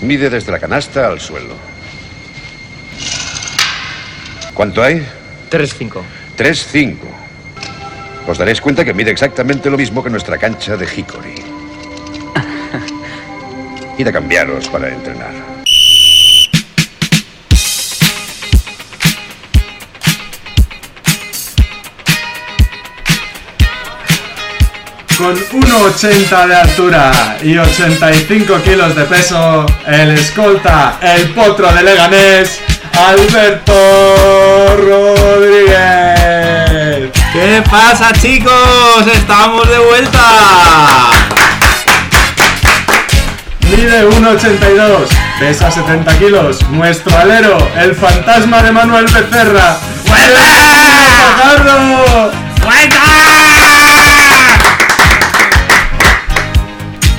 Mide 0.00 0.30
desde 0.30 0.52
la 0.52 0.58
canasta 0.58 1.06
al 1.06 1.20
suelo. 1.20 1.54
¿Cuánto 4.54 4.82
hay? 4.82 5.06
3-5. 5.50 6.02
3-5. 6.36 6.96
Os 8.26 8.38
daréis 8.38 8.60
cuenta 8.60 8.84
que 8.84 8.94
mide 8.94 9.10
exactamente 9.10 9.70
lo 9.70 9.76
mismo 9.76 10.02
que 10.02 10.10
nuestra 10.10 10.38
cancha 10.38 10.76
de 10.76 10.84
Hickory. 10.84 11.34
Id 13.98 14.08
a 14.08 14.12
cambiaros 14.12 14.68
para 14.68 14.88
entrenar. 14.88 15.51
Con 25.22 25.36
1,80 25.36 26.46
de 26.48 26.56
altura 26.56 27.36
y 27.44 27.56
85 27.56 28.60
kilos 28.64 28.96
de 28.96 29.04
peso, 29.04 29.64
el 29.86 30.10
escolta, 30.18 30.98
el 31.00 31.28
potro 31.30 31.72
de 31.72 31.84
Leganés, 31.84 32.60
Alberto 32.98 33.72
Rodríguez. 34.78 35.78
¿Qué 37.32 37.62
pasa 37.70 38.12
chicos? 38.20 39.06
Estamos 39.14 39.68
de 39.68 39.78
vuelta. 39.78 41.10
Mide 43.70 44.04
1,82, 44.04 45.06
pesa 45.38 45.70
70 45.70 46.18
kilos, 46.18 46.68
nuestro 46.70 47.16
alero, 47.16 47.70
el 47.76 47.94
fantasma 47.94 48.60
de 48.60 48.72
Manuel 48.72 49.04
Becerra. 49.04 49.78
¡Vuelve! 50.04 50.42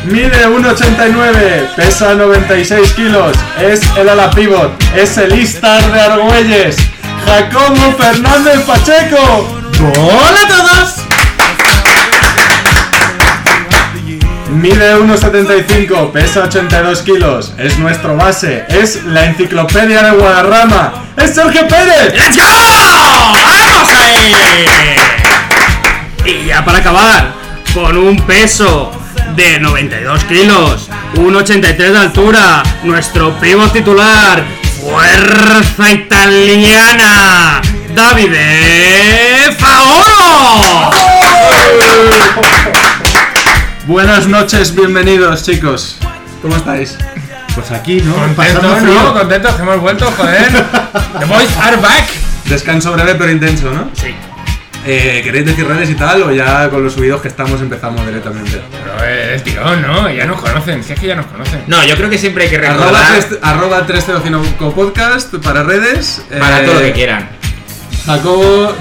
Mide 0.06 0.48
1,89, 0.48 1.76
pesa 1.78 2.14
96 2.14 2.92
kilos, 2.92 3.38
es 3.58 3.80
el 3.96 4.10
ala 4.10 4.30
pivot, 4.32 4.70
es 4.94 5.18
el 5.18 5.34
Istar 5.40 5.82
de 5.94 6.02
Argüelles, 6.02 6.76
Jacobo 7.26 7.96
Fernández 7.98 8.60
Pacheco. 8.66 9.48
¡Hola 9.98 10.40
a 10.44 10.48
todos! 10.50 10.96
Mide 14.50 14.98
1,75, 14.98 16.12
pesa 16.12 16.44
82 16.44 17.02
kilos, 17.04 17.54
es 17.58 17.80
nuestro 17.80 18.18
base, 18.18 18.66
es 18.68 19.06
la 19.06 19.24
enciclopedia 19.24 20.04
de 20.04 20.12
Guadarrama, 20.18 21.06
es 21.16 21.34
Sergio 21.34 21.66
Pérez. 21.66 22.14
¡Let's 22.14 22.36
go! 22.36 22.44
¡Vamos 22.44 23.90
ahí! 24.02 24.36
Y 26.26 26.48
ya 26.48 26.66
para 26.66 26.80
acabar, 26.80 27.32
con 27.74 27.96
un 27.96 28.18
peso 28.28 28.92
de 29.36 29.60
92 29.60 30.24
kilos, 30.26 30.90
1,83 31.16 31.76
de 31.76 31.98
altura, 31.98 32.64
nuestro 32.84 33.34
primo 33.40 33.68
titular, 33.72 34.44
fuerza 34.82 35.92
italiana, 35.92 37.62
Davide 37.96 39.52
Faoro. 39.58 40.92
Buenas 43.88 44.28
noches, 44.28 44.76
bienvenidos 44.76 45.44
chicos. 45.44 45.98
¿Cómo 46.42 46.56
estáis? 46.56 46.98
Pues 47.56 47.72
aquí, 47.72 48.02
¿no? 48.02 48.14
Contentos. 48.16 48.84
¿no? 48.84 49.14
Contentos 49.14 49.56
que 49.56 49.62
hemos 49.62 49.80
vuelto, 49.80 50.12
joder. 50.18 50.52
The 51.20 51.26
boys 51.26 51.58
are 51.58 51.78
back. 51.78 52.08
Descanso 52.46 52.92
breve 52.94 53.16
pero 53.16 53.32
intenso, 53.32 53.72
¿no? 53.72 53.90
Sí. 53.94 54.16
Eh, 54.86 55.22
¿Queréis 55.24 55.46
decir 55.46 55.66
redes 55.66 55.90
y 55.90 55.96
tal 55.96 56.24
o 56.24 56.32
ya 56.32 56.70
con 56.70 56.84
los 56.84 56.94
subidos 56.94 57.22
que 57.22 57.30
estamos 57.30 57.62
empezamos 57.62 58.06
directamente? 58.06 58.60
Pero 58.72 59.10
es 59.10 59.44
tirón, 59.44 59.82
¿no? 59.82 60.12
Ya 60.12 60.26
nos 60.26 60.42
conocen, 60.42 60.84
si 60.84 60.92
es 60.94 61.00
que 61.00 61.08
ya 61.08 61.16
nos 61.16 61.28
conocen. 61.28 61.62
No, 61.68 61.84
yo 61.86 61.96
creo 61.96 62.10
que 62.10 62.18
siempre 62.18 62.44
hay 62.46 62.50
que 62.50 62.58
Arroba, 62.58 62.86
recordar 62.88 63.06
tres- 63.14 63.40
arroba 63.42 63.86
305 63.86 64.74
podcast 64.74 65.34
para 65.36 65.64
redes. 65.64 66.22
para 66.38 66.62
eh, 66.62 66.66
todo 66.66 66.76
lo 66.76 66.82
que 66.82 66.92
quieran. 66.92 67.30
Jacobo, 68.06 68.76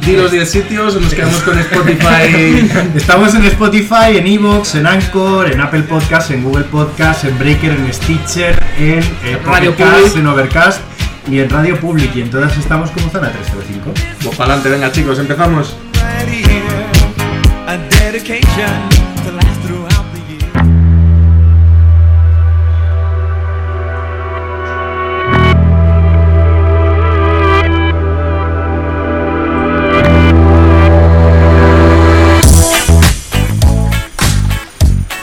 di 0.00 0.16
los 0.16 0.30
10 0.30 0.50
sitios 0.50 0.98
nos 0.98 1.12
quedamos 1.12 1.42
con 1.42 1.58
Spotify. 1.58 2.66
Estamos 2.96 3.34
en 3.34 3.44
Spotify, 3.44 4.16
en 4.16 4.26
Evox, 4.26 4.76
en 4.76 4.86
Anchor, 4.86 5.52
en 5.52 5.60
Apple 5.60 5.82
Podcast, 5.82 6.30
en 6.30 6.42
Google 6.42 6.64
Podcast, 6.64 7.24
en 7.24 7.38
Breaker, 7.38 7.72
en 7.72 7.92
Stitcher, 7.92 8.58
en 8.78 9.00
eh, 9.00 9.38
Radio 9.44 9.74
en 10.16 10.26
Overcast 10.26 10.80
y 11.28 11.38
en 11.38 11.50
Radio 11.50 11.78
Public. 11.80 12.14
Y 12.14 12.22
en 12.22 12.30
todas 12.30 12.56
estamos 12.56 12.90
como 12.90 13.08
Zona 13.10 13.30
305. 13.30 13.92
pues 14.22 14.36
para 14.36 14.54
adelante, 14.54 14.70
venga 14.70 14.92
chicos, 14.92 15.18
empezamos. 15.18 15.76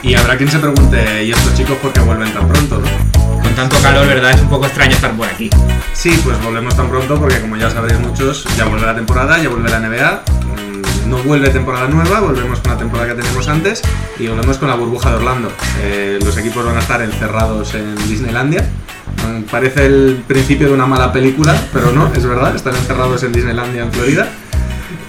Y 0.04 0.16
habrá 0.16 0.36
quien 0.36 0.50
se 0.50 0.60
pregunte, 0.60 1.24
¿y 1.24 1.32
estos 1.32 1.56
chicos 1.56 1.78
por 1.78 1.94
qué 1.94 2.00
vuelven 2.02 2.34
tan 2.34 2.48
pronto? 2.48 2.80
no? 2.80 3.11
Con 3.52 3.70
tanto 3.70 3.82
calor, 3.82 4.08
¿verdad? 4.08 4.32
Es 4.32 4.40
un 4.40 4.48
poco 4.50 4.66
extraño 4.66 4.94
estar 4.94 5.12
por 5.12 5.28
aquí. 5.28 5.50
Sí, 5.94 6.18
pues 6.24 6.42
volvemos 6.42 6.74
tan 6.74 6.88
pronto 6.90 7.20
porque 7.20 7.42
como 7.42 7.58
ya 7.58 7.70
sabréis 7.70 8.00
muchos, 8.00 8.46
ya 8.56 8.64
vuelve 8.64 8.86
la 8.86 8.96
temporada, 8.96 9.38
ya 9.40 9.50
vuelve 9.50 9.70
la 9.70 9.80
NBA. 9.82 10.24
mm, 11.06 11.10
No 11.10 11.18
vuelve 11.18 11.50
temporada 11.50 11.90
nueva, 11.90 12.22
volvemos 12.22 12.62
con 12.62 12.72
la 12.72 12.78
temporada 12.78 13.10
que 13.10 13.16
teníamos 13.16 13.50
antes 13.50 13.82
y 14.18 14.28
volvemos 14.28 14.58
con 14.58 14.70
la 14.70 14.76
burbuja 14.76 15.10
de 15.10 15.16
Orlando. 15.18 15.52
Eh, 15.82 16.18
los 16.24 16.38
equipos 16.38 16.66
van 16.66 16.78
a 16.78 16.80
estar 16.80 17.02
encerrados 17.02 17.76
en 17.76 17.94
Disneylandia. 18.08 18.64
Mm, 19.28 19.42
Parece 19.52 19.86
el 19.86 20.24
principio 20.26 20.68
de 20.68 20.74
una 20.74 20.86
mala 20.86 21.12
película, 21.12 21.54
pero 21.74 21.92
no, 21.92 22.10
es 22.14 22.26
verdad, 22.26 22.56
están 22.56 22.76
encerrados 22.78 23.22
en 23.24 23.34
Disneylandia 23.34 23.84
en 23.84 23.92
Florida. 23.92 24.30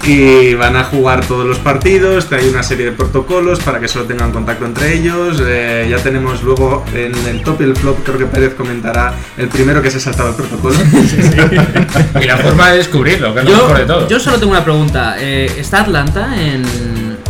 Y 0.04 0.54
van 0.54 0.74
a 0.74 0.82
jugar 0.84 1.24
todos 1.24 1.46
los 1.46 1.58
partidos, 1.58 2.26
hay 2.32 2.48
una 2.48 2.64
serie 2.64 2.86
de 2.86 2.92
protocolos 2.92 3.60
para 3.60 3.78
que 3.78 3.86
solo 3.86 4.04
tengan 4.04 4.32
contacto 4.32 4.66
entre 4.66 4.94
ellos. 4.94 5.40
eh, 5.46 5.86
ya 5.88 5.98
tenemos 5.98 6.42
luego 6.42 6.84
en 6.92 7.14
el 7.28 7.42
top 7.44 7.60
y 7.60 7.64
el 7.64 7.76
flop, 7.76 8.02
creo 8.04 8.18
que 8.18 8.26
Pérez 8.26 8.54
comentará 8.54 9.14
el 9.38 9.46
primero 9.48 9.80
que 9.80 9.90
se 9.92 9.98
ha 9.98 10.00
saltado 10.00 10.30
el 10.30 10.34
protocolo. 10.34 10.74
Y 12.20 12.24
la 12.26 12.36
forma 12.36 12.70
de 12.70 12.78
descubrirlo, 12.78 13.32
que 13.32 13.40
es 13.40 13.44
lo 13.46 13.50
Yo, 13.52 13.56
mejor 13.58 13.78
de 13.78 13.84
todo. 13.86 14.08
yo 14.08 14.18
solo 14.20 14.38
tengo 14.38 14.52
una 14.52 14.64
pregunta. 14.64 15.16
Eh, 15.18 15.50
¿Está 15.56 15.82
Atlanta 15.82 16.34
en, 16.40 16.64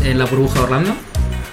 en 0.03 0.19
la 0.19 0.25
burbuja 0.25 0.61
de 0.61 0.65
Orlando? 0.65 0.95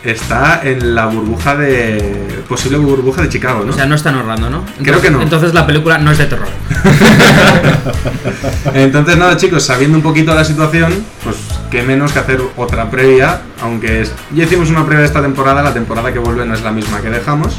Está 0.03 0.61
en 0.63 0.95
la 0.95 1.07
burbuja 1.07 1.55
de. 1.57 2.41
posible 2.47 2.77
burbuja 2.77 3.23
de 3.23 3.29
Chicago, 3.29 3.63
¿no? 3.65 3.71
O 3.71 3.75
sea, 3.75 3.85
no 3.85 3.95
está 3.95 4.09
en 4.11 4.15
Orlando, 4.15 4.49
¿no? 4.49 4.59
Entonces, 4.59 4.83
Creo 4.87 5.01
que 5.01 5.11
no. 5.11 5.21
Entonces 5.21 5.53
la 5.53 5.67
película 5.67 5.97
no 5.97 6.09
es 6.11 6.17
de 6.17 6.25
terror. 6.25 6.47
Entonces, 8.73 9.17
nada, 9.17 9.35
chicos, 9.37 9.63
sabiendo 9.65 9.97
un 9.97 10.03
poquito 10.03 10.33
la 10.33 10.43
situación, 10.45 11.03
pues 11.23 11.35
qué 11.69 11.83
menos 11.83 12.11
que 12.13 12.19
hacer 12.19 12.41
otra 12.55 12.89
previa, 12.89 13.41
aunque 13.61 14.01
es- 14.01 14.13
ya 14.33 14.45
hicimos 14.45 14.69
una 14.69 14.85
previa 14.85 15.01
de 15.01 15.07
esta 15.07 15.21
temporada, 15.21 15.61
la 15.61 15.73
temporada 15.73 16.13
que 16.13 16.19
vuelve 16.19 16.45
no 16.45 16.53
es 16.53 16.61
la 16.61 16.71
misma 16.71 17.01
que 17.01 17.09
dejamos. 17.09 17.57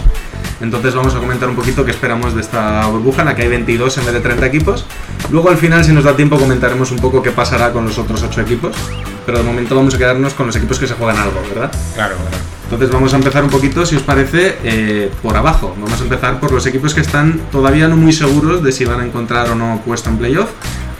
Entonces 0.61 0.95
vamos 0.95 1.15
a 1.15 1.19
comentar 1.19 1.49
un 1.49 1.57
poquito 1.57 1.85
qué 1.85 1.91
esperamos 1.91 2.35
de 2.35 2.43
esta 2.43 2.87
burbuja, 2.87 3.23
en 3.23 3.29
la 3.29 3.35
que 3.35 3.43
hay 3.43 3.49
22 3.49 3.97
en 3.99 4.05
vez 4.05 4.15
de 4.15 4.21
30 4.21 4.47
equipos. 4.47 4.85
Luego 5.31 5.49
al 5.49 5.57
final, 5.57 5.85
si 5.85 5.93
nos 5.93 6.05
da 6.05 6.15
tiempo, 6.15 6.39
comentaremos 6.39 6.91
un 6.91 6.99
poco 6.99 7.23
qué 7.23 7.31
pasará 7.31 7.73
con 7.73 7.85
los 7.87 7.99
otros 7.99 8.23
8 8.23 8.41
equipos. 8.43 8.77
Pero 9.25 9.39
de 9.39 9.45
momento 9.45 9.75
vamos 9.75 9.95
a 9.95 9.99
quedarnos 9.99 10.35
con 10.35 10.47
los 10.47 10.57
equipos 10.57 10.79
que 10.79 10.87
se 10.87 10.95
juegan 10.95 11.17
algo, 11.17 11.41
¿verdad? 11.49 11.73
Claro, 11.95 12.17
claro. 12.17 12.37
Entonces 12.65 12.91
vamos 12.91 13.13
a 13.13 13.17
empezar 13.17 13.43
un 13.43 13.51
poquito, 13.51 13.85
si 13.85 13.97
os 13.97 14.03
parece, 14.03 14.59
eh, 14.63 15.11
por 15.23 15.37
abajo. 15.37 15.75
Vamos 15.81 16.01
a 16.01 16.05
empezar 16.05 16.39
por 16.39 16.53
los 16.53 16.67
equipos 16.67 16.95
que 16.95 17.01
están 17.01 17.41
todavía 17.51 17.89
no 17.89 17.97
muy 17.97 18.13
seguros 18.13 18.63
de 18.63 18.71
si 18.71 18.85
van 18.85 19.01
a 19.01 19.05
encontrar 19.05 19.51
o 19.51 19.55
no 19.55 19.83
puesto 19.85 20.09
en 20.11 20.19
playoff. 20.19 20.51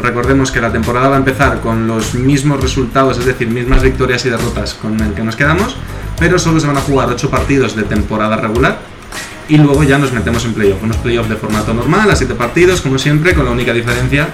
Recordemos 0.01 0.51
que 0.51 0.61
la 0.61 0.73
temporada 0.73 1.09
va 1.09 1.17
a 1.17 1.19
empezar 1.19 1.61
con 1.61 1.87
los 1.87 2.15
mismos 2.15 2.61
resultados, 2.61 3.19
es 3.19 3.27
decir, 3.27 3.49
mismas 3.49 3.83
victorias 3.83 4.25
y 4.25 4.31
derrotas 4.31 4.75
con 4.75 4.99
el 4.99 5.13
que 5.13 5.23
nos 5.23 5.37
quedamos, 5.37 5.77
pero 6.19 6.39
solo 6.39 6.59
se 6.59 6.67
van 6.67 6.79
a 6.79 6.81
jugar 6.81 7.09
8 7.09 7.31
partidos 7.31 7.77
de 7.77 7.83
temporada 7.83 8.37
regular 8.37 8.90
y 9.51 9.59
luego 9.59 9.83
ya 9.83 9.99
nos 9.99 10.13
metemos 10.13 10.45
en 10.45 10.55
playoff. 10.55 10.83
Unos 10.83 10.97
playoff 10.99 11.29
de 11.29 11.35
formato 11.35 11.75
normal, 11.75 12.09
a 12.09 12.15
7 12.15 12.35
partidos, 12.35 12.81
como 12.81 12.99
siempre, 12.99 13.35
con 13.35 13.45
la 13.45 13.51
única 13.51 13.73
diferencia 13.73 14.29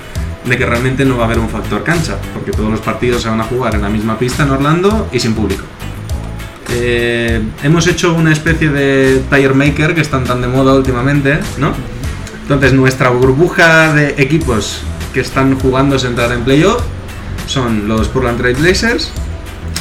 de 0.44 0.58
que 0.58 0.66
realmente 0.66 1.06
no 1.06 1.16
va 1.16 1.22
a 1.22 1.26
haber 1.26 1.38
un 1.38 1.48
factor 1.48 1.82
cancha, 1.82 2.18
porque 2.34 2.52
todos 2.52 2.70
los 2.70 2.80
partidos 2.80 3.22
se 3.22 3.30
van 3.30 3.40
a 3.40 3.44
jugar 3.44 3.74
en 3.74 3.82
la 3.82 3.88
misma 3.88 4.18
pista 4.18 4.42
en 4.42 4.50
Orlando 4.50 5.08
y 5.10 5.18
sin 5.18 5.32
público. 5.34 5.64
Eh, 6.70 7.40
hemos 7.62 7.86
hecho 7.86 8.12
una 8.12 8.30
especie 8.30 8.68
de 8.68 9.22
tire 9.30 9.54
maker 9.54 9.94
que 9.94 10.02
están 10.02 10.24
tan 10.24 10.42
de 10.42 10.48
moda 10.48 10.74
últimamente, 10.74 11.38
¿no? 11.56 11.72
Entonces 12.42 12.74
nuestra 12.74 13.08
burbuja 13.08 13.94
de 13.94 14.16
equipos 14.18 14.82
que 15.14 15.20
están 15.20 15.58
jugándose 15.58 16.06
a 16.06 16.10
entrar 16.10 16.30
en 16.32 16.44
playoff 16.44 16.82
son 17.46 17.88
los 17.88 18.08
Portland 18.08 18.38
Trail 18.38 18.56
Blazers, 18.56 19.10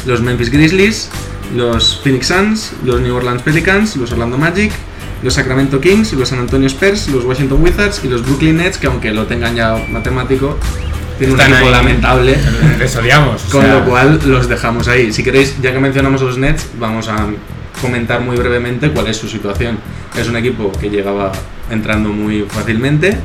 los 0.05 0.21
Memphis 0.21 0.49
Grizzlies, 0.49 1.09
los 1.53 1.99
Phoenix 2.01 2.27
Suns, 2.27 2.71
los 2.85 3.01
New 3.01 3.13
Orleans 3.13 3.41
Pelicans, 3.41 3.97
los 3.97 4.13
Orlando 4.13 4.37
Magic, 4.37 4.71
los 5.23 5.33
Sacramento 5.33 5.79
Kings, 5.79 6.13
los 6.13 6.29
San 6.29 6.39
Antonio 6.39 6.67
Spurs, 6.67 7.07
los 7.09 7.23
Washington 7.23 7.61
Wizards 7.61 8.01
y 8.03 8.07
los 8.07 8.23
Brooklyn 8.25 8.57
Nets, 8.57 8.77
que 8.77 8.87
aunque 8.87 9.11
lo 9.11 9.25
tengan 9.25 9.55
ya 9.55 9.75
matemático, 9.89 10.57
tienen 11.17 11.35
un 11.35 11.41
equipo 11.41 11.57
ahí. 11.65 11.71
lamentable. 11.71 12.37
Les 12.79 12.95
odiamos. 12.95 13.43
Con 13.43 13.61
sea, 13.61 13.79
lo 13.79 13.85
cual 13.85 14.19
los 14.25 14.47
dejamos 14.47 14.87
ahí. 14.87 15.11
Si 15.11 15.23
queréis, 15.23 15.59
ya 15.61 15.71
que 15.71 15.79
mencionamos 15.79 16.21
a 16.21 16.25
los 16.25 16.37
Nets, 16.37 16.67
vamos 16.79 17.07
a 17.07 17.27
comentar 17.81 18.21
muy 18.21 18.35
brevemente 18.37 18.91
cuál 18.91 19.07
es 19.07 19.17
su 19.17 19.27
situación. 19.27 19.77
Es 20.17 20.27
un 20.27 20.35
equipo 20.35 20.71
que 20.71 20.89
llegaba 20.89 21.31
entrando 21.69 22.09
muy 22.09 22.45
fácilmente, 22.47 23.17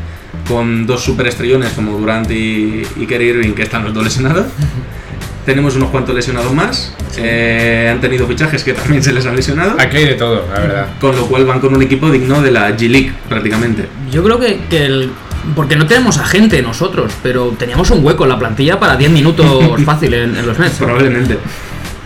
con 0.48 0.86
dos 0.86 1.02
superestrellones 1.04 1.72
como 1.72 1.96
Durant 1.98 2.30
y, 2.30 2.82
y 2.96 3.06
Kyrie 3.06 3.30
Irving, 3.30 3.52
que 3.52 3.62
están 3.62 3.84
los 3.84 3.94
dos 3.94 4.04
lesionados. 4.04 4.46
Tenemos 5.44 5.74
unos 5.76 5.90
cuantos 5.90 6.14
lesionados 6.14 6.52
más. 6.52 6.94
Eh, 7.16 7.88
han 7.90 8.00
tenido 8.00 8.26
fichajes 8.26 8.62
que 8.62 8.74
también 8.74 9.02
se 9.02 9.12
les 9.12 9.24
han 9.26 9.34
lesionado. 9.34 9.74
Aquí 9.78 9.96
hay 9.96 10.04
de 10.04 10.14
todo, 10.14 10.46
la 10.52 10.60
verdad. 10.60 10.86
Con 11.00 11.16
lo 11.16 11.26
cual 11.26 11.46
van 11.46 11.60
con 11.60 11.74
un 11.74 11.82
equipo 11.82 12.10
digno 12.10 12.42
de 12.42 12.50
la 12.50 12.76
G-League, 12.76 13.12
prácticamente. 13.28 13.86
Yo 14.10 14.22
creo 14.22 14.38
que, 14.38 14.60
que 14.68 14.84
el. 14.84 15.10
Porque 15.56 15.74
no 15.74 15.86
tenemos 15.86 16.18
a 16.18 16.24
gente 16.26 16.60
nosotros, 16.60 17.12
pero 17.22 17.54
teníamos 17.58 17.90
un 17.90 18.04
hueco 18.04 18.24
en 18.24 18.28
la 18.28 18.38
plantilla 18.38 18.78
para 18.78 18.96
10 18.96 19.10
minutos 19.10 19.80
fácil 19.84 20.12
en, 20.12 20.36
en 20.36 20.46
los 20.46 20.58
Nets. 20.58 20.76
Probablemente. 20.76 21.38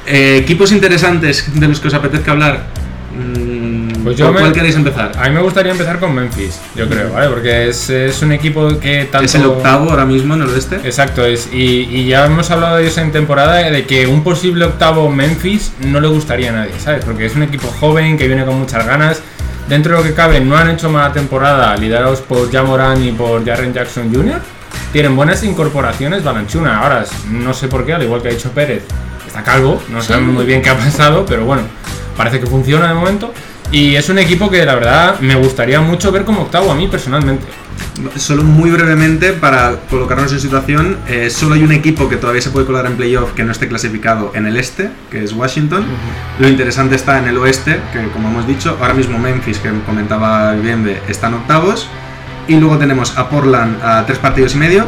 Eh, 0.06 0.38
equipos 0.42 0.70
interesantes 0.70 1.58
de 1.58 1.68
los 1.68 1.80
que 1.80 1.88
os 1.88 1.94
apetezca 1.94 2.30
hablar. 2.32 2.66
Pues 4.04 4.16
yo 4.18 4.26
¿Por 4.26 4.34
me- 4.34 4.40
cuál 4.40 4.52
queréis 4.52 4.76
empezar? 4.76 5.12
A 5.18 5.28
mí 5.28 5.34
me 5.34 5.40
gustaría 5.40 5.72
empezar 5.72 5.98
con 5.98 6.14
Memphis, 6.14 6.60
yo 6.76 6.88
creo, 6.88 7.12
¿vale? 7.12 7.28
Porque 7.28 7.68
es, 7.68 7.88
es 7.90 8.20
un 8.22 8.32
equipo 8.32 8.78
que 8.78 9.08
tanto... 9.10 9.24
Es 9.24 9.34
el 9.34 9.46
octavo 9.46 9.90
ahora 9.90 10.04
mismo 10.04 10.34
en 10.34 10.42
el 10.42 10.48
oeste. 10.50 10.76
Exacto, 10.84 11.24
es, 11.24 11.48
y, 11.52 11.88
y 11.90 12.06
ya 12.06 12.26
hemos 12.26 12.50
hablado 12.50 12.76
de 12.76 12.82
ellos 12.82 12.98
en 12.98 13.10
temporada 13.12 13.54
de 13.56 13.84
que 13.86 14.06
un 14.06 14.22
posible 14.22 14.66
octavo 14.66 15.08
Memphis 15.10 15.72
no 15.80 16.00
le 16.00 16.08
gustaría 16.08 16.50
a 16.50 16.52
nadie, 16.52 16.72
¿sabes? 16.78 17.04
Porque 17.04 17.26
es 17.26 17.34
un 17.34 17.42
equipo 17.44 17.68
joven 17.80 18.18
que 18.18 18.26
viene 18.28 18.44
con 18.44 18.58
muchas 18.58 18.86
ganas. 18.86 19.22
Dentro 19.68 19.92
de 19.96 20.02
lo 20.02 20.06
que 20.06 20.14
cabe, 20.14 20.40
no 20.40 20.56
han 20.58 20.68
hecho 20.68 20.90
mala 20.90 21.10
temporada, 21.14 21.74
liderados 21.76 22.20
por 22.20 22.52
Jamoran 22.52 23.02
y 23.02 23.12
por 23.12 23.42
Jaren 23.46 23.72
Jackson 23.72 24.14
Jr. 24.14 24.38
Tienen 24.92 25.16
buenas 25.16 25.42
incorporaciones, 25.42 26.22
Balanchuna. 26.22 26.80
Ahora, 26.82 27.04
no 27.30 27.54
sé 27.54 27.68
por 27.68 27.86
qué, 27.86 27.94
al 27.94 28.02
igual 28.02 28.20
que 28.20 28.28
ha 28.28 28.32
dicho 28.32 28.50
Pérez, 28.50 28.82
está 29.26 29.42
calvo, 29.42 29.82
no 29.88 30.02
sabemos 30.02 30.34
muy 30.34 30.44
bien 30.44 30.60
qué 30.60 30.68
ha 30.68 30.76
pasado, 30.76 31.24
pero 31.26 31.46
bueno, 31.46 31.62
parece 32.16 32.38
que 32.40 32.46
funciona 32.46 32.88
de 32.88 32.94
momento. 32.94 33.32
Y 33.74 33.96
es 33.96 34.08
un 34.08 34.20
equipo 34.20 34.48
que 34.48 34.64
la 34.64 34.76
verdad 34.76 35.18
me 35.18 35.34
gustaría 35.34 35.80
mucho 35.80 36.12
ver 36.12 36.24
como 36.24 36.42
octavo 36.42 36.70
a 36.70 36.76
mí 36.76 36.86
personalmente. 36.86 37.44
Solo 38.14 38.44
muy 38.44 38.70
brevemente 38.70 39.32
para 39.32 39.80
colocarnos 39.90 40.32
en 40.32 40.38
situación, 40.38 40.98
eh, 41.08 41.28
solo 41.28 41.56
hay 41.56 41.64
un 41.64 41.72
equipo 41.72 42.08
que 42.08 42.16
todavía 42.16 42.40
se 42.40 42.50
puede 42.50 42.66
colar 42.66 42.86
en 42.86 42.96
playoff 42.96 43.32
que 43.32 43.42
no 43.42 43.50
esté 43.50 43.66
clasificado 43.66 44.30
en 44.36 44.46
el 44.46 44.58
este, 44.58 44.90
que 45.10 45.24
es 45.24 45.32
Washington. 45.32 45.84
Lo 46.38 46.48
interesante 46.48 46.94
está 46.94 47.18
en 47.18 47.26
el 47.26 47.36
oeste, 47.36 47.80
que 47.92 48.06
como 48.10 48.28
hemos 48.28 48.46
dicho, 48.46 48.78
ahora 48.80 48.94
mismo 48.94 49.18
Memphis, 49.18 49.58
que 49.58 49.72
comentaba 49.84 50.52
Bienve, 50.52 51.02
están 51.08 51.34
octavos. 51.34 51.88
Y 52.46 52.54
luego 52.54 52.78
tenemos 52.78 53.18
a 53.18 53.28
Portland 53.28 53.82
a 53.82 54.06
tres 54.06 54.20
partidos 54.20 54.54
y 54.54 54.58
medio. 54.58 54.86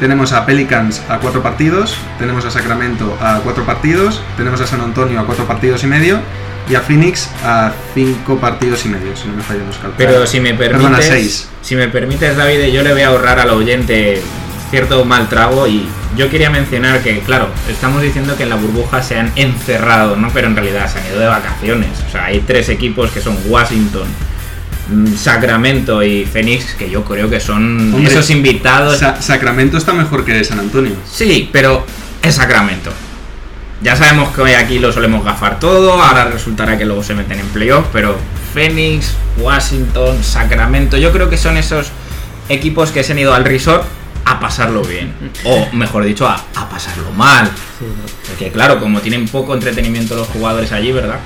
Tenemos 0.00 0.32
a 0.32 0.46
Pelicans 0.46 1.02
a 1.10 1.18
cuatro 1.18 1.42
partidos. 1.42 1.94
Tenemos 2.18 2.46
a 2.46 2.50
Sacramento 2.50 3.18
a 3.20 3.40
cuatro 3.44 3.66
partidos. 3.66 4.22
Tenemos 4.38 4.62
a 4.62 4.66
San 4.66 4.80
Antonio 4.80 5.20
a 5.20 5.26
cuatro 5.26 5.44
partidos 5.44 5.84
y 5.84 5.88
medio. 5.88 6.20
Y 6.68 6.74
a 6.74 6.80
Phoenix 6.80 7.28
a 7.44 7.72
cinco 7.94 8.38
partidos 8.38 8.84
y 8.86 8.88
medio, 8.88 9.14
si 9.16 9.28
no 9.28 9.34
me 9.34 9.42
fallan 9.42 9.66
los 9.66 9.76
cálculos. 9.76 9.96
Pero 9.98 10.26
si 10.26 10.40
me 10.40 10.54
Perdona, 10.54 10.96
permites, 10.96 11.06
seis. 11.08 11.48
si 11.60 11.76
me 11.76 11.88
permites, 11.88 12.36
David, 12.36 12.72
yo 12.72 12.82
le 12.82 12.92
voy 12.92 13.02
a 13.02 13.08
ahorrar 13.08 13.38
al 13.38 13.50
oyente 13.50 14.22
cierto 14.70 15.04
mal 15.04 15.28
trago 15.28 15.66
y 15.68 15.86
yo 16.16 16.30
quería 16.30 16.48
mencionar 16.48 17.00
que, 17.02 17.20
claro, 17.20 17.48
estamos 17.70 18.00
diciendo 18.02 18.34
que 18.36 18.44
en 18.44 18.48
la 18.50 18.56
burbuja 18.56 19.02
se 19.02 19.18
han 19.18 19.30
encerrado, 19.36 20.16
¿no? 20.16 20.30
Pero 20.32 20.46
en 20.48 20.56
realidad 20.56 20.90
se 20.90 20.98
han 21.00 21.06
ido 21.08 21.20
de 21.20 21.26
vacaciones. 21.26 21.90
O 22.08 22.10
sea, 22.10 22.24
hay 22.26 22.40
tres 22.40 22.68
equipos 22.70 23.10
que 23.10 23.20
son 23.20 23.36
Washington, 23.46 24.06
mm, 24.88 25.14
Sacramento 25.16 26.02
y 26.02 26.24
Phoenix 26.24 26.74
que 26.78 26.88
yo 26.88 27.04
creo 27.04 27.28
que 27.28 27.40
son 27.40 27.92
Hombre, 27.94 28.10
esos 28.10 28.30
invitados. 28.30 28.98
Sa- 28.98 29.20
Sacramento 29.20 29.76
está 29.76 29.92
mejor 29.92 30.24
que 30.24 30.42
San 30.44 30.58
Antonio. 30.60 30.94
Sí, 31.10 31.50
pero 31.52 31.84
es 32.22 32.34
Sacramento. 32.36 32.90
Ya 33.82 33.96
sabemos 33.96 34.34
que 34.34 34.56
aquí 34.56 34.78
lo 34.78 34.92
solemos 34.92 35.24
gafar 35.24 35.60
todo, 35.60 35.92
ahora 36.02 36.24
resultará 36.24 36.78
que 36.78 36.84
luego 36.84 37.02
se 37.02 37.14
meten 37.14 37.40
en 37.40 37.46
playoff, 37.48 37.86
pero 37.92 38.16
Phoenix, 38.54 39.14
Washington, 39.36 40.22
Sacramento, 40.22 40.96
yo 40.96 41.12
creo 41.12 41.28
que 41.28 41.36
son 41.36 41.56
esos 41.56 41.90
equipos 42.48 42.90
que 42.92 43.02
se 43.02 43.12
han 43.12 43.18
ido 43.18 43.34
al 43.34 43.44
resort 43.44 43.84
a 44.24 44.40
pasarlo 44.40 44.82
bien, 44.82 45.12
o 45.44 45.68
mejor 45.72 46.04
dicho, 46.04 46.26
a, 46.26 46.42
a 46.54 46.68
pasarlo 46.68 47.10
mal. 47.12 47.50
Porque 48.26 48.50
claro, 48.50 48.80
como 48.80 49.00
tienen 49.00 49.28
poco 49.28 49.52
entretenimiento 49.52 50.16
los 50.16 50.28
jugadores 50.28 50.72
allí, 50.72 50.92
¿verdad? 50.92 51.18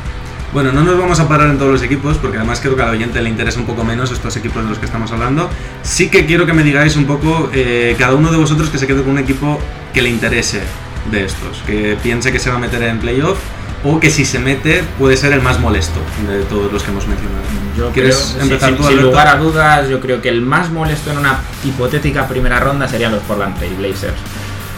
Bueno, 0.52 0.72
no 0.72 0.82
nos 0.82 0.98
vamos 0.98 1.20
a 1.20 1.28
parar 1.28 1.50
en 1.50 1.58
todos 1.58 1.70
los 1.70 1.82
equipos, 1.82 2.16
porque 2.16 2.38
además 2.38 2.58
creo 2.60 2.74
que 2.74 2.82
al 2.82 2.90
oyente 2.90 3.20
le 3.20 3.28
interesa 3.28 3.60
un 3.60 3.66
poco 3.66 3.84
menos 3.84 4.10
estos 4.10 4.34
equipos 4.36 4.64
de 4.64 4.70
los 4.70 4.78
que 4.78 4.86
estamos 4.86 5.12
hablando. 5.12 5.50
Sí 5.82 6.08
que 6.08 6.24
quiero 6.24 6.46
que 6.46 6.54
me 6.54 6.62
digáis 6.62 6.96
un 6.96 7.04
poco, 7.04 7.50
eh, 7.52 7.94
cada 7.98 8.14
uno 8.14 8.30
de 8.32 8.38
vosotros 8.38 8.70
que 8.70 8.78
se 8.78 8.86
quede 8.86 9.02
con 9.02 9.10
un 9.10 9.18
equipo 9.18 9.60
que 9.92 10.00
le 10.00 10.08
interese 10.08 10.62
de 11.10 11.24
estos, 11.24 11.58
que 11.66 11.96
piense 12.02 12.32
que 12.32 12.38
se 12.38 12.50
va 12.50 12.56
a 12.56 12.58
meter 12.58 12.82
en 12.82 12.98
playoff, 12.98 13.38
o 13.84 14.00
que 14.00 14.10
si 14.10 14.24
se 14.24 14.38
mete 14.38 14.82
puede 14.98 15.16
ser 15.16 15.32
el 15.32 15.40
más 15.40 15.60
molesto 15.60 16.00
de 16.28 16.42
todos 16.44 16.72
los 16.72 16.82
que 16.82 16.90
hemos 16.90 17.06
mencionado. 17.06 17.42
Yo 17.76 17.90
¿Quieres 17.92 18.32
creo, 18.34 18.42
empezar 18.42 18.70
sin, 18.70 18.76
tú, 18.78 18.88
sin 18.88 19.00
lugar 19.02 19.28
a 19.28 19.36
dudas, 19.36 19.88
yo 19.88 20.00
creo 20.00 20.20
que 20.20 20.28
el 20.28 20.40
más 20.42 20.70
molesto 20.70 21.12
en 21.12 21.18
una 21.18 21.38
hipotética 21.64 22.26
primera 22.26 22.58
ronda 22.58 22.88
serían 22.88 23.12
los 23.12 23.22
Portland 23.22 23.56
Trail 23.56 23.74
Blazers. 23.74 24.16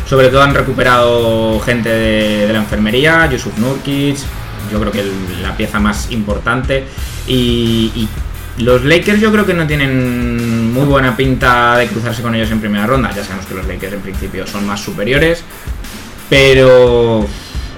Sobre 0.06 0.28
todo 0.28 0.42
han 0.42 0.54
recuperado 0.54 1.60
gente 1.60 1.88
de, 1.88 2.46
de 2.46 2.52
la 2.52 2.58
enfermería, 2.58 3.26
Yusuf 3.30 3.56
Nurkic, 3.58 4.16
yo 4.70 4.78
creo 4.80 4.92
que 4.92 5.00
el- 5.00 5.42
la 5.42 5.56
pieza 5.56 5.78
más 5.80 6.10
importante. 6.10 6.84
Y, 7.26 7.92
y 7.94 8.08
los 8.62 8.84
Lakers 8.84 9.20
yo 9.20 9.32
creo 9.32 9.46
que 9.46 9.54
no 9.54 9.66
tienen 9.66 10.72
muy 10.74 10.84
buena 10.84 11.16
pinta 11.16 11.78
de 11.78 11.86
cruzarse 11.86 12.20
con 12.22 12.34
ellos 12.34 12.50
en 12.50 12.60
primera 12.60 12.86
ronda. 12.86 13.10
Ya 13.14 13.22
sabemos 13.24 13.46
que 13.46 13.54
los 13.54 13.66
Lakers 13.66 13.94
en 13.94 14.00
principio 14.00 14.46
son 14.46 14.66
más 14.66 14.80
superiores. 14.80 15.42
Pero 16.30 17.26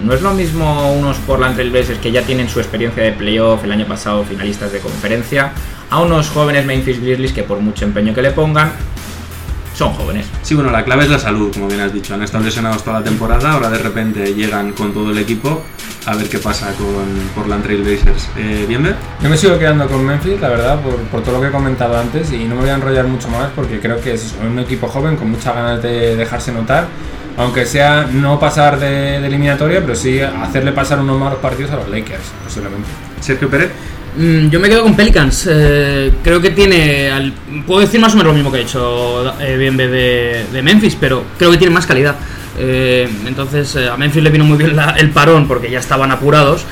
no 0.05 0.15
es 0.15 0.23
lo 0.23 0.33
mismo 0.35 0.93
unos 0.93 1.17
Portland 1.19 1.55
Trail 1.55 1.71
Blazers 1.71 1.99
que 1.99 2.13
ya 2.13 2.23
tienen 2.23 2.49
su 2.49 2.61
experiencia 2.61 3.03
de 3.03 3.13
playoff 3.13 3.65
el 3.65 3.73
año 3.73 3.87
pasado, 3.87 4.23
finalistas 4.25 4.71
de 4.73 4.79
conferencia, 4.79 5.53
a 5.91 6.01
unos 6.01 6.29
jóvenes 6.29 6.65
Memphis 6.65 7.01
Grizzlies 7.01 7.33
que 7.33 7.43
por 7.43 7.59
mucho 7.61 7.85
empeño 7.85 8.15
que 8.15 8.23
le 8.23 8.31
pongan, 8.31 8.73
son 9.75 9.95
jóvenes. 9.95 10.27
Sí, 10.43 10.55
bueno, 10.55 10.71
la 10.71 10.85
clave 10.85 11.05
es 11.05 11.11
la 11.11 11.19
salud, 11.19 11.51
como 11.53 11.67
bien 11.67 11.81
has 11.81 11.93
dicho. 11.93 12.15
Han 12.15 12.23
estado 12.23 12.45
lesionados 12.45 12.85
toda 12.85 13.01
la 13.01 13.05
temporada, 13.05 13.53
ahora 13.53 13.71
de 13.71 13.79
repente 13.79 14.35
llegan 14.35 14.73
con 14.73 14.93
todo 14.93 15.11
el 15.11 15.19
equipo 15.19 15.63
a 16.05 16.15
ver 16.15 16.29
qué 16.29 16.39
pasa 16.39 16.73
con 16.75 17.07
Portland 17.35 17.63
Trail 17.63 17.83
Blazers. 17.83 18.29
Eh, 18.37 18.67
¿Bien, 18.69 18.83
Ber? 18.83 18.97
Yo 19.23 19.31
me 19.31 19.37
sigo 19.37 19.59
quedando 19.59 19.87
con 19.87 20.05
Memphis, 20.05 20.41
la 20.41 20.49
verdad, 20.49 20.81
por, 20.81 20.97
por 20.97 21.23
todo 21.23 21.37
lo 21.37 21.41
que 21.41 21.49
he 21.49 21.51
comentado 21.51 21.97
antes 21.99 22.33
y 22.33 22.45
no 22.45 22.57
me 22.57 22.63
voy 22.63 22.71
a 22.71 22.75
enrollar 22.75 23.07
mucho 23.07 23.29
más 23.29 23.51
porque 23.55 23.81
creo 23.81 24.01
que 24.01 24.15
es 24.15 24.35
un 24.45 24.59
equipo 24.59 24.89
joven 24.89 25.17
con 25.17 25.31
muchas 25.31 25.55
ganas 25.55 25.83
de 25.83 26.17
dejarse 26.17 26.53
notar, 26.53 26.89
aunque 27.37 27.67
sea 27.67 28.09
no 28.13 28.39
pasar 28.39 28.79
de, 28.79 29.21
de 29.21 29.27
eliminatoria, 29.27 29.81
pero 29.81 29.95
sí 29.95 30.21
hacerle 30.21 30.73
pasar 30.73 31.01
unos 31.01 31.19
malos 31.19 31.39
partidos 31.39 31.71
a 31.73 31.77
los 31.77 31.89
Lakers, 31.89 32.23
posiblemente. 32.45 32.89
Sergio 33.21 33.49
Pérez. 33.49 33.71
Mm, 34.17 34.49
Yo 34.51 34.61
me 34.61 34.69
quedo 34.69 34.83
con 34.83 34.95
Pelicans. 34.95 35.49
eh, 35.51 36.13
creo 36.23 36.41
que 36.41 36.51
tiene. 36.51 37.11
al- 37.11 37.33
puedo 37.67 37.81
decir 37.81 37.99
más 38.01 38.13
o 38.15 38.17
menos 38.17 38.33
lo 38.33 38.35
mismo 38.35 38.53
que 38.53 38.59
he 38.59 38.63
dicho 38.65 39.33
eh, 39.41 39.57
bien 39.57 39.77
de, 39.77 40.45
de 40.53 40.63
Memphis, 40.63 40.97
pero 41.01 41.25
creo 41.39 41.51
que 41.51 41.57
tiene 41.59 41.73
más 41.73 41.87
calidad. 41.87 42.17
Eh, 42.59 43.09
entonces 43.27 43.75
eh, 43.77 43.89
a 43.89 43.97
Memphis 43.97 44.23
le 44.23 44.29
vino 44.29 44.45
muy 44.45 44.59
bien 44.59 44.77
la- 44.77 44.91
el 44.99 45.11
parón 45.11 45.49
porque 45.49 45.71
ya 45.71 45.79
estaban 45.79 46.11
apurados. 46.11 46.65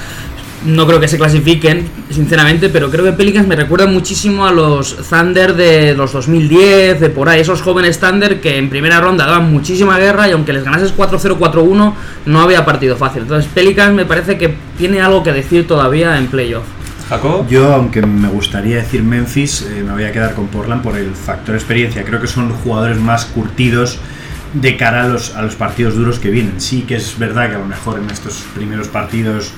No 0.64 0.86
creo 0.86 1.00
que 1.00 1.08
se 1.08 1.16
clasifiquen, 1.16 1.88
sinceramente, 2.10 2.68
pero 2.68 2.90
creo 2.90 3.04
que 3.04 3.12
Pelicans 3.12 3.48
me 3.48 3.56
recuerda 3.56 3.86
muchísimo 3.86 4.46
a 4.46 4.52
los 4.52 4.94
Thunder 5.08 5.54
de 5.54 5.94
los 5.94 6.12
2010, 6.12 7.00
de 7.00 7.08
por 7.08 7.30
ahí, 7.30 7.40
esos 7.40 7.62
jóvenes 7.62 7.98
Thunder 7.98 8.42
que 8.42 8.58
en 8.58 8.68
primera 8.68 9.00
ronda 9.00 9.24
daban 9.24 9.50
muchísima 9.50 9.98
guerra 9.98 10.28
y 10.28 10.32
aunque 10.32 10.52
les 10.52 10.62
ganases 10.62 10.94
4-0, 10.94 11.38
4-1, 11.38 11.94
no 12.26 12.40
había 12.40 12.66
partido 12.66 12.96
fácil. 12.96 13.22
Entonces 13.22 13.50
Pelicans 13.54 13.94
me 13.94 14.04
parece 14.04 14.36
que 14.36 14.54
tiene 14.76 15.00
algo 15.00 15.22
que 15.22 15.32
decir 15.32 15.66
todavía 15.66 16.18
en 16.18 16.26
playoff. 16.26 16.64
Jacob. 17.08 17.48
Yo, 17.48 17.72
aunque 17.72 18.02
me 18.02 18.28
gustaría 18.28 18.76
decir 18.76 19.02
Memphis, 19.02 19.62
eh, 19.62 19.82
me 19.84 19.92
voy 19.92 20.04
a 20.04 20.12
quedar 20.12 20.34
con 20.34 20.46
Portland 20.46 20.82
por 20.82 20.96
el 20.96 21.10
factor 21.12 21.56
experiencia. 21.56 22.04
Creo 22.04 22.20
que 22.20 22.28
son 22.28 22.52
jugadores 22.52 22.98
más 22.98 23.24
curtidos 23.24 23.98
de 24.52 24.76
cara 24.76 25.04
a 25.04 25.08
los, 25.08 25.34
a 25.34 25.42
los 25.42 25.56
partidos 25.56 25.96
duros 25.96 26.18
que 26.18 26.30
vienen. 26.30 26.60
Sí 26.60 26.82
que 26.82 26.96
es 26.96 27.18
verdad 27.18 27.48
que 27.48 27.56
a 27.56 27.58
lo 27.58 27.66
mejor 27.66 27.98
en 27.98 28.10
estos 28.10 28.44
primeros 28.54 28.88
partidos 28.88 29.52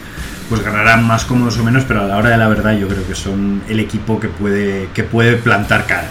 pues 0.49 0.63
ganarán 0.63 1.07
más 1.07 1.25
cómodos 1.25 1.59
o 1.59 1.65
menos, 1.65 1.85
pero 1.87 2.03
a 2.03 2.07
la 2.07 2.17
hora 2.17 2.31
de 2.31 2.37
la 2.37 2.49
verdad 2.49 2.77
yo 2.77 2.89
creo 2.89 3.07
que 3.07 3.15
son 3.15 3.63
el 3.69 3.81
equipo 3.81 4.19
que 4.21 4.29
puede, 4.29 4.89
que 4.95 5.03
puede 5.05 5.37
plantar 5.37 5.87
cara. 5.87 6.09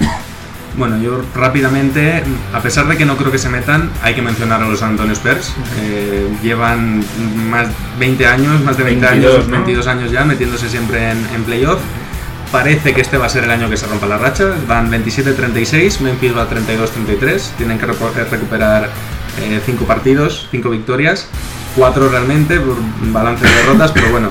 Bueno, 0.77 0.97
yo 1.01 1.21
rápidamente, 1.35 2.23
a 2.53 2.61
pesar 2.61 2.87
de 2.87 2.95
que 2.95 3.03
no 3.05 3.17
creo 3.17 3.29
que 3.29 3.37
se 3.37 3.49
metan, 3.49 3.89
hay 4.03 4.13
que 4.13 4.21
mencionar 4.21 4.63
a 4.63 4.67
los 4.69 4.81
Antonio 4.81 5.11
Spurs. 5.11 5.53
Eh, 5.81 6.29
llevan 6.41 7.03
más 7.49 7.67
20 7.99 8.25
años, 8.25 8.61
más 8.63 8.77
de 8.77 8.85
20 8.85 9.05
22, 9.05 9.33
años, 9.35 9.47
¿no? 9.47 9.53
22 9.57 9.87
años 9.87 10.11
ya 10.11 10.23
metiéndose 10.23 10.69
siempre 10.69 11.11
en, 11.11 11.17
en 11.35 11.43
playoff. 11.43 11.79
Parece 12.53 12.93
que 12.93 13.01
este 13.01 13.17
va 13.17 13.25
a 13.25 13.29
ser 13.29 13.43
el 13.45 13.51
año 13.51 13.69
que 13.69 13.75
se 13.77 13.85
rompa 13.85 14.07
la 14.07 14.17
racha. 14.17 14.45
Van 14.67 14.89
27-36, 14.91 15.99
Memphis 15.99 16.35
va 16.35 16.49
32-33. 16.49 17.41
Tienen 17.57 17.77
que 17.77 17.87
recu- 17.87 18.15
eh, 18.15 18.25
recuperar 18.31 18.89
5 19.65 19.85
partidos, 19.85 20.47
5 20.51 20.69
victorias, 20.69 21.27
4 21.75 22.09
realmente 22.09 22.59
por 22.59 22.75
balance 23.11 23.45
de 23.45 23.51
derrotas, 23.55 23.91
pero 23.91 24.09
bueno, 24.11 24.29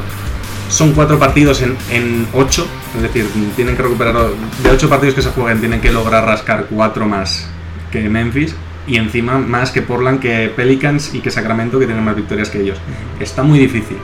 son 0.68 0.92
4 0.92 1.18
partidos 1.18 1.62
en 1.62 2.26
8. 2.32 2.66
Es 2.97 3.02
decir, 3.02 3.26
tienen 3.56 3.76
que 3.76 3.82
recuperar 3.82 4.14
de 4.14 4.70
8 4.70 4.88
partidos 4.88 5.14
que 5.14 5.23
se 5.23 5.30
jueguen, 5.30 5.61
tienen 5.61 5.80
que 5.80 5.90
lograr 5.92 6.25
rascar 6.25 6.66
4 6.70 7.06
más 7.06 7.47
que 7.90 8.09
Memphis. 8.09 8.54
Y 8.87 8.97
encima 8.97 9.38
más 9.38 9.70
que 9.70 9.82
Portland, 9.82 10.18
que 10.20 10.52
Pelicans 10.54 11.14
y 11.14 11.20
que 11.20 11.30
Sacramento, 11.30 11.78
que 11.78 11.87
tienen 11.87 12.04
más 12.04 12.16
victorias 12.16 12.49
que 12.49 12.61
ellos. 12.61 12.78
Está 13.20 13.42
muy 13.42 13.59
difícil. 13.59 13.99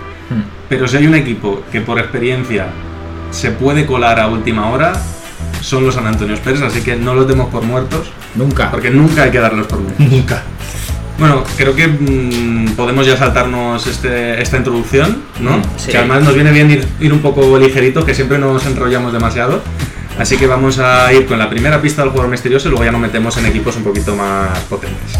Pero 0.69 0.87
si 0.87 0.97
hay 0.99 1.07
un 1.07 1.15
equipo 1.15 1.63
que 1.73 1.81
por 1.81 1.99
experiencia 1.99 2.67
se 3.31 3.51
puede 3.51 3.87
colar 3.87 4.21
a 4.21 4.29
última 4.29 4.69
hora, 4.71 4.93
son 5.61 5.85
los 5.87 5.95
San 5.95 6.07
Antonio 6.07 6.35
Spurs, 6.35 6.61
así 6.63 6.83
que 6.83 6.95
no 6.95 7.15
los 7.15 7.27
demos 7.27 7.49
por 7.49 7.63
muertos, 7.65 8.11
Nunca. 8.35 8.71
porque 8.71 8.91
nunca 8.91 9.25
hay 9.25 9.31
que 9.31 9.41
darlos 9.41 9.67
por 9.67 9.81
muertos. 9.81 10.07
Nunca. 10.07 10.43
Bueno, 11.19 11.45
creo 11.57 11.75
que 11.75 11.89
mm, 11.89 12.75
podemos 12.77 13.07
ya 13.07 13.17
saltarnos 13.17 13.87
este, 13.87 14.41
esta 14.43 14.59
introducción, 14.59 15.23
¿no? 15.41 15.63
Sí. 15.77 15.91
Que 15.91 15.99
además 15.99 16.23
nos 16.23 16.35
viene 16.35 16.53
bien 16.53 16.71
ir, 16.71 16.87
ir 17.01 17.13
un 17.13 17.21
poco 17.21 17.59
ligerito, 17.59 18.05
que 18.05 18.15
siempre 18.15 18.39
nos 18.39 18.67
enrollamos 18.67 19.13
demasiado. 19.13 19.63
Así 20.19 20.37
que 20.37 20.47
vamos 20.47 20.79
a 20.79 21.13
ir 21.13 21.27
con 21.27 21.39
la 21.39 21.49
primera 21.49 21.81
pista 21.81 22.03
del 22.03 22.11
jugador 22.11 22.31
misterioso 22.31 22.69
y 22.69 22.71
luego 22.71 22.85
ya 22.85 22.93
nos 22.93 23.01
metemos 23.01 23.37
en 23.39 23.47
equipos 23.47 23.77
un 23.77 23.85
poquito 23.85 24.15
más 24.15 24.59
potentes. 24.61 25.17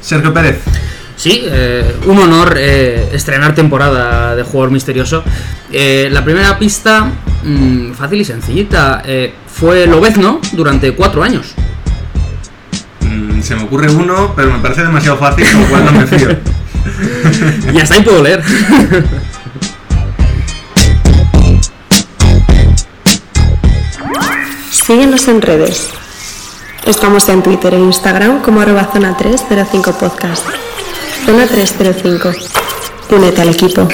Sergio 0.00 0.32
Pérez. 0.32 0.77
Sí, 1.18 1.42
eh, 1.44 1.96
un 2.06 2.16
honor 2.16 2.54
eh, 2.56 3.10
estrenar 3.12 3.52
temporada 3.52 4.36
de 4.36 4.44
jugador 4.44 4.70
misterioso. 4.70 5.24
Eh, 5.72 6.08
la 6.12 6.24
primera 6.24 6.56
pista, 6.60 7.10
mm, 7.42 7.92
fácil 7.92 8.20
y 8.20 8.24
sencillita, 8.24 9.02
eh, 9.04 9.34
fue 9.52 9.88
Lobezno 9.88 10.40
durante 10.52 10.92
cuatro 10.92 11.24
años. 11.24 11.54
Mm, 13.00 13.40
se 13.40 13.56
me 13.56 13.64
ocurre 13.64 13.90
uno, 13.90 14.32
pero 14.36 14.52
me 14.52 14.60
parece 14.60 14.82
demasiado 14.82 15.18
fácil, 15.18 15.44
con 15.50 15.62
lo 15.62 15.66
cual 15.66 15.84
no 15.86 15.92
me 15.92 16.06
fío. 16.06 16.28
Y 17.74 17.78
hasta 17.78 17.96
ahí 17.96 18.02
puedo 18.02 18.22
leer. 18.22 18.42
Síguenos 24.70 25.28
en 25.28 25.42
redes. 25.42 25.90
Estamos 26.86 27.28
en 27.28 27.42
Twitter 27.42 27.74
e 27.74 27.78
Instagram 27.78 28.40
como 28.40 28.60
arroba 28.60 28.88
zona 28.92 29.16
305 29.16 29.98
podcast. 29.98 30.67
Zona 31.24 31.46
305. 31.46 32.32
Únete 33.10 33.42
al 33.42 33.48
equipo. 33.48 33.88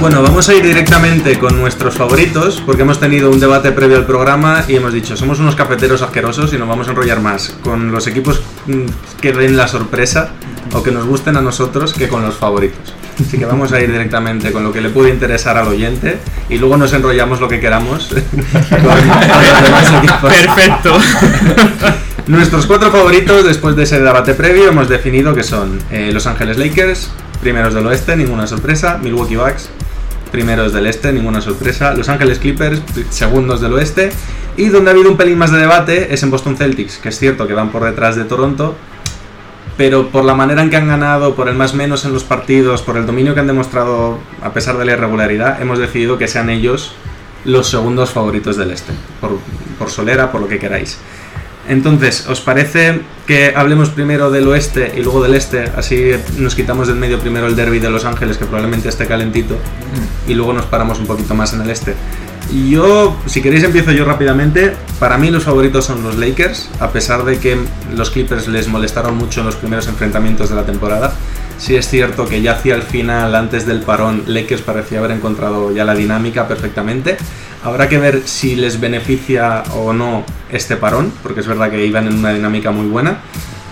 Bueno, 0.00 0.22
vamos 0.22 0.48
a 0.48 0.54
ir 0.54 0.62
directamente 0.62 1.38
con 1.38 1.58
nuestros 1.58 1.96
favoritos, 1.96 2.62
porque 2.64 2.82
hemos 2.82 3.00
tenido 3.00 3.30
un 3.30 3.40
debate 3.40 3.72
previo 3.72 3.96
al 3.96 4.06
programa 4.06 4.64
y 4.68 4.76
hemos 4.76 4.92
dicho, 4.92 5.16
somos 5.16 5.40
unos 5.40 5.56
cafeteros 5.56 6.02
asquerosos 6.02 6.52
y 6.52 6.58
nos 6.58 6.68
vamos 6.68 6.86
a 6.86 6.90
enrollar 6.90 7.20
más 7.20 7.56
con 7.62 7.90
los 7.90 8.06
equipos 8.06 8.40
mm, 8.66 8.86
que 9.20 9.32
den 9.32 9.56
la 9.56 9.66
sorpresa 9.66 10.30
o 10.72 10.82
que 10.82 10.92
nos 10.92 11.04
gusten 11.04 11.36
a 11.36 11.40
nosotros 11.40 11.92
que 11.94 12.08
con 12.08 12.22
los 12.22 12.36
favoritos. 12.36 12.94
Así 13.20 13.38
que 13.38 13.44
vamos 13.44 13.72
a 13.72 13.80
ir 13.80 13.90
directamente 13.90 14.52
con 14.52 14.62
lo 14.64 14.72
que 14.72 14.80
le 14.80 14.90
puede 14.90 15.10
interesar 15.10 15.56
al 15.56 15.68
oyente 15.68 16.18
y 16.48 16.58
luego 16.58 16.76
nos 16.76 16.92
enrollamos 16.92 17.40
lo 17.40 17.48
que 17.48 17.60
queramos. 17.60 18.08
Perfecto. 20.22 20.98
Nuestros 22.26 22.66
cuatro 22.66 22.90
favoritos 22.90 23.44
después 23.44 23.74
de 23.74 23.84
ese 23.84 24.00
debate 24.00 24.34
previo 24.34 24.68
hemos 24.68 24.88
definido 24.88 25.34
que 25.34 25.42
son 25.42 25.78
eh, 25.90 26.10
Los 26.12 26.26
Ángeles 26.26 26.58
Lakers, 26.58 27.10
primeros 27.40 27.72
del 27.72 27.86
oeste, 27.86 28.16
ninguna 28.16 28.46
sorpresa, 28.46 28.98
Milwaukee 29.02 29.36
Bucks, 29.36 29.70
primeros 30.30 30.74
del 30.74 30.86
este, 30.86 31.10
ninguna 31.12 31.40
sorpresa, 31.40 31.94
Los 31.94 32.10
Ángeles 32.10 32.38
Clippers, 32.38 32.82
segundos 33.08 33.62
del 33.62 33.72
oeste, 33.72 34.10
y 34.58 34.68
donde 34.68 34.90
ha 34.90 34.92
habido 34.94 35.10
un 35.10 35.16
pelín 35.16 35.38
más 35.38 35.50
de 35.52 35.58
debate 35.58 36.12
es 36.12 36.22
en 36.22 36.30
Boston 36.30 36.58
Celtics, 36.58 36.98
que 36.98 37.08
es 37.08 37.18
cierto 37.18 37.46
que 37.46 37.54
van 37.54 37.70
por 37.70 37.84
detrás 37.84 38.14
de 38.16 38.24
Toronto, 38.24 38.76
pero 39.78 40.08
por 40.08 40.24
la 40.24 40.34
manera 40.34 40.60
en 40.60 40.70
que 40.70 40.76
han 40.76 40.88
ganado, 40.88 41.36
por 41.36 41.48
el 41.48 41.54
más 41.54 41.72
menos 41.72 42.04
en 42.04 42.12
los 42.12 42.24
partidos, 42.24 42.82
por 42.82 42.96
el 42.96 43.06
dominio 43.06 43.32
que 43.32 43.40
han 43.40 43.46
demostrado 43.46 44.18
a 44.42 44.52
pesar 44.52 44.76
de 44.76 44.84
la 44.84 44.92
irregularidad, 44.92 45.62
hemos 45.62 45.78
decidido 45.78 46.18
que 46.18 46.26
sean 46.26 46.50
ellos 46.50 46.92
los 47.44 47.70
segundos 47.70 48.10
favoritos 48.10 48.56
del 48.56 48.72
este, 48.72 48.92
por, 49.20 49.88
solera, 49.88 50.32
por 50.32 50.40
lo 50.40 50.48
que 50.48 50.58
queráis. 50.58 50.98
Entonces, 51.68 52.26
¿os 52.26 52.40
parece 52.40 53.02
que 53.26 53.52
hablemos 53.54 53.90
primero 53.90 54.32
del 54.32 54.48
oeste 54.48 54.94
y 54.96 55.02
luego 55.02 55.22
del 55.22 55.34
este? 55.34 55.70
Así 55.76 56.10
nos 56.38 56.56
quitamos 56.56 56.88
del 56.88 56.96
medio 56.96 57.20
primero 57.20 57.46
el 57.46 57.54
derby 57.54 57.78
de 57.78 57.88
Los 57.88 58.04
Ángeles, 58.04 58.36
que 58.36 58.46
probablemente 58.46 58.88
esté 58.88 59.06
calentito, 59.06 59.56
y 60.26 60.34
luego 60.34 60.54
nos 60.54 60.64
paramos 60.64 60.98
un 60.98 61.06
poquito 61.06 61.36
más 61.36 61.52
en 61.52 61.60
el 61.60 61.70
este. 61.70 61.94
Yo, 62.50 63.14
si 63.26 63.42
queréis, 63.42 63.62
empiezo 63.64 63.92
yo 63.92 64.06
rápidamente. 64.06 64.74
Para 64.98 65.18
mí 65.18 65.30
los 65.30 65.44
favoritos 65.44 65.84
son 65.84 66.02
los 66.02 66.16
Lakers, 66.16 66.70
a 66.80 66.90
pesar 66.90 67.24
de 67.24 67.38
que 67.38 67.58
los 67.94 68.10
Clippers 68.10 68.48
les 68.48 68.68
molestaron 68.68 69.16
mucho 69.16 69.40
en 69.40 69.46
los 69.46 69.56
primeros 69.56 69.86
enfrentamientos 69.86 70.48
de 70.48 70.56
la 70.56 70.64
temporada. 70.64 71.12
Sí 71.58 71.76
es 71.76 71.88
cierto 71.88 72.26
que 72.26 72.40
ya 72.40 72.52
hacia 72.52 72.74
el 72.74 72.82
final, 72.82 73.34
antes 73.34 73.66
del 73.66 73.82
parón, 73.82 74.22
Lakers 74.26 74.62
parecía 74.62 75.00
haber 75.00 75.10
encontrado 75.10 75.72
ya 75.72 75.84
la 75.84 75.94
dinámica 75.94 76.48
perfectamente. 76.48 77.18
Habrá 77.64 77.88
que 77.88 77.98
ver 77.98 78.22
si 78.24 78.54
les 78.54 78.80
beneficia 78.80 79.64
o 79.74 79.92
no 79.92 80.24
este 80.50 80.76
parón, 80.76 81.12
porque 81.22 81.40
es 81.40 81.46
verdad 81.46 81.70
que 81.70 81.84
iban 81.84 82.06
en 82.06 82.14
una 82.14 82.32
dinámica 82.32 82.70
muy 82.70 82.86
buena. 82.86 83.18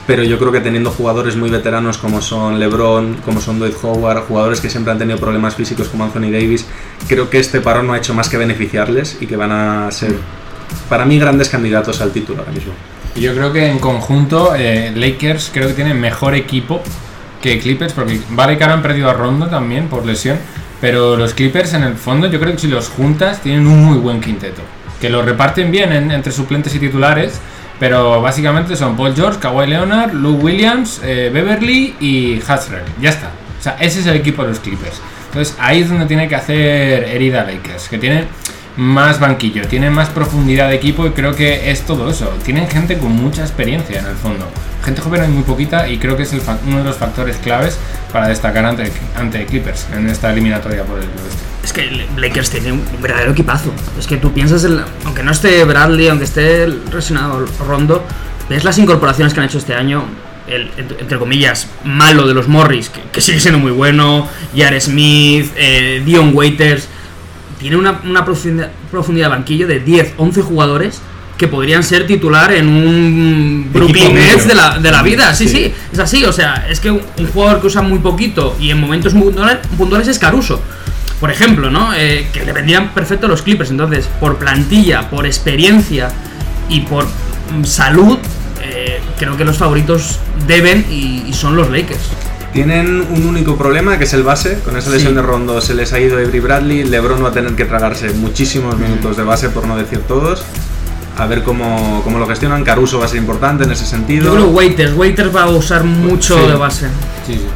Pero 0.07 0.23
yo 0.23 0.39
creo 0.39 0.53
que 0.53 0.61
teniendo 0.61 0.91
jugadores 0.91 1.35
muy 1.37 1.51
veteranos 1.51 1.99
como 1.99 2.23
son 2.23 2.61
LeBron, 2.61 3.15
como 3.25 3.41
son 3.41 3.59
Dwight 3.59 3.75
Howard, 3.83 4.23
jugadores 4.29 4.61
que 4.61 4.71
siempre 4.71 4.93
han 4.93 4.99
tenido 4.99 5.19
problemas 5.19 5.57
físicos 5.57 5.89
como 5.89 6.05
Anthony 6.05 6.31
Davis, 6.31 6.65
creo 7.09 7.29
que 7.29 7.39
este 7.41 7.61
parón 7.61 7.89
no 7.89 7.93
ha 7.93 7.99
hecho 7.99 8.15
más 8.15 8.29
que 8.29 8.37
beneficiarles 8.37 9.17
y 9.21 9.27
que 9.27 9.35
van 9.37 9.51
a 9.51 9.91
ser, 9.91 10.15
para 10.89 11.05
mí, 11.05 11.19
grandes 11.19 11.49
candidatos 11.49 12.01
al 12.01 12.13
título 12.13 12.41
ahora 12.41 12.53
mismo. 12.53 12.73
Yo 13.17 13.35
creo 13.35 13.53
que 13.53 13.67
en 13.69 13.79
conjunto 13.81 14.55
eh, 14.57 14.93
Lakers 14.95 15.51
creo 15.53 15.69
que 15.69 15.75
tienen 15.75 16.01
mejor 16.01 16.35
equipo 16.35 16.81
que 17.43 17.59
Clippers, 17.59 17.93
porque 17.93 18.21
vale 18.31 18.57
que 18.57 18.63
ahora 18.65 18.75
han 18.75 18.83
perdido 18.83 19.11
a 19.11 19.15
Rondo 19.15 19.49
también 19.49 19.89
por 19.89 20.07
lesión, 20.07 20.39
pero 20.81 21.17
los 21.17 21.35
Clippers 21.35 21.73
en 21.75 21.83
el 21.83 21.95
fondo 21.97 22.29
yo 22.29 22.39
creo 22.39 22.53
que 22.53 22.59
si 22.61 22.69
los 22.69 22.89
juntas 22.91 23.41
tienen 23.41 23.67
un 23.67 23.85
muy 23.85 23.99
buen 23.99 24.21
quinteto, 24.21 24.63
que 25.01 25.11
lo 25.11 25.23
reparten 25.23 25.71
bien 25.73 25.93
en- 25.93 26.11
entre 26.13 26.31
suplentes 26.31 26.75
y 26.75 26.79
titulares, 26.79 27.41
pero 27.79 28.21
básicamente 28.21 28.77
son 28.77 28.97
Paul 28.97 29.15
George, 29.15 29.39
Kawhi 29.39 29.67
Leonard, 29.67 30.13
Lou 30.13 30.37
Williams, 30.37 31.01
eh, 31.05 31.31
Beverly 31.33 31.95
y 32.01 32.41
Hatzler. 32.47 32.83
Ya 33.01 33.11
está. 33.11 33.31
O 33.59 33.63
sea, 33.63 33.77
ese 33.81 34.01
es 34.01 34.07
el 34.07 34.17
equipo 34.17 34.43
de 34.43 34.49
los 34.49 34.61
Clippers. 34.61 35.01
Entonces 35.27 35.57
ahí 35.61 35.83
es 35.83 35.89
donde 35.89 36.07
tiene 36.07 36.29
que 36.29 36.35
hacer 36.35 37.05
herida 37.05 37.45
Lakers, 37.45 37.89
que 37.89 37.99
tiene 37.99 38.25
más 38.77 39.19
banquillo, 39.21 39.67
tiene 39.67 39.91
más 39.91 40.09
profundidad 40.11 40.69
de 40.69 40.77
equipo 40.77 41.07
y 41.07 41.11
creo 41.11 41.35
que 41.35 41.71
es 41.71 41.83
todo 41.83 42.11
eso. 42.11 42.29
Tienen 42.45 42.69
gente 42.69 42.99
con 42.99 43.13
mucha 43.13 43.43
experiencia 43.43 44.01
en 44.01 44.07
el 44.07 44.17
fondo. 44.17 44.47
Gente 44.85 45.01
joven 45.01 45.23
hay 45.23 45.29
muy 45.29 45.43
poquita 45.43 45.89
y 45.89 45.99
creo 45.99 46.17
que 46.17 46.23
es 46.23 46.33
el 46.33 46.41
uno 46.67 46.79
de 46.79 46.85
los 46.85 46.97
factores 46.97 47.37
claves 47.39 47.79
para 48.13 48.29
destacar 48.29 48.65
ante, 48.65 48.93
ante 49.17 49.45
Clippers 49.47 49.87
en 49.95 50.09
esta 50.09 50.33
eliminatoria 50.33 50.85
por 50.85 50.99
el 50.99 51.05
oeste. 51.05 51.56
Que 51.77 52.07
Lakers 52.17 52.49
tiene 52.51 52.73
un 52.73 52.83
verdadero 53.03 53.33
equipazo. 53.33 53.71
Es 53.99 54.07
que 54.07 54.17
tú 54.17 54.33
piensas, 54.33 54.65
en 54.65 54.81
aunque 55.05 55.23
no 55.23 55.31
esté 55.31 55.63
Bradley, 55.65 56.09
aunque 56.09 56.25
esté 56.25 56.65
el 56.65 56.81
lesionado 56.93 57.45
Rondo, 57.67 58.03
ves 58.49 58.65
las 58.65 58.79
incorporaciones 58.79 59.35
que 59.35 59.41
han 59.41 59.47
hecho 59.47 59.59
este 59.59 59.75
año. 59.75 60.05
El, 60.49 60.71
ent- 60.77 60.97
entre 61.01 61.19
comillas, 61.19 61.69
malo 61.85 62.27
de 62.27 62.33
los 62.33 62.49
Morris, 62.49 62.89
que, 62.89 63.01
que 63.13 63.21
sigue 63.21 63.41
siendo 63.41 63.59
muy 63.59 63.73
bueno. 63.73 64.27
Jar 64.57 64.81
Smith, 64.81 65.51
eh, 65.57 66.03
Dion 66.05 66.31
Waiters. 66.35 66.89
Tiene 67.59 67.77
una, 67.77 68.01
una 68.05 68.25
profundidad, 68.25 68.71
profundidad 68.91 69.27
de 69.27 69.37
banquillo 69.37 69.67
de 69.67 69.81
10, 69.81 70.15
11 70.17 70.43
jugadores 70.43 71.01
que 71.37 71.49
podrían 71.49 71.83
ser 71.83 72.07
titular 72.07 72.53
en 72.53 72.69
un 72.69 73.69
Brooklyn. 73.73 74.15
Nets 74.15 74.47
de 74.49 74.55
la, 74.55 74.79
de 74.79 74.91
la 74.91 75.03
vida. 75.03 75.35
Sí, 75.35 75.47
sí, 75.49 75.75
es 75.93 75.99
así. 75.99 76.25
O 76.25 76.33
sea, 76.33 76.67
es 76.71 76.81
que 76.81 76.91
un, 76.91 77.03
un 77.19 77.27
jugador 77.27 77.61
que 77.61 77.67
usa 77.67 77.83
muy 77.83 77.99
poquito 77.99 78.57
y 78.59 78.71
en 78.71 78.81
momentos 78.81 79.13
muy 79.13 79.25
puntuales, 79.27 79.59
puntuales 79.77 80.09
es 80.09 80.19
Caruso. 80.19 80.63
Por 81.21 81.31
ejemplo, 81.31 81.71
¿no? 81.71 81.95
Eh, 81.95 82.29
que 82.33 82.45
le 82.45 82.53
vendrían 82.53 82.91
perfecto 82.91 83.27
a 83.27 83.29
los 83.29 83.43
Clippers. 83.43 83.71
Entonces, 83.71 84.09
por 84.21 84.37
plantilla, 84.37 85.09
por 85.09 85.25
experiencia 85.27 86.09
y 86.69 86.81
por 86.81 87.05
mm, 87.05 87.65
salud, 87.65 88.19
eh, 88.63 89.01
creo 89.19 89.37
que 89.37 89.45
los 89.45 89.57
favoritos 89.57 90.19
deben 90.47 90.85
y, 90.91 91.25
y 91.27 91.33
son 91.33 91.57
los 91.57 91.71
Lakers. 91.71 92.01
Tienen 92.53 93.07
un 93.11 93.27
único 93.27 93.57
problema 93.57 93.99
que 93.99 94.05
es 94.05 94.13
el 94.15 94.23
base. 94.23 94.61
Con 94.65 94.77
esa 94.77 94.91
lesión 94.91 95.13
Sí. 95.13 95.17
de 95.17 95.23
Rondo 95.23 95.61
se 95.61 95.75
les 95.75 95.93
ha 95.93 96.01
ido 96.01 96.17
Avery 96.19 96.41
Bradley. 96.41 96.85
LeBron 96.85 97.23
va 97.25 97.29
a 97.29 97.33
tener 97.33 97.55
que 97.55 97.65
tragarse 97.65 98.11
muchísimos 98.15 98.79
minutos 98.79 99.17
de 99.17 99.23
base, 99.25 99.49
por 99.51 99.67
no 99.67 99.77
decir 99.77 100.01
todos. 100.01 100.43
A 101.19 101.25
ver 101.27 101.43
cómo, 101.43 102.03
cómo 102.05 102.19
lo 102.19 102.27
gestionan. 102.27 102.63
Caruso 102.63 102.99
va 102.99 103.07
a 103.07 103.09
ser 103.09 103.19
importante 103.19 103.65
en 103.65 103.73
ese 103.73 103.87
sentido. 103.87 104.27
Yo 104.27 104.33
creo 104.35 104.47
Waiters. 104.49 104.95
Waiters 104.95 105.35
va 105.35 105.45
a 105.45 105.49
usar 105.51 105.83
mucho 105.85 106.39
Sí. 106.39 106.47
de 106.47 106.55
base. 106.57 106.87
Sí, 107.27 107.35
sí. 107.35 107.47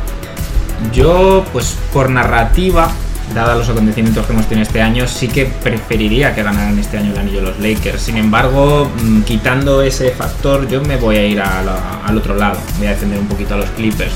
Yo, 0.93 1.45
pues 1.53 1.77
por 1.93 2.09
narrativa, 2.11 2.91
dada 3.35 3.55
los 3.55 3.69
acontecimientos 3.69 4.27
que 4.27 4.33
hemos 4.33 4.47
tenido 4.47 4.63
este 4.63 4.83
año, 4.83 5.07
sí 5.07 5.29
que 5.29 5.47
preferiría 5.47 6.35
que 6.35 6.43
ganaran 6.43 6.79
este 6.79 6.99
año 6.99 7.13
el 7.13 7.19
anillo 7.19 7.41
los 7.41 7.59
Lakers. 7.59 8.03
Sin 8.03 8.17
embargo, 8.17 8.91
mm, 9.03 9.23
quitando 9.23 9.83
ese 9.83 10.11
factor, 10.11 10.69
yo 10.69 10.83
me 10.83 10.97
voy 10.97 11.17
a 11.17 11.27
ir 11.27 11.41
al 11.41 12.17
otro 12.17 12.35
lado. 12.35 12.59
Voy 12.79 12.87
a 12.87 12.91
defender 12.91 13.19
un 13.19 13.27
poquito 13.27 13.55
a 13.55 13.59
los 13.59 13.71
Clippers. 13.71 14.13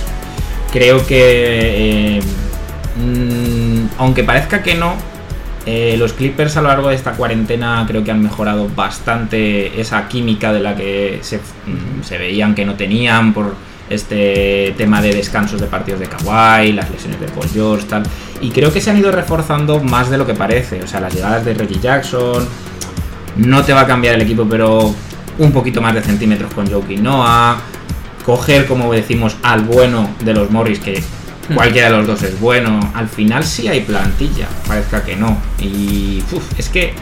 Creo 0.72 1.06
que, 1.06 2.18
eh, 2.18 2.20
mm, 2.96 3.86
aunque 3.98 4.24
parezca 4.24 4.62
que 4.62 4.74
no, 4.74 4.94
eh, 5.66 5.96
los 5.98 6.12
Clippers 6.12 6.56
a 6.56 6.62
lo 6.62 6.68
largo 6.68 6.88
de 6.90 6.96
esta 6.96 7.12
cuarentena 7.12 7.84
creo 7.88 8.04
que 8.04 8.10
han 8.10 8.22
mejorado 8.22 8.68
bastante 8.74 9.80
esa 9.80 10.08
química 10.08 10.52
de 10.52 10.60
la 10.60 10.76
que 10.76 11.20
se, 11.22 11.38
mm, 11.38 12.02
se 12.02 12.18
veían 12.18 12.54
que 12.54 12.66
no 12.66 12.74
tenían 12.74 13.32
por 13.32 13.54
este 13.90 14.74
tema 14.76 15.02
de 15.02 15.14
descansos 15.14 15.60
de 15.60 15.66
partidos 15.66 16.00
de 16.00 16.06
Kawhi, 16.06 16.72
las 16.72 16.90
lesiones 16.90 17.20
de 17.20 17.26
Paul 17.28 17.48
George, 17.52 17.86
tal. 17.86 18.02
Y 18.40 18.50
creo 18.50 18.72
que 18.72 18.80
se 18.80 18.90
han 18.90 18.98
ido 18.98 19.10
reforzando 19.10 19.80
más 19.80 20.10
de 20.10 20.18
lo 20.18 20.26
que 20.26 20.34
parece. 20.34 20.82
O 20.82 20.86
sea, 20.86 21.00
las 21.00 21.14
llegadas 21.14 21.44
de 21.44 21.54
Reggie 21.54 21.80
Jackson, 21.80 22.46
no 23.36 23.62
te 23.64 23.72
va 23.72 23.82
a 23.82 23.86
cambiar 23.86 24.14
el 24.14 24.22
equipo, 24.22 24.46
pero 24.48 24.94
un 25.38 25.52
poquito 25.52 25.82
más 25.82 25.94
de 25.94 26.02
centímetros 26.02 26.52
con 26.54 26.70
Joe 26.70 26.96
Noah. 26.96 27.56
Coger, 28.24 28.66
como 28.66 28.92
decimos, 28.92 29.36
al 29.42 29.62
bueno 29.62 30.08
de 30.20 30.32
los 30.32 30.50
Morris, 30.50 30.78
que 30.78 31.02
cualquiera 31.54 31.90
de 31.90 31.98
los 31.98 32.06
dos 32.06 32.22
es 32.22 32.40
bueno. 32.40 32.80
Al 32.94 33.08
final 33.08 33.44
sí 33.44 33.68
hay 33.68 33.82
plantilla, 33.82 34.48
parezca 34.66 35.04
que 35.04 35.16
no. 35.16 35.36
Y 35.60 36.22
uf, 36.32 36.58
es 36.58 36.68
que 36.70 36.94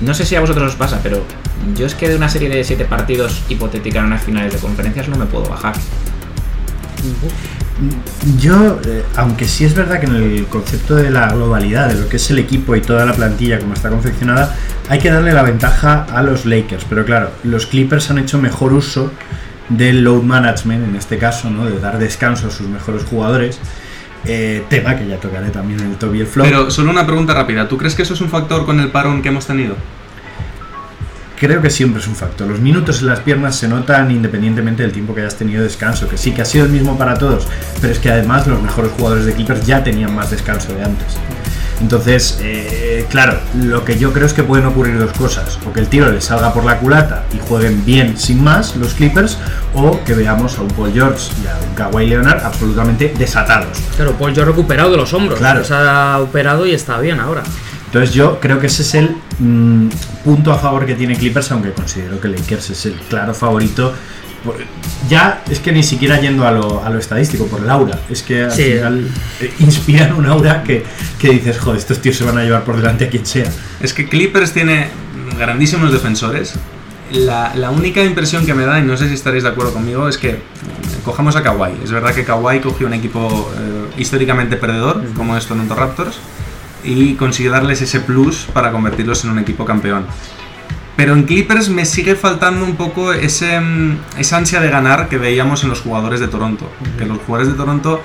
no 0.00 0.14
sé 0.14 0.24
si 0.24 0.34
a 0.34 0.40
vosotros 0.40 0.72
os 0.72 0.76
pasa, 0.76 1.00
pero 1.02 1.22
yo 1.76 1.86
es 1.86 1.94
que 1.94 2.08
de 2.08 2.16
una 2.16 2.28
serie 2.28 2.48
de 2.48 2.64
siete 2.64 2.84
partidos 2.84 3.42
hipotética 3.48 4.00
en 4.00 4.06
unas 4.06 4.22
finales 4.22 4.52
de 4.52 4.58
conferencias 4.58 5.08
no 5.08 5.16
me 5.16 5.26
puedo 5.26 5.44
bajar. 5.48 5.74
Yo, 8.38 8.80
eh, 8.86 9.04
aunque 9.16 9.46
sí 9.46 9.64
es 9.64 9.74
verdad 9.74 9.98
que 9.98 10.06
en 10.06 10.16
el 10.16 10.46
concepto 10.46 10.94
de 10.94 11.10
la 11.10 11.28
globalidad, 11.32 11.88
de 11.88 12.00
lo 12.00 12.08
que 12.08 12.16
es 12.16 12.30
el 12.30 12.38
equipo 12.38 12.76
y 12.76 12.80
toda 12.80 13.04
la 13.04 13.12
plantilla 13.12 13.58
como 13.58 13.74
está 13.74 13.88
confeccionada, 13.88 14.54
hay 14.88 14.98
que 14.98 15.10
darle 15.10 15.32
la 15.32 15.42
ventaja 15.42 16.06
a 16.10 16.22
los 16.22 16.44
Lakers. 16.44 16.84
Pero 16.88 17.04
claro, 17.04 17.30
los 17.44 17.66
Clippers 17.66 18.10
han 18.10 18.18
hecho 18.18 18.38
mejor 18.38 18.72
uso 18.72 19.10
del 19.68 20.04
load 20.04 20.22
management, 20.22 20.88
en 20.88 20.96
este 20.96 21.18
caso, 21.18 21.50
¿no? 21.50 21.64
de 21.64 21.80
dar 21.80 21.98
descanso 21.98 22.48
a 22.48 22.50
sus 22.50 22.68
mejores 22.68 23.04
jugadores. 23.04 23.58
eh, 24.24 24.62
tema 24.68 24.96
que 24.96 25.08
ya 25.08 25.16
tocaré 25.16 25.50
también 25.50 25.80
en 25.80 25.90
el 25.90 25.96
top 25.96 26.14
y 26.14 26.20
el 26.20 26.28
flop. 26.28 26.46
Pero 26.46 26.70
solo 26.70 26.92
una 26.92 27.04
pregunta 27.04 27.34
rápida. 27.34 27.66
¿Tú 27.66 27.76
crees 27.76 27.96
que 27.96 28.02
eso 28.02 28.14
es 28.14 28.20
un 28.20 28.28
factor 28.28 28.64
con 28.64 28.78
el 28.78 28.88
parón 28.90 29.20
que 29.20 29.30
hemos 29.30 29.46
tenido? 29.46 29.74
Creo 31.42 31.60
que 31.60 31.70
siempre 31.70 32.00
es 32.00 32.06
un 32.06 32.14
factor. 32.14 32.46
Los 32.46 32.60
minutos 32.60 33.00
en 33.00 33.08
las 33.08 33.18
piernas 33.18 33.56
se 33.56 33.66
notan 33.66 34.12
independientemente 34.12 34.84
del 34.84 34.92
tiempo 34.92 35.12
que 35.12 35.22
hayas 35.22 35.34
tenido 35.34 35.58
de 35.58 35.66
descanso. 35.66 36.06
Que 36.06 36.16
sí, 36.16 36.30
que 36.30 36.42
ha 36.42 36.44
sido 36.44 36.66
el 36.66 36.70
mismo 36.70 36.96
para 36.96 37.14
todos. 37.14 37.48
Pero 37.80 37.92
es 37.92 37.98
que 37.98 38.12
además 38.12 38.46
los 38.46 38.62
mejores 38.62 38.92
jugadores 38.92 39.26
de 39.26 39.32
Clippers 39.32 39.66
ya 39.66 39.82
tenían 39.82 40.14
más 40.14 40.30
descanso 40.30 40.72
de 40.72 40.84
antes. 40.84 41.16
Entonces, 41.80 42.38
eh, 42.40 43.06
claro, 43.10 43.40
lo 43.60 43.84
que 43.84 43.98
yo 43.98 44.12
creo 44.12 44.24
es 44.24 44.34
que 44.34 44.44
pueden 44.44 44.66
ocurrir 44.66 44.96
dos 45.00 45.10
cosas. 45.14 45.58
O 45.66 45.72
que 45.72 45.80
el 45.80 45.88
tiro 45.88 46.12
les 46.12 46.22
salga 46.22 46.54
por 46.54 46.64
la 46.64 46.78
culata 46.78 47.24
y 47.34 47.40
jueguen 47.40 47.84
bien 47.84 48.16
sin 48.16 48.40
más 48.40 48.76
los 48.76 48.94
Clippers. 48.94 49.36
O 49.74 49.98
que 50.04 50.14
veamos 50.14 50.56
a 50.58 50.62
un 50.62 50.68
Paul 50.68 50.92
George 50.92 51.32
y 51.42 51.48
a 51.48 51.56
un 51.68 51.74
Kawhi 51.74 52.06
Leonard 52.06 52.44
absolutamente 52.44 53.12
desatados. 53.18 53.80
Claro, 53.96 54.12
Paul 54.12 54.32
George 54.32 54.52
recuperado 54.52 54.92
de 54.92 54.96
los 54.96 55.12
hombros. 55.12 55.40
Claro. 55.40 55.64
Se 55.64 55.74
ha 55.74 56.20
operado 56.20 56.64
y 56.66 56.70
está 56.72 57.00
bien 57.00 57.18
ahora. 57.18 57.42
Entonces 57.92 58.14
yo 58.14 58.40
creo 58.40 58.58
que 58.58 58.68
ese 58.68 58.80
es 58.82 58.94
el 58.94 59.14
mm, 59.38 59.88
punto 60.24 60.50
a 60.50 60.56
favor 60.58 60.86
que 60.86 60.94
tiene 60.94 61.14
Clippers, 61.14 61.52
aunque 61.52 61.72
considero 61.72 62.18
que 62.18 62.28
Lakers 62.28 62.70
es 62.70 62.86
el 62.86 62.94
claro 62.94 63.34
favorito. 63.34 63.92
Por- 64.42 64.56
Ya 65.10 65.42
es 65.50 65.58
que 65.60 65.72
ni 65.72 65.82
siquiera 65.82 66.18
yendo 66.18 66.46
a 66.46 66.52
lo, 66.52 66.82
a 66.82 66.88
lo 66.88 66.98
estadístico, 66.98 67.46
por 67.48 67.60
el 67.60 67.68
aura. 67.68 67.98
Es 68.08 68.22
que 68.22 68.44
al 68.44 68.50
Sí. 68.52 68.62
final 68.64 69.08
eh, 69.40 69.52
inspiran 69.58 70.14
un 70.14 70.24
aura 70.24 70.62
que, 70.62 70.84
que 71.18 71.28
dices, 71.28 71.58
joder, 71.58 71.78
estos 71.80 72.00
tíos 72.00 72.16
se 72.16 72.24
van 72.24 72.38
a 72.38 72.42
llevar 72.44 72.64
por 72.64 72.76
delante 72.76 73.04
a 73.04 73.08
quien 73.10 73.26
sea. 73.26 73.50
Es 73.80 73.92
que 73.92 74.08
Clippers 74.08 74.52
tiene 74.52 74.88
grandísimos 75.38 75.92
defensores. 75.92 76.54
La, 77.12 77.52
la 77.54 77.70
única 77.70 78.02
impresión 78.02 78.46
que 78.46 78.54
me 78.54 78.64
da, 78.64 78.78
y 78.78 78.82
no 78.84 78.96
sé 78.96 79.06
si 79.08 79.14
estaréis 79.14 79.42
de 79.42 79.50
acuerdo 79.50 79.74
conmigo, 79.74 80.08
es 80.08 80.16
que 80.16 80.30
eh, 80.30 80.38
cojamos 81.04 81.36
a 81.36 81.42
Kawhi. 81.42 81.72
Es 81.84 81.90
verdad 81.92 82.14
que 82.14 82.24
Kawhi 82.24 82.60
cogió 82.60 82.86
un 82.86 82.94
equipo 82.94 83.52
eh, 83.58 84.00
históricamente 84.00 84.56
perdedor, 84.56 85.04
como 85.14 85.36
es 85.36 85.44
Toronto 85.46 85.74
Raptors, 85.74 86.16
y 86.84 87.14
consiguió 87.14 87.52
darles 87.52 87.82
ese 87.82 88.00
plus 88.00 88.46
para 88.52 88.72
convertirlos 88.72 89.24
en 89.24 89.30
un 89.30 89.38
equipo 89.38 89.64
campeón. 89.64 90.06
Pero 90.96 91.14
en 91.14 91.24
Clippers 91.24 91.68
me 91.68 91.86
sigue 91.86 92.16
faltando 92.16 92.64
un 92.64 92.76
poco 92.76 93.12
ese, 93.12 93.58
mm, 93.58 93.98
esa 94.18 94.36
ansia 94.36 94.60
de 94.60 94.70
ganar 94.70 95.08
que 95.08 95.18
veíamos 95.18 95.62
en 95.62 95.70
los 95.70 95.80
jugadores 95.80 96.20
de 96.20 96.28
Toronto. 96.28 96.70
Que 96.98 97.06
los 97.06 97.18
jugadores 97.18 97.52
de 97.52 97.56
Toronto 97.56 98.02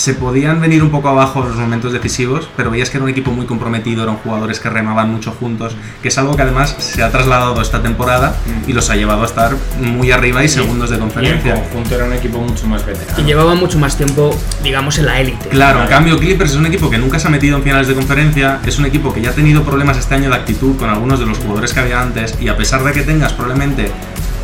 se 0.00 0.14
podían 0.14 0.62
venir 0.62 0.82
un 0.82 0.88
poco 0.88 1.10
abajo 1.10 1.42
en 1.42 1.48
los 1.48 1.58
momentos 1.58 1.92
decisivos, 1.92 2.48
pero 2.56 2.70
veías 2.70 2.88
que 2.88 2.96
era 2.96 3.04
un 3.04 3.10
equipo 3.10 3.32
muy 3.32 3.44
comprometido, 3.44 4.02
eran 4.02 4.16
jugadores 4.16 4.58
que 4.58 4.70
remaban 4.70 5.10
mucho 5.10 5.30
juntos, 5.30 5.76
que 6.00 6.08
es 6.08 6.16
algo 6.16 6.34
que 6.34 6.40
además 6.40 6.74
se 6.78 7.02
ha 7.02 7.10
trasladado 7.10 7.60
esta 7.60 7.82
temporada 7.82 8.34
y 8.66 8.72
los 8.72 8.88
ha 8.88 8.96
llevado 8.96 9.24
a 9.24 9.26
estar 9.26 9.54
muy 9.78 10.10
arriba 10.10 10.42
y 10.42 10.48
segundos 10.48 10.88
de 10.88 10.96
Y 10.96 10.98
en 10.98 11.04
conferencia. 11.04 11.54
conjunto 11.54 11.94
era 11.96 12.06
un 12.06 12.14
equipo 12.14 12.38
mucho 12.38 12.66
más 12.66 12.86
veterano. 12.86 13.20
Y 13.20 13.24
llevaba 13.24 13.54
mucho 13.54 13.78
más 13.78 13.98
tiempo, 13.98 14.34
digamos, 14.62 14.96
en 14.96 15.04
la 15.04 15.20
élite. 15.20 15.50
Claro, 15.50 15.82
en 15.82 15.88
cambio 15.88 16.18
Clippers 16.18 16.52
es 16.52 16.56
un 16.56 16.64
equipo 16.64 16.88
que 16.88 16.96
nunca 16.96 17.18
se 17.18 17.28
ha 17.28 17.30
metido 17.30 17.58
en 17.58 17.62
finales 17.62 17.86
de 17.86 17.94
conferencia, 17.94 18.60
es 18.64 18.78
un 18.78 18.86
equipo 18.86 19.12
que 19.12 19.20
ya 19.20 19.30
ha 19.30 19.34
tenido 19.34 19.64
problemas 19.64 19.98
este 19.98 20.14
año 20.14 20.30
de 20.30 20.36
actitud 20.36 20.78
con 20.78 20.88
algunos 20.88 21.20
de 21.20 21.26
los 21.26 21.36
jugadores 21.36 21.74
que 21.74 21.80
había 21.80 22.00
antes 22.00 22.38
y 22.40 22.48
a 22.48 22.56
pesar 22.56 22.82
de 22.84 22.92
que 22.92 23.02
tengas 23.02 23.34
probablemente 23.34 23.92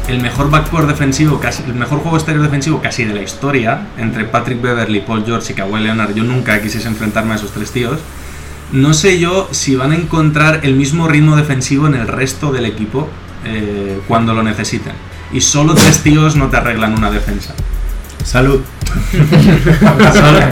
el 0.08 0.20
mejor 0.20 0.50
backcourt 0.50 0.88
defensivo, 0.88 1.40
casi, 1.40 1.62
el 1.64 1.74
mejor 1.74 2.00
juego 2.00 2.16
exterior 2.16 2.44
defensivo 2.44 2.80
casi 2.80 3.04
de 3.04 3.14
la 3.14 3.22
historia 3.22 3.88
entre 3.98 4.24
Patrick 4.24 4.60
Beverly, 4.60 5.00
Paul 5.00 5.24
George 5.24 5.52
y 5.52 5.56
Kawhi 5.56 5.82
Leonard, 5.82 6.14
yo 6.14 6.22
nunca 6.22 6.60
quisiese 6.62 6.88
enfrentarme 6.88 7.32
a 7.32 7.36
esos 7.36 7.50
tres 7.52 7.70
tíos. 7.72 7.98
No 8.72 8.94
sé 8.94 9.18
yo 9.18 9.48
si 9.52 9.76
van 9.76 9.92
a 9.92 9.96
encontrar 9.96 10.60
el 10.64 10.74
mismo 10.74 11.08
ritmo 11.08 11.36
defensivo 11.36 11.86
en 11.86 11.94
el 11.94 12.08
resto 12.08 12.52
del 12.52 12.66
equipo 12.66 13.08
eh, 13.44 14.00
cuando 14.08 14.34
lo 14.34 14.42
necesiten. 14.42 14.92
Y 15.32 15.40
solo 15.40 15.74
tres 15.74 16.02
tíos 16.02 16.36
no 16.36 16.48
te 16.48 16.56
arreglan 16.56 16.94
una 16.94 17.10
defensa. 17.10 17.54
Salud. 18.24 18.60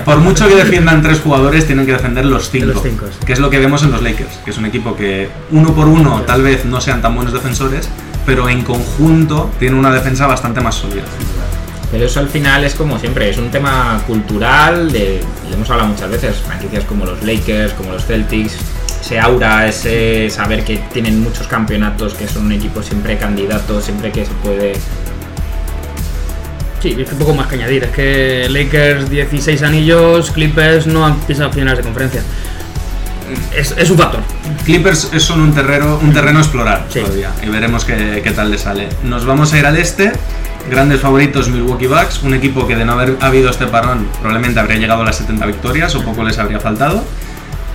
Por 0.05 0.19
mucho 0.19 0.47
que 0.47 0.55
defiendan 0.55 1.03
tres 1.03 1.21
jugadores, 1.21 1.67
tienen 1.67 1.87
que 1.87 1.93
defender 1.93 2.25
los 2.25 2.51
cinco. 2.51 2.67
Los 2.67 2.83
cinco, 2.83 3.07
sí. 3.07 3.27
Que 3.27 3.33
es 3.33 3.41
lo 3.41 3.51
que 3.51 3.59
vemos 3.59 3.83
en 3.83 3.91
los 3.91 4.03
Lakers, 4.03 4.37
que 4.45 4.51
es 4.51 4.59
un 4.59 4.67
equipo 4.67 4.95
que 4.95 5.29
uno 5.51 5.75
por 5.75 5.89
uno 5.89 6.23
tal 6.23 6.43
vez 6.43 6.65
no 6.65 6.81
sean 6.81 7.03
tan 7.03 7.17
buenos 7.17 7.33
defensores, 7.33 7.89
pero 8.27 8.49
en 8.49 8.63
conjunto 8.63 9.51
tiene 9.59 9.77
una 9.77 9.93
defensa 9.93 10.27
bastante 10.27 10.61
más 10.61 10.75
sólida. 10.75 11.05
Pero 11.91 12.07
eso 12.07 12.21
al 12.21 12.29
final 12.29 12.65
es 12.65 12.75
como 12.75 12.99
siempre, 12.99 13.31
es 13.31 13.39
un 13.39 13.51
tema 13.51 14.03
cultural, 14.07 14.91
de, 14.91 15.21
y 15.49 15.53
hemos 15.53 15.71
hablado 15.71 15.91
muchas 15.91 16.11
veces, 16.11 16.37
franquicias 16.39 16.85
como 16.85 17.05
los 17.05 17.23
Lakers, 17.23 17.73
como 17.75 17.93
los 17.93 18.05
Celtics, 18.05 18.57
ese 19.01 19.21
aura, 19.21 19.69
ese 19.69 20.31
saber 20.31 20.65
que 20.65 20.79
tienen 20.93 21.21
muchos 21.21 21.47
campeonatos, 21.47 22.15
que 22.15 22.27
son 22.27 22.47
un 22.47 22.53
equipo 22.53 22.83
siempre 22.83 23.19
candidato, 23.19 23.81
siempre 23.81 24.11
que 24.11 24.25
se 24.25 24.33
puede... 24.43 24.73
Sí, 26.81 26.97
es 26.99 27.09
que 27.09 27.15
poco 27.17 27.35
más 27.35 27.47
que 27.47 27.55
añadir. 27.57 27.85
Es 27.85 27.91
que 27.91 28.47
Lakers 28.49 29.09
16 29.09 29.63
anillos, 29.63 30.31
Clippers 30.31 30.87
no 30.87 31.07
han 31.07 31.19
pisado 31.21 31.53
finales 31.53 31.79
de 31.79 31.85
conferencia. 31.85 32.23
Es, 33.57 33.75
es 33.77 33.91
un 33.91 33.99
factor. 33.99 34.21
Clippers 34.65 35.11
es 35.13 35.31
un 35.31 35.53
terreno, 35.55 35.99
un 36.03 36.13
terreno 36.13 36.39
a 36.39 36.43
explorar 36.43 36.87
Sí. 36.89 37.01
todavía 37.01 37.31
y 37.43 37.49
veremos 37.49 37.85
qué, 37.85 38.21
qué 38.23 38.31
tal 38.33 38.51
le 38.51 38.59
sale. 38.59 38.89
Nos 39.05 39.25
vamos 39.25 39.53
a 39.53 39.59
ir 39.59 39.67
al 39.67 39.77
este. 39.77 40.13
Grandes 40.71 41.01
favoritos 41.01 41.49
Milwaukee 41.49 41.87
Bucks, 41.87 42.23
un 42.23 42.33
equipo 42.33 42.67
que 42.67 42.75
de 42.75 42.85
no 42.87 42.93
haber 42.93 43.17
habido 43.21 43.51
este 43.51 43.67
parón 43.67 44.07
probablemente 44.21 44.61
habría 44.61 44.79
llegado 44.79 45.03
a 45.03 45.05
las 45.05 45.17
70 45.17 45.45
victorias 45.47 45.95
o 45.95 46.03
poco 46.03 46.25
les 46.25 46.39
habría 46.39 46.59
faltado. 46.61 47.05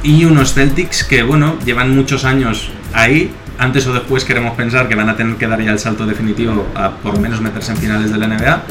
Y 0.01 0.25
unos 0.25 0.53
Celtics 0.53 1.03
que, 1.03 1.21
bueno, 1.23 1.55
llevan 1.65 1.95
muchos 1.95 2.25
años 2.25 2.71
ahí. 2.93 3.31
Antes 3.59 3.85
o 3.87 3.93
después 3.93 4.23
queremos 4.23 4.55
pensar 4.55 4.87
que 4.87 4.95
van 4.95 5.09
a 5.09 5.17
tener 5.17 5.35
que 5.35 5.45
dar 5.45 5.61
ya 5.61 5.71
el 5.71 5.79
salto 5.79 6.05
definitivo 6.05 6.65
a 6.75 6.91
por 6.91 7.19
menos 7.19 7.41
meterse 7.41 7.73
en 7.73 7.77
finales 7.77 8.09
de 8.11 8.17
la 8.17 8.27
NBA. 8.27 8.61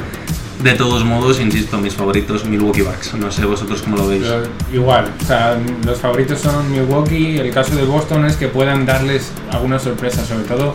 De 0.62 0.72
todos 0.74 1.04
modos, 1.04 1.38
insisto, 1.40 1.78
mis 1.78 1.94
favoritos 1.94 2.44
Milwaukee 2.44 2.82
Bucks. 2.82 3.14
No 3.14 3.30
sé 3.30 3.44
vosotros 3.44 3.80
cómo 3.82 3.96
lo 3.96 4.08
veis. 4.08 4.24
Pero 4.24 4.42
igual, 4.72 5.08
o 5.22 5.24
sea, 5.24 5.56
los 5.86 5.98
favoritos 6.00 6.40
son 6.40 6.70
Milwaukee. 6.72 7.38
El 7.38 7.52
caso 7.52 7.76
de 7.76 7.84
Boston 7.84 8.24
es 8.26 8.36
que 8.36 8.48
puedan 8.48 8.84
darles 8.84 9.30
alguna 9.52 9.78
sorpresa, 9.78 10.24
sobre 10.24 10.44
todo 10.44 10.74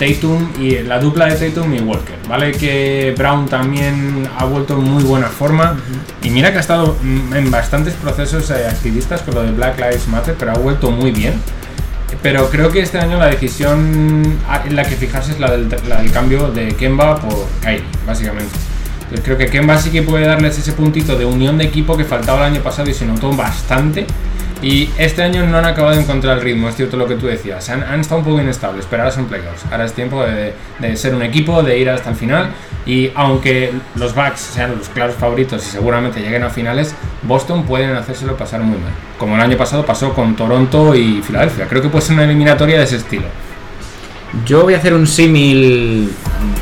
Tatum 0.00 0.48
y 0.60 0.78
la 0.82 0.98
dupla 0.98 1.26
de 1.26 1.48
Tatum 1.48 1.72
y 1.74 1.78
Walker. 1.80 2.16
Vale 2.28 2.50
que 2.52 3.14
Brown 3.16 3.46
también 3.46 4.28
ha 4.36 4.46
vuelto 4.46 4.74
en 4.74 4.82
muy 4.82 5.04
buena 5.04 5.28
forma 5.28 5.76
y 6.24 6.30
mira 6.30 6.50
que 6.50 6.58
ha 6.58 6.60
estado 6.62 6.96
en 7.02 7.50
bastantes 7.52 7.94
procesos 7.94 8.50
eh, 8.50 8.66
activistas 8.68 9.20
con 9.22 9.36
lo 9.36 9.42
de 9.42 9.52
Black 9.52 9.76
Lives 9.78 10.08
Matter, 10.08 10.34
pero 10.36 10.52
ha 10.52 10.58
vuelto 10.58 10.90
muy 10.90 11.12
bien. 11.12 11.34
Pero 12.20 12.50
creo 12.50 12.70
que 12.72 12.80
este 12.80 12.98
año 12.98 13.16
la 13.16 13.26
decisión 13.26 14.38
a- 14.48 14.66
en 14.66 14.74
la 14.74 14.82
que 14.82 14.96
fijarse 14.96 15.30
es 15.32 15.38
la 15.38 15.52
del, 15.52 15.68
la 15.88 16.02
del 16.02 16.10
cambio 16.10 16.48
de 16.50 16.74
Kemba 16.74 17.20
por 17.20 17.46
Kyrie, 17.62 17.84
básicamente. 18.04 18.52
Entonces 19.10 19.24
creo 19.24 19.38
que 19.38 19.46
Kemba 19.46 19.76
sí 19.76 19.90
que 19.90 20.02
puede 20.02 20.24
darles 20.24 20.56
ese 20.56 20.70
puntito 20.70 21.16
de 21.16 21.24
unión 21.24 21.58
de 21.58 21.64
equipo 21.64 21.96
que 21.96 22.04
faltaba 22.04 22.46
el 22.46 22.52
año 22.54 22.62
pasado 22.62 22.88
y 22.88 22.94
se 22.94 23.04
notó 23.04 23.32
bastante. 23.32 24.06
Y 24.62 24.88
este 24.98 25.22
año 25.24 25.44
no 25.46 25.58
han 25.58 25.64
acabado 25.64 25.96
de 25.96 26.02
encontrar 26.02 26.38
el 26.38 26.44
ritmo, 26.44 26.68
es 26.68 26.76
cierto 26.76 26.96
lo 26.96 27.08
que 27.08 27.16
tú 27.16 27.26
decías. 27.26 27.68
Han, 27.70 27.98
estado 27.98 28.20
un 28.20 28.24
poco 28.24 28.40
inestables, 28.40 28.86
pero 28.88 29.02
ahora 29.02 29.12
son 29.12 29.24
playoffs. 29.24 29.64
Ahora 29.68 29.84
es 29.84 29.94
tiempo 29.94 30.22
de, 30.22 30.54
de 30.78 30.96
ser 30.96 31.12
un 31.14 31.22
equipo, 31.22 31.64
de 31.64 31.76
ir 31.76 31.90
hasta 31.90 32.10
el 32.10 32.14
final. 32.16 32.50
Y 32.86 33.10
aunque 33.16 33.72
los 33.96 34.14
Bucks 34.14 34.38
sean 34.38 34.76
los 34.78 34.88
claros 34.90 35.16
favoritos 35.16 35.66
y 35.66 35.70
seguramente 35.70 36.20
lleguen 36.20 36.44
a 36.44 36.50
finales, 36.50 36.94
Boston 37.22 37.64
pueden 37.64 37.96
hacérselo 37.96 38.36
pasar 38.36 38.60
muy 38.60 38.78
mal. 38.78 38.92
Como 39.18 39.34
el 39.34 39.40
año 39.40 39.56
pasado 39.56 39.84
pasó 39.84 40.12
con 40.14 40.36
Toronto 40.36 40.94
y 40.94 41.20
Filadelfia. 41.20 41.66
Creo 41.66 41.82
que 41.82 41.88
puede 41.88 42.04
ser 42.04 42.14
una 42.14 42.24
eliminatoria 42.24 42.78
de 42.78 42.84
ese 42.84 42.96
estilo. 42.96 43.24
Yo 44.46 44.62
voy 44.62 44.74
a 44.74 44.78
hacer 44.78 44.94
un 44.94 45.06
símil 45.06 46.10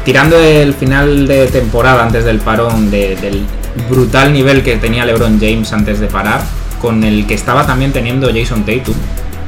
tirando 0.04 0.38
del 0.38 0.72
final 0.74 1.26
de 1.26 1.46
temporada 1.48 2.02
antes 2.04 2.24
del 2.24 2.38
parón, 2.38 2.90
de- 2.90 3.16
del 3.16 3.44
brutal 3.88 4.32
nivel 4.32 4.62
que 4.62 4.76
tenía 4.76 5.04
LeBron 5.04 5.38
James 5.38 5.72
antes 5.72 6.00
de 6.00 6.06
parar, 6.06 6.42
con 6.80 7.04
el 7.04 7.26
que 7.26 7.34
estaba 7.34 7.66
también 7.66 7.92
teniendo 7.92 8.28
Jason 8.34 8.64
Tatum, 8.64 8.94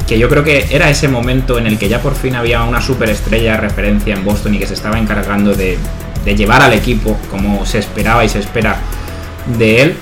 que 0.07 0.19
yo 0.19 0.29
creo 0.29 0.45
que 0.45 0.67
era 0.71 0.91
ese 0.91 1.09
momento 1.09 1.59
en 1.59 1.67
el 1.67 1.79
que 1.79 1.89
ya 1.89 2.03
por 2.03 2.15
fin 2.15 2.35
había 2.37 2.63
una 2.65 2.81
superestrella 2.83 3.53
de 3.53 3.57
referencia 3.59 4.15
en 4.15 4.25
Boston 4.25 4.55
y 4.55 4.59
que 4.59 4.67
se 4.67 4.75
estaba 4.75 4.99
encargando 4.99 5.55
de 5.55 5.79
llevar 6.37 6.63
al 6.63 6.73
equipo 6.75 7.19
como 7.31 7.65
se 7.65 7.79
esperaba 7.79 8.25
y 8.25 8.29
se 8.29 8.41
espera 8.41 8.77
de 9.59 9.83
él. 9.83 9.97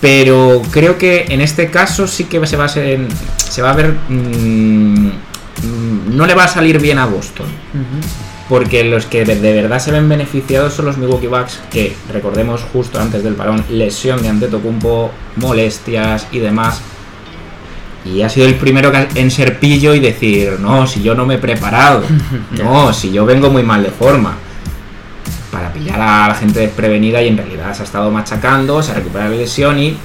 Pero 0.00 0.60
creo 0.70 0.98
que 0.98 1.26
en 1.30 1.40
este 1.40 1.70
caso 1.70 2.06
sí 2.06 2.24
que 2.24 2.44
se 2.46 2.56
va 2.56 2.66
a, 2.66 2.68
ser, 2.68 3.00
se 3.48 3.62
va 3.62 3.70
a 3.70 3.74
ver... 3.74 3.94
mm, 4.08 5.08
no 6.16 6.26
le 6.26 6.34
va 6.34 6.44
a 6.44 6.48
salir 6.48 6.80
bien 6.80 6.98
a 6.98 7.06
Boston. 7.06 7.46
Porque 8.48 8.84
los 8.84 9.06
que 9.06 9.24
de 9.24 9.52
verdad 9.52 9.78
se 9.80 9.92
ven 9.92 10.08
beneficiados 10.08 10.72
son 10.72 10.86
los 10.86 10.96
Milwaukee 10.96 11.26
Bucks, 11.26 11.60
que 11.70 11.94
recordemos 12.12 12.62
justo 12.72 12.98
antes 13.00 13.22
del 13.22 13.34
parón, 13.34 13.64
lesión 13.70 14.22
de 14.22 14.28
Antetokounmpo, 14.28 15.10
molestias 15.36 16.28
y 16.32 16.38
demás. 16.38 16.80
Y 18.04 18.22
ha 18.22 18.28
sido 18.28 18.46
el 18.46 18.54
primero 18.54 18.92
en 19.14 19.30
ser 19.30 19.58
pillo 19.58 19.94
y 19.94 20.00
decir, 20.00 20.58
no, 20.60 20.86
si 20.86 21.02
yo 21.02 21.14
no 21.14 21.26
me 21.26 21.34
he 21.34 21.38
preparado, 21.38 22.04
no, 22.52 22.92
si 22.92 23.12
yo 23.12 23.26
vengo 23.26 23.50
muy 23.50 23.62
mal 23.62 23.82
de 23.82 23.90
forma. 23.90 24.36
Para 25.50 25.72
pillar 25.72 26.00
a 26.00 26.28
la 26.28 26.34
gente 26.34 26.60
desprevenida 26.60 27.20
y 27.22 27.28
en 27.28 27.36
realidad 27.36 27.74
se 27.74 27.82
ha 27.82 27.84
estado 27.84 28.10
machacando, 28.10 28.82
se 28.82 28.92
ha 28.92 28.94
recuperado 28.94 29.32
la 29.32 29.38
lesión 29.38 29.78
y 29.78 29.96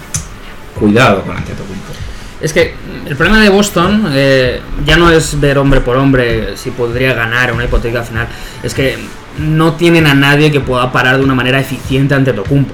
cuidado 0.77 1.21
con 1.21 1.37
Antetokounmpo. 1.37 1.93
Es 2.41 2.53
que 2.53 2.73
el 3.11 3.17
problema 3.17 3.41
de 3.43 3.49
Boston 3.49 4.05
eh, 4.13 4.61
ya 4.85 4.95
no 4.95 5.11
es 5.11 5.37
ver 5.39 5.57
hombre 5.57 5.81
por 5.81 5.97
hombre 5.97 6.55
si 6.55 6.71
podría 6.71 7.13
ganar 7.13 7.51
una 7.51 7.65
hipotética 7.65 8.03
final. 8.03 8.25
Es 8.63 8.73
que 8.73 8.97
no 9.37 9.73
tienen 9.73 10.07
a 10.07 10.13
nadie 10.13 10.49
que 10.49 10.61
pueda 10.61 10.89
parar 10.93 11.17
de 11.17 11.23
una 11.25 11.35
manera 11.35 11.59
eficiente 11.59 12.15
ante 12.15 12.31
Tocumpo. 12.31 12.73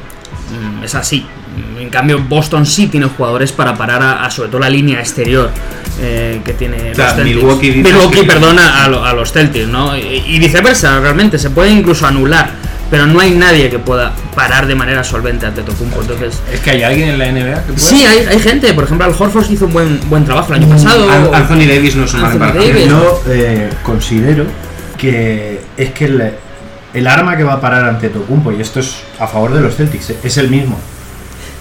Es 0.83 0.93
así. 0.93 1.25
En 1.79 1.89
cambio, 1.89 2.19
Boston 2.19 2.67
sí 2.67 2.85
tiene 2.85 3.07
jugadores 3.07 3.51
para 3.51 3.73
parar 3.75 4.03
a, 4.03 4.23
a 4.25 4.29
sobre 4.29 4.49
todo 4.49 4.59
la 4.59 4.69
línea 4.69 4.99
exterior 4.99 5.49
eh, 5.99 6.39
que 6.45 6.53
tiene 6.53 6.91
O 6.91 6.95
sea, 6.95 7.15
los. 7.15 7.23
Milwaukee 7.25 7.71
Milwaukee, 7.71 8.19
que- 8.21 8.27
perdona, 8.27 8.83
a, 8.83 8.87
lo- 8.89 9.03
a 9.03 9.13
los 9.13 9.31
Celtics, 9.31 9.67
¿no? 9.67 9.97
Y, 9.97 10.23
y 10.27 10.37
viceversa, 10.39 10.99
realmente. 10.99 11.39
Se 11.39 11.49
puede 11.49 11.71
incluso 11.71 12.05
anular. 12.05 12.51
Pero 12.89 13.05
no 13.05 13.19
hay 13.19 13.31
nadie 13.31 13.69
que 13.69 13.79
pueda 13.79 14.13
parar 14.33 14.65
de 14.67 14.73
manera 14.75 15.03
solvente 15.03 15.45
ante 15.45 15.61
Tocumpo. 15.61 16.01
Entonces, 16.01 16.39
Es 16.53 16.59
que 16.61 16.71
hay 16.71 16.83
alguien 16.83 17.09
en 17.09 17.19
la 17.19 17.25
NBA 17.31 17.55
que 17.65 17.73
puede. 17.73 17.79
Sí, 17.79 18.05
hay, 18.05 18.19
hay 18.25 18.39
gente, 18.39 18.73
por 18.73 18.85
ejemplo, 18.85 19.05
Al 19.05 19.13
Horford 19.17 19.49
hizo 19.51 19.65
un 19.65 19.73
buen, 19.73 19.99
buen 20.09 20.23
trabajo 20.23 20.53
el 20.53 20.63
año 20.63 20.69
pasado. 20.73 21.09
An- 21.11 21.29
Anthony 21.35 21.65
Davis 21.67 21.95
no 21.97 22.05
es 22.05 22.13
un 22.13 22.21
mal. 22.39 22.53
Yo 22.87 23.21
eh, 23.27 23.69
considero 23.83 24.45
que 24.97 25.59
es 25.75 25.91
que 25.91 26.05
el, 26.05 26.31
el 26.93 27.07
arma 27.07 27.35
que 27.37 27.43
va 27.43 27.53
a 27.53 27.61
parar 27.61 27.85
ante 27.85 28.09
Tocumpo, 28.09 28.51
y 28.51 28.61
esto 28.61 28.79
es 28.79 28.95
a 29.19 29.27
favor 29.27 29.53
de 29.53 29.61
los 29.61 29.75
Celtics, 29.75 30.11
eh, 30.11 30.17
es 30.23 30.37
el 30.37 30.49
mismo. 30.49 30.77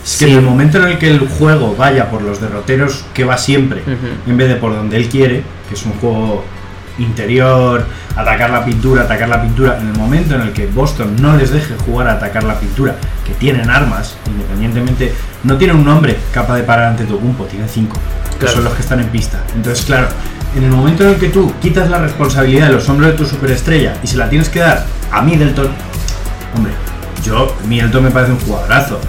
Es 0.04 0.18
que 0.18 0.26
Sí. 0.26 0.30
en 0.32 0.38
el 0.38 0.44
momento 0.44 0.78
en 0.78 0.84
el 0.84 0.98
que 0.98 1.10
el 1.10 1.18
juego 1.18 1.74
vaya 1.76 2.08
por 2.08 2.22
los 2.22 2.40
derroteros 2.40 3.04
que 3.12 3.24
va 3.24 3.36
siempre, 3.36 3.82
en 4.26 4.36
vez 4.36 4.48
de 4.48 4.54
por 4.54 4.72
donde 4.72 4.96
él 4.96 5.08
quiere, 5.08 5.42
que 5.68 5.74
es 5.74 5.84
un 5.84 5.92
juego 5.94 6.44
interior, 6.98 7.84
atacar 8.14 8.50
la 8.50 8.64
pintura, 8.64 9.02
atacar 9.02 9.28
la 9.28 9.42
pintura, 9.42 9.78
en 9.80 9.88
el 9.88 9.94
momento 9.94 10.34
en 10.34 10.42
el 10.42 10.52
que 10.52 10.66
Boston 10.66 11.16
no 11.20 11.36
les 11.36 11.50
deje 11.50 11.74
jugar 11.84 12.08
a 12.08 12.12
atacar 12.14 12.44
la 12.44 12.58
pintura, 12.58 12.96
que 13.24 13.32
tienen 13.34 13.68
armas, 13.70 14.16
independientemente, 14.26 15.12
no 15.44 15.56
tiene 15.56 15.74
un 15.74 15.84
nombre 15.84 16.16
capaz 16.32 16.56
de 16.56 16.62
parar 16.62 16.86
ante 16.86 17.04
Tocumpo, 17.04 17.44
tienen 17.44 17.68
cinco, 17.68 17.96
que 18.32 18.38
Claro. 18.38 18.54
son 18.54 18.64
los 18.64 18.74
que 18.74 18.82
están 18.82 19.00
en 19.00 19.08
pista. 19.08 19.40
Entonces, 19.54 19.84
claro, 19.84 20.08
en 20.56 20.64
el 20.64 20.70
momento 20.70 21.02
en 21.04 21.10
el 21.10 21.16
que 21.16 21.28
tú 21.28 21.52
quitas 21.60 21.88
la 21.90 21.98
responsabilidad 21.98 22.68
de 22.68 22.74
los 22.74 22.88
hombros 22.88 23.10
de 23.12 23.16
tu 23.16 23.26
superestrella 23.26 23.94
y 24.02 24.06
se 24.06 24.16
la 24.16 24.28
tienes 24.28 24.48
que 24.48 24.60
dar 24.60 24.84
a 25.12 25.22
Middleton, 25.22 25.68
hombre, 26.56 26.72
yo, 27.24 27.54
Middleton 27.68 28.04
me 28.04 28.10
parece 28.10 28.32
un 28.32 28.40
jugadorazo, 28.40 29.00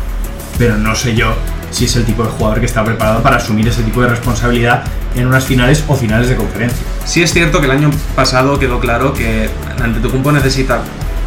pero 0.57 0.77
no 0.77 0.95
sé 0.95 1.15
yo 1.15 1.33
si 1.71 1.85
es 1.85 1.95
el 1.95 2.05
tipo 2.05 2.23
de 2.23 2.29
jugador 2.29 2.59
que 2.59 2.65
está 2.65 2.83
preparado 2.83 3.21
para 3.21 3.37
asumir 3.37 3.67
ese 3.67 3.83
tipo 3.83 4.01
de 4.01 4.07
responsabilidad 4.09 4.83
en 5.15 5.27
unas 5.27 5.45
finales 5.45 5.83
o 5.87 5.95
finales 5.95 6.29
de 6.29 6.35
conferencia. 6.35 6.79
Sí 7.05 7.21
es 7.23 7.33
cierto 7.33 7.59
que 7.59 7.65
el 7.65 7.71
año 7.71 7.89
pasado 8.15 8.57
quedó 8.59 8.79
claro 8.79 9.13
que 9.13 9.49
Antetokounmpo 9.81 10.31
necesita, 10.31 10.79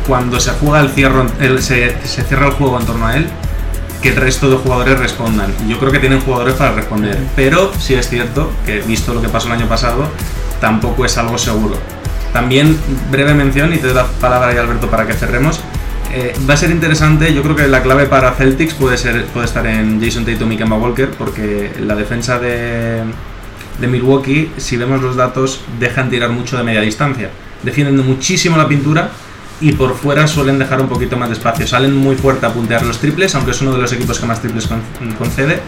cuando 0.07 0.41
se 0.41 0.51
juega 0.53 0.81
el 0.81 0.91
cierro, 0.91 1.27
el- 1.41 1.63
se, 1.63 1.97
se 2.05 2.23
cierra 2.23 2.47
el 2.47 2.53
juego 2.53 2.79
en 2.81 2.87
torno 2.87 3.07
a 3.07 3.17
él, 3.17 3.27
que 4.03 4.09
el 4.11 4.17
resto 4.17 4.49
de 4.49 4.57
jugadores 4.57 4.99
respondan. 4.99 5.53
Yo 5.69 5.79
creo 5.79 5.93
que 5.93 5.99
tienen 5.99 6.21
jugadores 6.21 6.55
para 6.55 6.73
responder, 6.73 7.19
pero 7.37 7.71
sí 7.79 7.95
es 7.95 8.09
cierto 8.09 8.51
que 8.65 8.81
visto 8.81 9.13
lo 9.13 9.21
que 9.21 9.29
pasó 9.29 9.49
el 9.49 9.55
año 9.55 9.67
pasado, 9.69 10.09
tampoco 10.61 11.05
es 11.05 11.19
algo 11.19 11.37
seguro. 11.37 11.77
También, 12.33 12.79
breve 13.11 13.35
mención, 13.35 13.75
y 13.75 13.79
te 13.79 13.89
doy 13.89 13.95
la 13.97 14.07
palabra 14.07 14.55
ya 14.55 14.61
Alberto 14.61 14.89
para 14.89 15.07
que 15.07 15.13
cerremos. 15.15 15.61
Eh, 16.13 16.35
va 16.49 16.55
a 16.55 16.57
ser 16.57 16.71
interesante, 16.71 17.33
yo 17.33 17.43
creo 17.43 17.57
que 17.57 17.67
la 17.69 17.83
clave 17.83 18.07
para 18.07 18.33
Celtics 18.33 18.75
puede, 18.75 18.97
ser, 18.97 19.25
puede 19.27 19.47
estar 19.47 19.67
en 19.67 20.01
Jason 20.03 20.25
Tatum 20.25 20.53
y 20.53 20.57
Kemba 20.57 20.77
Walker, 20.77 21.11
porque 21.11 21.71
la 21.81 21.95
defensa 21.95 22.39
de, 22.39 23.03
de 23.81 23.87
Milwaukee, 23.87 24.51
si 24.57 24.77
vemos 24.77 25.01
los 25.03 25.17
datos, 25.17 25.61
dejan 25.79 26.11
tirar 26.11 26.31
mucho 26.31 26.57
de 26.57 26.65
media 26.65 26.81
distancia. 26.81 27.31
Defienden 27.63 28.05
muchísimo 28.07 28.57
la 28.57 28.67
pintura 28.69 29.11
y 29.61 29.73
por 29.73 29.95
fuera 29.95 30.27
suelen 30.27 30.59
dejar 30.59 30.81
un 30.81 30.89
poquito 30.89 31.17
más 31.17 31.29
de 31.29 31.35
espacio. 31.35 31.67
Salen 31.67 31.95
muy 31.95 32.17
fuerte 32.17 32.47
a 32.47 32.53
puntear 32.53 32.83
los 32.85 32.99
triples, 32.99 33.35
aunque 33.35 33.51
es 33.51 33.61
uno 33.61 33.73
de 33.73 33.79
los 33.79 33.93
equipos 33.93 34.19
que 34.19 34.27
más 34.27 34.41
triples 34.41 34.67
con- 34.67 34.81
concede. 35.19 35.61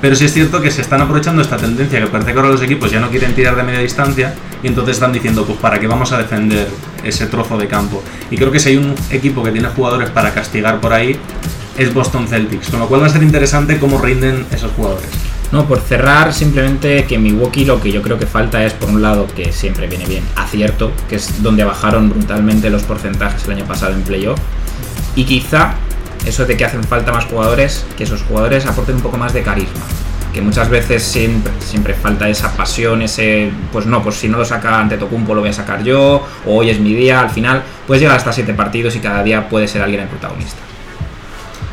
Pero 0.00 0.14
sí 0.14 0.26
es 0.26 0.32
cierto 0.32 0.60
que 0.60 0.70
se 0.70 0.82
están 0.82 1.00
aprovechando 1.00 1.42
esta 1.42 1.56
tendencia 1.56 2.00
que 2.00 2.06
parece 2.06 2.32
que 2.32 2.38
ahora 2.38 2.50
los 2.50 2.62
equipos 2.62 2.90
ya 2.90 3.00
no 3.00 3.10
quieren 3.10 3.34
tirar 3.34 3.56
de 3.56 3.64
media 3.64 3.80
distancia 3.80 4.34
y 4.62 4.68
entonces 4.68 4.96
están 4.96 5.12
diciendo, 5.12 5.44
pues 5.44 5.58
para 5.58 5.80
qué 5.80 5.88
vamos 5.88 6.12
a 6.12 6.18
defender 6.18 6.68
ese 7.02 7.26
trozo 7.26 7.58
de 7.58 7.66
campo. 7.66 8.02
Y 8.30 8.36
creo 8.36 8.52
que 8.52 8.60
si 8.60 8.70
hay 8.70 8.76
un 8.76 8.94
equipo 9.10 9.42
que 9.42 9.50
tiene 9.50 9.68
jugadores 9.68 10.10
para 10.10 10.32
castigar 10.32 10.80
por 10.80 10.92
ahí, 10.92 11.18
es 11.76 11.92
Boston 11.92 12.28
Celtics. 12.28 12.68
Con 12.68 12.80
lo 12.80 12.88
cual 12.88 13.02
va 13.02 13.06
a 13.06 13.10
ser 13.10 13.22
interesante 13.22 13.78
cómo 13.78 14.00
rinden 14.00 14.46
esos 14.52 14.70
jugadores. 14.72 15.08
No, 15.50 15.66
por 15.66 15.80
cerrar, 15.80 16.34
simplemente 16.34 17.04
que 17.04 17.18
Milwaukee 17.18 17.64
lo 17.64 17.80
que 17.80 17.90
yo 17.90 18.02
creo 18.02 18.18
que 18.18 18.26
falta 18.26 18.64
es, 18.64 18.74
por 18.74 18.90
un 18.90 19.00
lado, 19.00 19.26
que 19.34 19.50
siempre 19.50 19.86
viene 19.86 20.04
bien, 20.04 20.22
acierto, 20.36 20.92
que 21.08 21.16
es 21.16 21.42
donde 21.42 21.64
bajaron 21.64 22.10
brutalmente 22.10 22.68
los 22.68 22.82
porcentajes 22.82 23.44
el 23.46 23.52
año 23.52 23.64
pasado 23.64 23.94
en 23.94 24.02
playoff. 24.02 24.38
Y 25.16 25.24
quizá 25.24 25.74
eso 26.28 26.46
de 26.46 26.56
que 26.56 26.64
hacen 26.64 26.84
falta 26.84 27.12
más 27.12 27.24
jugadores, 27.24 27.84
que 27.96 28.04
esos 28.04 28.22
jugadores 28.22 28.66
aporten 28.66 28.96
un 28.96 29.02
poco 29.02 29.16
más 29.16 29.32
de 29.32 29.42
carisma. 29.42 29.80
Que 30.32 30.42
muchas 30.42 30.68
veces 30.68 31.02
siempre, 31.02 31.52
siempre 31.60 31.94
falta 31.94 32.28
esa 32.28 32.54
pasión, 32.56 33.02
ese, 33.02 33.50
pues 33.72 33.86
no, 33.86 34.02
pues 34.02 34.16
si 34.16 34.28
no 34.28 34.38
lo 34.38 34.44
saca 34.44 34.78
ante 34.78 34.98
Tocumpo 34.98 35.34
lo 35.34 35.40
voy 35.40 35.50
a 35.50 35.52
sacar 35.52 35.82
yo, 35.82 36.26
o 36.46 36.56
hoy 36.56 36.70
es 36.70 36.78
mi 36.78 36.94
día, 36.94 37.20
al 37.20 37.30
final 37.30 37.62
puedes 37.86 38.02
llegar 38.02 38.16
hasta 38.16 38.32
siete 38.32 38.54
partidos 38.54 38.94
y 38.96 39.00
cada 39.00 39.22
día 39.22 39.48
puede 39.48 39.66
ser 39.66 39.82
alguien 39.82 40.02
el 40.02 40.08
protagonista. 40.08 40.58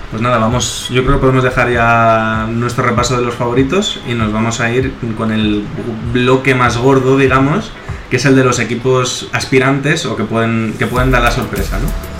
Pues 0.10 0.22
nada, 0.22 0.38
vamos, 0.38 0.88
yo 0.90 1.04
creo 1.04 1.16
que 1.16 1.22
podemos 1.22 1.44
dejar 1.44 1.70
ya 1.70 2.48
nuestro 2.50 2.86
repaso 2.86 3.18
de 3.18 3.26
los 3.26 3.36
favoritos 3.36 4.00
y 4.08 4.14
nos 4.14 4.32
vamos 4.32 4.62
a 4.62 4.72
ir 4.72 4.94
con 5.18 5.32
el 5.32 5.66
bloque 6.14 6.56
más 6.56 6.78
gordo, 6.78 7.18
digamos, 7.18 7.72
que 8.10 8.16
es 8.16 8.26
el 8.26 8.36
de 8.36 8.46
los 8.46 8.60
equipos 8.60 9.28
aspirantes 9.34 10.06
o 10.06 10.16
que 10.16 10.24
pueden, 10.24 10.74
que 10.80 10.88
pueden 10.88 11.12
dar 11.12 11.22
la 11.22 11.32
sorpresa, 11.32 11.80
¿no? 11.80 12.15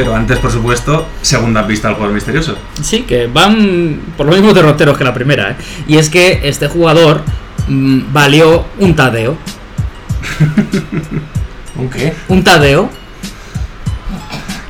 Pero 0.00 0.16
antes, 0.16 0.38
por 0.38 0.50
supuesto, 0.50 1.06
segunda 1.20 1.66
pista 1.66 1.88
al 1.88 1.94
jugador 1.94 2.14
misterioso. 2.14 2.56
Sí, 2.82 3.02
que 3.02 3.26
van 3.26 4.00
por 4.16 4.24
los 4.24 4.34
mismos 4.34 4.54
derroteros 4.54 4.96
que 4.96 5.04
la 5.04 5.12
primera. 5.12 5.50
¿eh? 5.50 5.56
Y 5.86 5.98
es 5.98 6.08
que 6.08 6.40
este 6.44 6.68
jugador 6.68 7.20
mm, 7.68 8.10
valió 8.10 8.64
un 8.78 8.96
tadeo. 8.96 9.36
¿Un 11.76 11.90
qué? 11.90 12.14
Un 12.28 12.42
tadeo. 12.42 12.88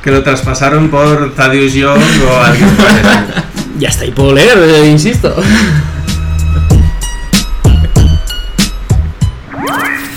Que 0.03 0.11
lo 0.11 0.21
traspasaron 0.21 0.89
por 0.89 1.33
Thaddeus 1.33 1.71
Young 1.71 2.01
o 2.29 2.37
alguien 2.43 2.69
parecido. 2.71 3.09
Ya 3.79 3.87
está, 3.87 4.05
y 4.05 4.11
puedo 4.11 4.33
leer, 4.33 4.57
eh, 4.57 4.89
insisto. 4.89 5.33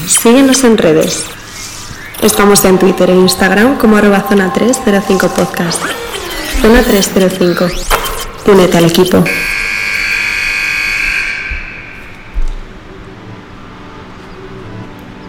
Síguenos 0.08 0.64
en 0.64 0.76
redes. 0.76 1.33
Estamos 2.24 2.64
en 2.64 2.78
Twitter 2.78 3.10
e 3.10 3.14
Instagram 3.14 3.76
como 3.76 3.98
arroba 3.98 4.24
zona 4.26 4.50
305 4.50 5.28
podcast. 5.34 5.82
Zona 6.62 6.82
305. 6.82 7.68
Únete 8.46 8.78
al 8.78 8.86
equipo. 8.86 9.22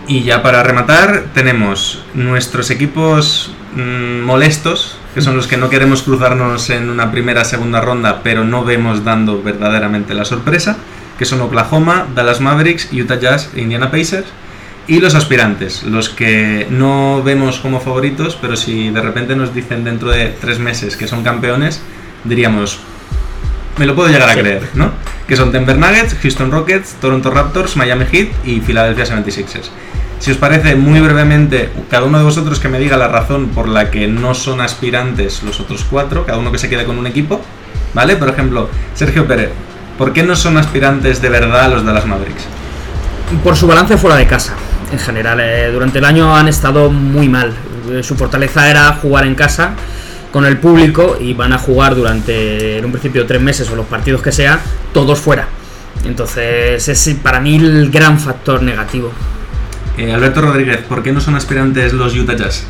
Y 0.08 0.24
ya 0.24 0.42
para 0.42 0.64
rematar, 0.64 1.26
tenemos 1.34 2.02
nuestros 2.14 2.70
equipos 2.70 3.52
mm, 3.76 4.22
molestos, 4.22 4.98
que 5.14 5.22
son 5.22 5.36
los 5.36 5.48
que 5.48 5.58
no 5.58 5.68
queremos 5.68 6.02
cruzarnos 6.02 6.70
en 6.70 6.90
una 6.90 7.12
primera 7.12 7.44
segunda 7.44 7.82
ronda, 7.82 8.22
pero 8.24 8.46
no 8.46 8.64
vemos 8.64 9.04
dando 9.04 9.44
verdaderamente 9.44 10.14
la 10.14 10.24
sorpresa, 10.24 10.78
que 11.20 11.26
son 11.26 11.42
Oklahoma, 11.42 12.08
Dallas 12.16 12.40
Mavericks, 12.40 12.88
Utah 12.94 13.20
Jazz 13.20 13.50
e 13.54 13.60
Indiana 13.60 13.92
Pacers. 13.92 14.28
Y 14.88 15.00
los 15.00 15.16
aspirantes, 15.16 15.84
los 15.84 16.10
que 16.10 16.68
no 16.70 17.24
vemos 17.24 17.60
como 17.60 17.80
favoritos, 17.80 18.38
pero 18.40 18.56
si 18.56 18.90
de 18.90 19.02
repente 19.02 19.36
nos 19.36 19.54
dicen 19.54 19.84
dentro 19.84 20.12
de 20.12 20.28
tres 20.40 20.60
meses 20.60 20.96
que 20.96 21.08
son 21.08 21.24
campeones, 21.24 21.82
diríamos, 22.24 22.80
me 23.78 23.86
lo 23.86 23.96
puedo 23.96 24.10
llegar 24.10 24.30
a 24.30 24.36
creer, 24.36 24.70
¿no? 24.76 24.92
Que 25.28 25.36
son 25.36 25.52
Denver 25.52 25.78
Nuggets, 25.78 26.16
Houston 26.22 26.52
Rockets, 26.52 26.94
Toronto 27.02 27.32
Raptors, 27.32 27.76
Miami 27.76 28.06
Heat 28.06 28.30
y 28.46 28.60
Philadelphia 28.60 29.06
76ers. 29.06 29.70
Si 30.20 30.32
os 30.32 30.38
parece, 30.38 30.76
muy 30.76 31.00
brevemente, 31.00 31.72
cada 31.90 32.06
uno 32.06 32.20
de 32.20 32.24
vosotros 32.24 32.60
que 32.60 32.70
me 32.70 32.80
diga 32.80 32.96
la 32.96 33.08
razón 33.08 33.50
por 33.50 33.68
la 33.68 33.90
que 33.90 34.08
no 34.08 34.34
son 34.36 34.62
aspirantes 34.62 35.44
los 35.44 35.60
otros 35.60 35.84
cuatro, 35.90 36.26
cada 36.26 36.38
uno 36.38 36.52
que 36.52 36.58
se 36.60 36.70
quede 36.70 36.86
con 36.86 36.98
un 36.98 37.08
equipo, 37.08 37.42
¿vale? 37.94 38.16
Por 38.16 38.30
ejemplo, 38.30 38.70
Sergio 38.94 39.28
Pérez, 39.28 39.50
¿Por 39.98 40.12
qué 40.12 40.24
no 40.24 40.36
son 40.36 40.58
aspirantes 40.58 41.22
de 41.22 41.30
verdad 41.30 41.72
los 41.72 41.86
Dallas 41.86 42.06
Mavericks? 42.06 42.44
Por 43.44 43.56
su 43.56 43.66
balance 43.66 43.98
fuera 43.98 44.18
de 44.18 44.28
casa, 44.28 44.54
en 44.96 45.00
general. 45.00 45.40
eh, 45.42 45.70
durante 45.72 46.00
el 46.00 46.06
año 46.06 46.36
han 46.36 46.48
estado 46.48 46.90
muy 46.92 47.28
mal. 47.30 47.54
Eh, 47.92 48.02
Su 48.04 48.16
fortaleza 48.16 48.70
era 48.70 48.94
jugar 48.94 49.26
en 49.26 49.36
casa 49.36 49.72
con 50.32 50.46
el 50.46 50.58
público 50.58 51.18
y 51.20 51.34
van 51.34 51.54
a 51.54 51.58
jugar 51.58 51.96
durante, 51.96 52.78
en 52.78 52.86
un 52.86 52.92
principio, 52.92 53.26
tres 53.26 53.42
meses 53.42 53.70
o 53.70 53.76
los 53.76 53.86
partidos 53.86 54.22
que 54.22 54.32
sea, 54.32 54.60
todos 54.94 55.20
fuera. 55.20 55.48
Entonces 56.06 56.88
es 56.88 57.16
para 57.22 57.40
mí 57.40 57.56
el 57.56 57.90
gran 57.90 58.20
factor 58.20 58.62
negativo. 58.62 59.12
Eh, 59.98 60.14
Alberto 60.14 60.42
Rodríguez, 60.42 60.80
¿por 60.90 61.02
qué 61.04 61.12
no 61.14 61.22
son 61.22 61.36
aspirantes 61.36 61.94
los 61.94 62.14
Utah 62.16 62.36
Jazz? 62.36 62.66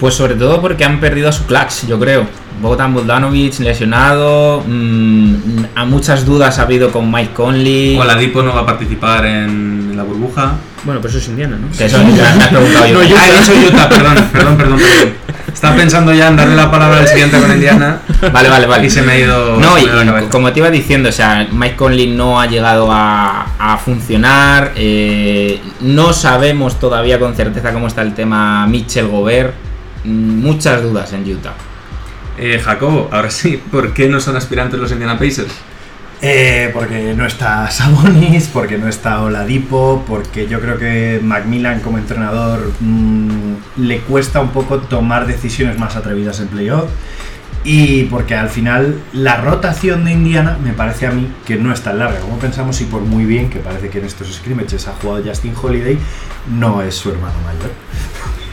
Pues 0.00 0.14
sobre 0.14 0.34
todo 0.34 0.60
porque 0.60 0.84
han 0.84 1.00
perdido 1.00 1.28
a 1.28 1.32
su 1.32 1.44
clax, 1.46 1.86
yo 1.86 1.98
creo. 1.98 2.26
Bogdan 2.62 2.94
Bogdanovic 2.94 3.58
lesionado, 3.60 4.62
mm, 4.66 5.34
a 5.74 5.84
muchas 5.84 6.24
dudas 6.24 6.58
ha 6.58 6.62
habido 6.62 6.90
con 6.90 7.10
Mike 7.10 7.32
Conley. 7.34 7.98
Oladipo 7.98 8.42
no 8.42 8.54
va 8.54 8.60
a 8.62 8.66
participar 8.66 9.26
en 9.26 9.96
la 9.96 10.02
burbuja. 10.02 10.54
Bueno, 10.84 11.00
pero 11.00 11.08
eso 11.10 11.18
es 11.18 11.28
Indiana, 11.28 11.56
¿no? 11.56 11.68
Que 11.76 11.86
eso 11.86 11.98
me 12.04 12.20
has 12.20 12.48
preguntado 12.48 12.86
yo. 12.86 13.16
Ah, 13.18 13.28
he 13.28 13.38
dicho 13.38 13.52
Utah, 13.68 13.88
perdón, 13.88 14.14
perdón, 14.32 14.56
perdón, 14.56 14.78
perdón. 14.78 15.14
Estaba 15.52 15.76
pensando 15.76 16.12
ya 16.12 16.28
en 16.28 16.36
darle 16.36 16.56
la 16.56 16.70
palabra 16.70 16.98
al 16.98 17.08
siguiente 17.08 17.38
con 17.40 17.50
Indiana. 17.50 18.00
Vale, 18.32 18.48
vale, 18.48 18.66
vale. 18.66 18.86
Y 18.86 18.90
se 18.90 19.02
me 19.02 19.12
ha 19.12 19.18
ido. 19.18 19.56
No, 19.58 19.78
y, 19.78 19.86
como 20.30 20.52
te 20.52 20.58
iba 20.58 20.70
diciendo, 20.70 21.08
o 21.08 21.12
sea, 21.12 21.46
Mike 21.50 21.76
Conley 21.76 22.08
no 22.08 22.40
ha 22.40 22.46
llegado 22.46 22.88
a, 22.90 23.46
a 23.58 23.78
funcionar. 23.78 24.72
eh, 24.76 25.60
no 25.80 26.12
sabemos 26.12 26.78
todavía 26.80 27.18
con 27.18 27.34
certeza 27.34 27.72
cómo 27.72 27.86
está 27.86 28.02
el 28.02 28.14
tema 28.14 28.66
Mitchell 28.66 29.06
Gobert. 29.08 29.54
mm, 30.04 30.08
Muchas 30.40 30.82
dudas 30.82 31.12
en 31.12 31.22
Utah. 31.32 31.52
Eh, 32.36 32.60
Jacobo, 32.62 33.08
ahora 33.12 33.30
sí, 33.30 33.62
¿por 33.70 33.94
qué 33.94 34.08
no 34.08 34.20
son 34.20 34.36
aspirantes 34.36 34.78
los 34.80 34.90
Indiana 34.90 35.16
Pacers? 35.16 35.52
Eh, 36.26 36.70
porque 36.72 37.12
no 37.14 37.26
está 37.26 37.70
Sabonis, 37.70 38.48
porque 38.48 38.78
no 38.78 38.88
está 38.88 39.20
Oladipo, 39.20 40.02
porque 40.08 40.48
yo 40.48 40.58
creo 40.58 40.78
que 40.78 41.20
Macmillan 41.22 41.80
como 41.80 41.98
entrenador 41.98 42.72
mm, 42.80 43.56
le 43.76 44.00
cuesta 44.00 44.40
un 44.40 44.48
poco 44.48 44.78
tomar 44.78 45.26
decisiones 45.26 45.78
más 45.78 45.96
atrevidas 45.96 46.40
en 46.40 46.48
playoff. 46.48 46.88
Y 47.62 48.04
porque 48.04 48.34
al 48.34 48.48
final 48.48 49.02
la 49.12 49.36
rotación 49.36 50.06
de 50.06 50.12
Indiana 50.12 50.56
me 50.64 50.72
parece 50.72 51.06
a 51.06 51.10
mí 51.10 51.28
que 51.44 51.56
no 51.56 51.74
es 51.74 51.82
tan 51.82 51.98
larga 51.98 52.20
como 52.20 52.38
pensamos 52.38 52.80
y 52.80 52.84
por 52.84 53.02
muy 53.02 53.26
bien 53.26 53.50
que 53.50 53.58
parece 53.58 53.90
que 53.90 53.98
en 53.98 54.06
estos 54.06 54.32
scrimmages 54.32 54.88
ha 54.88 54.92
jugado 54.92 55.22
Justin 55.26 55.52
Holiday, 55.62 55.98
no 56.58 56.80
es 56.80 56.94
su 56.94 57.10
hermano 57.10 57.34
mayor. 57.44 57.70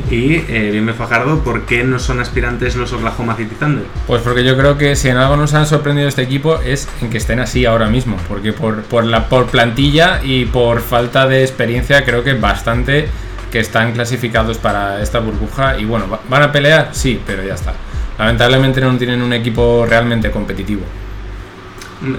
Y, 0.09 0.35
eh, 0.49 0.69
bien 0.71 0.93
Fajardo, 0.93 1.39
¿por 1.43 1.65
qué 1.65 1.83
no 1.83 1.99
son 1.99 2.19
aspirantes 2.19 2.75
los 2.75 2.91
Oklahoma 2.93 3.35
City 3.35 3.55
Thunder? 3.59 3.85
Pues 4.07 4.21
porque 4.21 4.43
yo 4.43 4.57
creo 4.57 4.77
que 4.77 4.95
si 4.95 5.09
en 5.09 5.17
algo 5.17 5.37
nos 5.37 5.53
han 5.53 5.65
sorprendido 5.65 6.07
este 6.07 6.21
equipo 6.23 6.59
es 6.61 6.87
en 7.01 7.09
que 7.09 7.17
estén 7.17 7.39
así 7.39 7.65
ahora 7.65 7.87
mismo. 7.87 8.17
Porque 8.27 8.51
por, 8.53 8.81
por, 8.83 9.05
la, 9.05 9.29
por 9.29 9.47
plantilla 9.47 10.19
y 10.23 10.45
por 10.45 10.81
falta 10.81 11.27
de 11.27 11.41
experiencia 11.43 12.03
creo 12.03 12.23
que 12.23 12.33
bastante 12.33 13.07
que 13.51 13.59
están 13.59 13.91
clasificados 13.93 14.57
para 14.57 15.01
esta 15.01 15.19
burbuja. 15.19 15.77
Y 15.77 15.85
bueno, 15.85 16.09
¿va- 16.09 16.19
¿van 16.29 16.43
a 16.43 16.51
pelear? 16.51 16.89
Sí, 16.93 17.19
pero 17.25 17.43
ya 17.43 17.53
está. 17.55 17.73
Lamentablemente 18.17 18.81
no 18.81 18.95
tienen 18.97 19.21
un 19.21 19.33
equipo 19.33 19.85
realmente 19.87 20.29
competitivo. 20.31 20.81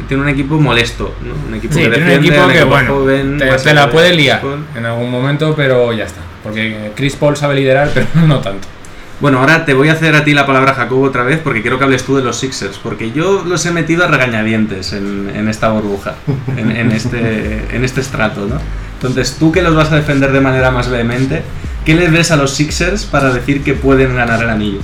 Tiene 0.06 0.22
un 0.22 0.28
equipo 0.28 0.60
molesto, 0.60 1.12
¿no? 1.22 1.34
Un 1.48 1.54
equipo 1.56 1.74
Sí, 1.74 1.80
que 1.80 1.88
tiene 1.90 2.04
un 2.04 2.08
defiende, 2.22 2.28
equipo 2.28 2.42
un 2.44 2.50
que 2.52 2.56
equipo 2.58 2.70
bueno, 2.70 2.94
joven, 2.94 3.38
te, 3.38 3.74
la 3.74 3.86
de 3.86 3.92
puede 3.92 4.14
liar 4.14 4.40
en 4.76 4.86
algún 4.86 5.10
momento, 5.10 5.54
pero 5.56 5.92
ya 5.92 6.04
está. 6.04 6.20
Porque 6.42 6.92
Chris 6.94 7.16
Paul 7.16 7.36
sabe 7.36 7.56
liderar, 7.56 7.90
pero 7.92 8.06
no 8.26 8.40
tanto. 8.40 8.68
Bueno, 9.20 9.38
ahora 9.38 9.64
te 9.64 9.72
voy 9.72 9.88
a 9.88 9.92
hacer 9.92 10.16
a 10.16 10.24
ti 10.24 10.34
la 10.34 10.46
palabra, 10.46 10.74
Jacobo, 10.74 11.04
otra 11.04 11.22
vez, 11.22 11.38
porque 11.38 11.62
quiero 11.62 11.78
que 11.78 11.84
hables 11.84 12.02
tú 12.02 12.16
de 12.16 12.24
los 12.24 12.40
Sixers, 12.40 12.78
porque 12.78 13.12
yo 13.12 13.44
los 13.46 13.64
he 13.66 13.70
metido 13.70 14.02
a 14.02 14.08
regañadientes 14.08 14.92
en, 14.92 15.30
en 15.32 15.48
esta 15.48 15.68
burbuja, 15.70 16.16
en, 16.56 16.72
en 16.72 16.90
este, 16.90 17.68
en 17.70 17.84
este 17.84 18.00
estrato, 18.00 18.46
¿no? 18.46 18.56
Entonces, 18.94 19.36
tú 19.38 19.52
que 19.52 19.62
los 19.62 19.76
vas 19.76 19.92
a 19.92 19.96
defender 19.96 20.32
de 20.32 20.40
manera 20.40 20.72
más 20.72 20.88
vehemente, 20.88 21.42
¿qué 21.84 21.94
les 21.94 22.10
ves 22.10 22.32
a 22.32 22.36
los 22.36 22.52
Sixers 22.52 23.04
para 23.04 23.32
decir 23.32 23.62
que 23.62 23.74
pueden 23.74 24.16
ganar 24.16 24.42
el 24.42 24.50
anillo? 24.50 24.80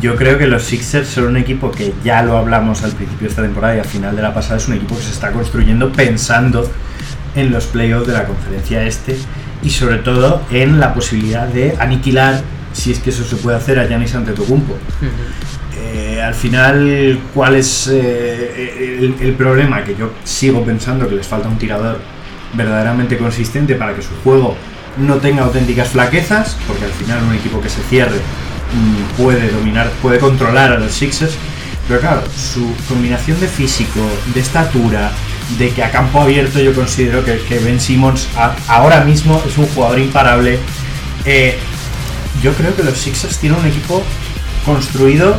Yo 0.00 0.16
creo 0.16 0.38
que 0.38 0.46
los 0.46 0.62
Sixers 0.62 1.08
son 1.08 1.24
un 1.24 1.36
equipo 1.36 1.70
que 1.70 1.92
ya 2.02 2.22
lo 2.22 2.38
hablamos 2.38 2.82
al 2.84 2.92
principio 2.92 3.26
de 3.26 3.30
esta 3.30 3.42
temporada 3.42 3.76
y 3.76 3.80
al 3.80 3.84
final 3.84 4.16
de 4.16 4.22
la 4.22 4.32
pasada 4.32 4.56
es 4.56 4.68
un 4.68 4.74
equipo 4.74 4.96
que 4.96 5.02
se 5.02 5.10
está 5.10 5.30
construyendo 5.32 5.92
pensando 5.92 6.70
en 7.34 7.50
los 7.50 7.66
playoffs 7.66 8.06
de 8.06 8.14
la 8.14 8.24
conferencia 8.24 8.82
este 8.84 9.16
y 9.62 9.70
sobre 9.70 9.98
todo 9.98 10.42
en 10.50 10.80
la 10.80 10.94
posibilidad 10.94 11.46
de 11.46 11.76
aniquilar, 11.78 12.42
si 12.72 12.92
es 12.92 12.98
que 12.98 13.10
eso 13.10 13.24
se 13.24 13.36
puede 13.36 13.56
hacer, 13.56 13.78
a 13.78 13.86
Giannis 13.86 14.14
Antetokounmpo. 14.14 14.76
Eh, 15.76 16.22
al 16.22 16.34
final, 16.34 17.18
¿cuál 17.34 17.56
es 17.56 17.88
eh, 17.92 18.98
el, 19.00 19.14
el 19.20 19.34
problema? 19.34 19.84
Que 19.84 19.94
yo 19.94 20.12
sigo 20.24 20.64
pensando 20.64 21.08
que 21.08 21.14
les 21.14 21.26
falta 21.26 21.48
un 21.48 21.58
tirador 21.58 21.98
verdaderamente 22.54 23.16
consistente 23.18 23.74
para 23.74 23.94
que 23.94 24.02
su 24.02 24.14
juego 24.22 24.56
no 24.98 25.16
tenga 25.16 25.44
auténticas 25.44 25.88
flaquezas, 25.88 26.56
porque 26.66 26.84
al 26.84 26.92
final 26.92 27.22
un 27.24 27.34
equipo 27.34 27.60
que 27.60 27.68
se 27.68 27.82
cierre 27.82 28.16
mm, 28.16 29.22
puede 29.22 29.50
dominar, 29.50 29.90
puede 30.02 30.18
controlar 30.18 30.72
a 30.72 30.78
los 30.78 30.92
Sixers. 30.92 31.34
Pero 31.88 32.00
claro, 32.00 32.22
su 32.36 32.74
combinación 32.88 33.40
de 33.40 33.48
físico, 33.48 34.00
de 34.34 34.40
estatura, 34.40 35.10
de 35.58 35.70
que 35.70 35.82
a 35.82 35.90
campo 35.90 36.20
abierto 36.20 36.58
yo 36.60 36.74
considero 36.74 37.24
que, 37.24 37.38
que 37.48 37.58
Ben 37.58 37.80
Simmons 37.80 38.28
a- 38.36 38.54
ahora 38.68 39.02
mismo 39.04 39.42
es 39.46 39.56
un 39.58 39.66
jugador 39.68 39.98
imparable. 39.98 40.58
Eh, 41.24 41.56
yo 42.42 42.52
creo 42.54 42.74
que 42.74 42.82
los 42.82 42.96
Sixers 42.98 43.38
tienen 43.38 43.58
un 43.60 43.66
equipo 43.66 44.02
construido 44.64 45.36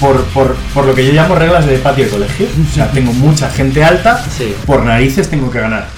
por, 0.00 0.22
por, 0.26 0.54
por 0.74 0.84
lo 0.84 0.94
que 0.94 1.06
yo 1.06 1.12
llamo 1.12 1.34
reglas 1.34 1.66
de 1.66 1.78
patio 1.78 2.04
de 2.04 2.10
colegio. 2.10 2.46
O 2.70 2.74
sea, 2.74 2.90
tengo 2.92 3.12
mucha 3.12 3.50
gente 3.50 3.82
alta, 3.82 4.24
Sí. 4.36 4.54
por 4.66 4.84
narices 4.84 5.28
tengo 5.28 5.50
que 5.50 5.60
ganar. 5.60 5.88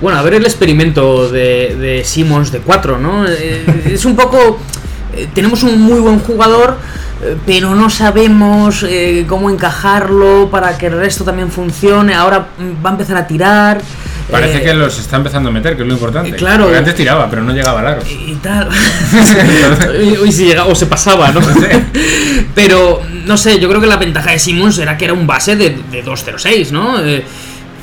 Bueno, 0.00 0.18
a 0.18 0.22
ver 0.22 0.34
el 0.34 0.44
experimento 0.44 1.28
de, 1.30 1.76
de 1.78 2.04
Simmons 2.04 2.50
de 2.50 2.58
4, 2.58 2.98
¿no? 2.98 3.24
Eh, 3.28 3.64
es 3.92 4.04
un 4.04 4.16
poco... 4.16 4.58
eh, 5.14 5.28
tenemos 5.32 5.62
un 5.62 5.80
muy 5.80 6.00
buen 6.00 6.18
jugador, 6.18 6.78
pero 7.46 7.74
no 7.74 7.88
sabemos 7.88 8.84
eh, 8.88 9.24
cómo 9.28 9.48
encajarlo 9.50 10.48
para 10.50 10.76
que 10.76 10.86
el 10.86 10.94
resto 10.94 11.24
también 11.24 11.50
funcione. 11.50 12.14
Ahora 12.14 12.48
mm, 12.58 12.84
va 12.84 12.90
a 12.90 12.92
empezar 12.92 13.16
a 13.16 13.26
tirar. 13.26 13.80
Parece 14.30 14.58
eh, 14.58 14.62
que 14.62 14.74
los 14.74 14.98
está 14.98 15.16
empezando 15.16 15.50
a 15.50 15.52
meter, 15.52 15.76
que 15.76 15.82
es 15.82 15.88
lo 15.88 15.94
importante. 15.94 16.30
eh, 16.30 16.34
claro. 16.34 16.64
Porque 16.64 16.78
antes 16.78 16.94
tiraba, 16.94 17.28
pero 17.28 17.42
no 17.42 17.52
llegaba 17.52 17.82
largo. 17.82 18.02
y 18.08 18.34
tal. 18.36 18.68
y 20.26 20.32
si 20.32 20.46
llegaba 20.46 20.70
o 20.70 20.74
se 20.74 20.86
pasaba, 20.86 21.30
¿no? 21.30 21.40
Pero, 22.54 23.02
no 23.24 23.36
sé, 23.36 23.58
yo 23.58 23.68
creo 23.68 23.80
que 23.80 23.86
la 23.86 23.96
ventaja 23.96 24.30
de 24.30 24.38
Simmons 24.38 24.78
era 24.78 24.96
que 24.96 25.04
era 25.06 25.14
un 25.14 25.26
base 25.26 25.56
de, 25.56 25.78
de 25.90 26.04
2-0-6, 26.04 26.70
¿no? 26.70 27.02
Eh, 27.04 27.24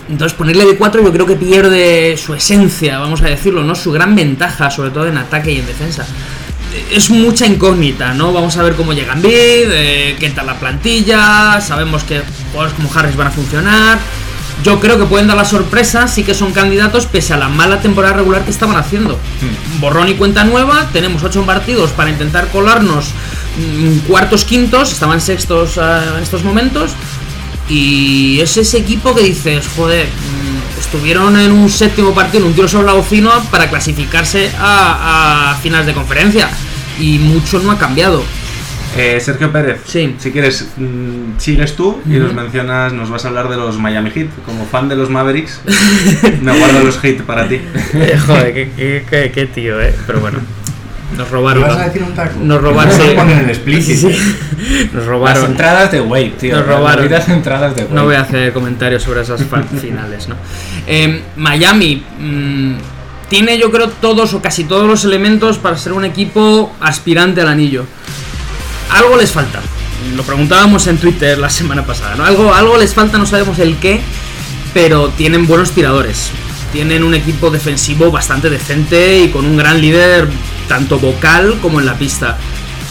entonces 0.10 0.36
ponerle 0.36 0.66
de 0.66 0.76
4 0.76 1.04
yo 1.04 1.12
creo 1.12 1.26
que 1.26 1.36
pierde 1.36 2.18
su 2.18 2.34
esencia, 2.34 2.98
vamos 2.98 3.22
a 3.22 3.26
decirlo, 3.26 3.64
¿no? 3.64 3.76
Su 3.76 3.92
gran 3.92 4.16
ventaja, 4.16 4.72
sobre 4.72 4.90
todo 4.90 5.08
en 5.08 5.18
ataque 5.18 5.52
y 5.52 5.60
en 5.60 5.68
defensa. 5.68 6.06
Eh, 6.74 6.86
Es 6.92 7.10
mucha 7.10 7.46
incógnita, 7.46 8.14
¿no? 8.14 8.32
Vamos 8.34 8.58
a 8.58 8.64
ver 8.64 8.76
cómo 8.76 8.94
llega 8.94 9.14
Embiid, 9.14 9.34
eh, 9.72 10.16
qué 10.20 10.30
tal 10.30 10.46
la 10.48 10.60
plantilla, 10.60 11.62
sabemos 11.62 12.04
que 12.04 12.22
jugadores 12.52 12.74
como 12.76 12.90
Harris 12.94 13.16
van 13.16 13.28
a 13.28 13.32
funcionar. 13.32 14.00
Yo 14.64 14.80
creo 14.82 14.98
que 14.98 15.06
pueden 15.06 15.28
dar 15.28 15.38
la 15.38 15.46
sorpresa, 15.46 16.08
sí 16.10 16.24
que 16.24 16.34
son 16.34 16.52
candidatos 16.52 17.06
pese 17.06 17.34
a 17.34 17.38
la 17.38 17.48
mala 17.48 17.80
temporada 17.82 18.16
regular 18.16 18.44
que 18.44 18.52
estaban 18.52 18.76
haciendo. 18.76 19.18
Borrón 19.80 20.10
y 20.10 20.16
cuenta 20.16 20.44
nueva, 20.44 20.90
tenemos 20.92 21.24
ocho 21.24 21.44
partidos 21.46 21.92
para 21.92 22.10
intentar 22.10 22.50
colarnos 22.50 23.06
mm, 23.58 24.00
cuartos, 24.00 24.44
quintos, 24.44 24.92
estaban 24.92 25.22
sextos 25.22 25.78
ah, 25.78 26.16
en 26.18 26.24
estos 26.24 26.44
momentos. 26.44 26.92
Y 27.70 28.42
es 28.42 28.58
ese 28.58 28.80
equipo 28.80 29.16
que 29.16 29.22
dices, 29.24 29.66
joder, 29.78 30.08
estuvieron 30.90 31.40
en 31.40 31.52
un 31.52 31.70
séptimo 31.70 32.16
partido, 32.16 32.44
en 32.46 32.50
un 32.50 32.56
tiro 32.56 32.68
sobre 32.68 32.88
la 32.88 32.94
bocina 32.94 33.30
para 33.52 33.70
clasificarse 33.70 34.50
a, 34.58 35.52
a 35.52 35.56
finales 35.58 35.86
de 35.86 35.94
conferencia. 35.94 36.50
Y 37.00 37.20
mucho 37.20 37.60
no 37.60 37.70
ha 37.72 37.78
cambiado. 37.78 38.24
Eh, 38.98 39.20
Sergio 39.24 39.52
Pérez, 39.52 39.82
Sí. 39.86 40.16
si 40.18 40.32
quieres, 40.32 40.68
mm, 40.78 41.38
sigues 41.38 41.76
tú 41.76 42.02
y 42.08 42.14
nos 42.14 42.34
mencionas, 42.34 42.92
nos 42.92 43.12
vas 43.12 43.24
a 43.24 43.28
hablar 43.28 43.50
de 43.50 43.56
los 43.58 43.78
Miami 43.78 44.10
Heat. 44.10 44.30
Como 44.48 44.66
fan 44.66 44.90
de 44.90 44.96
los 44.96 45.12
Mavericks, 45.12 45.62
me 46.42 46.58
guardo 46.58 46.84
los 46.84 46.98
Heat 46.98 47.22
para 47.22 47.48
ti. 47.48 47.62
joder, 48.26 48.72
qué, 48.72 49.50
tío, 49.54 49.80
eh. 49.80 49.94
Pero 50.08 50.22
bueno, 50.22 50.40
nos 51.18 51.30
robaron. 51.30 51.64
¿Vas 51.64 51.78
a 51.78 51.86
decir 51.86 52.04
un 52.04 52.14
taco? 52.14 52.40
Nos 52.40 52.62
robaron. 52.62 52.98
No 52.98 53.04
sí. 53.04 53.10
lo 53.10 53.16
ponen 53.16 53.40
en 53.40 53.50
explícito. 53.50 54.10
Sí. 54.10 54.18
Nos 54.94 54.94
Las 54.94 55.06
robaron. 55.06 55.46
entradas 55.46 55.92
de 55.92 56.02
Wade, 56.02 56.34
tío. 56.40 56.56
Nos 56.56 56.68
las 56.68 56.78
robaron. 56.78 57.14
entradas 57.32 57.76
de. 57.76 57.88
No 57.90 58.06
voy 58.06 58.16
a 58.16 58.22
hacer 58.22 58.54
comentarios 58.54 59.04
sobre 59.04 59.22
esas 59.22 59.42
finales, 59.82 60.28
¿no? 60.28 60.36
Eh, 60.86 61.22
Miami 61.36 62.04
mm, 62.20 62.74
tiene, 63.30 63.58
yo 63.58 63.72
creo, 63.72 63.90
todos 63.90 64.34
o 64.34 64.42
casi 64.42 64.64
todos 64.66 64.88
los 64.88 65.06
elementos 65.06 65.58
para 65.58 65.78
ser 65.78 65.94
un 65.94 66.06
equipo 66.06 66.74
aspirante 66.82 67.42
al 67.42 67.48
anillo. 67.48 67.86
Algo 68.92 69.18
les 69.18 69.32
falta. 69.32 69.60
Lo 70.16 70.24
preguntábamos 70.24 70.88
en 70.88 70.98
Twitter 70.98 71.38
la 71.38 71.50
semana 71.50 71.86
pasada, 71.86 72.16
¿no? 72.16 72.26
Algo, 72.26 72.54
algo 72.54 72.78
les 72.78 72.94
falta, 72.94 73.18
no 73.18 73.26
sabemos 73.26 73.60
el 73.60 73.78
qué, 73.78 74.00
pero 74.74 75.10
tienen 75.10 75.46
buenos 75.46 75.72
tiradores. 75.72 76.32
Tienen 76.72 77.04
un 77.04 77.14
equipo 77.14 77.50
defensivo 77.52 78.12
bastante 78.12 78.50
decente 78.50 79.20
y 79.20 79.30
con 79.30 79.46
un 79.46 79.58
gran 79.58 79.82
líder, 79.82 80.28
tanto 80.70 80.98
vocal 81.00 81.58
como 81.62 81.82
en 81.82 81.86
la 81.86 81.96
pista. 81.96 82.38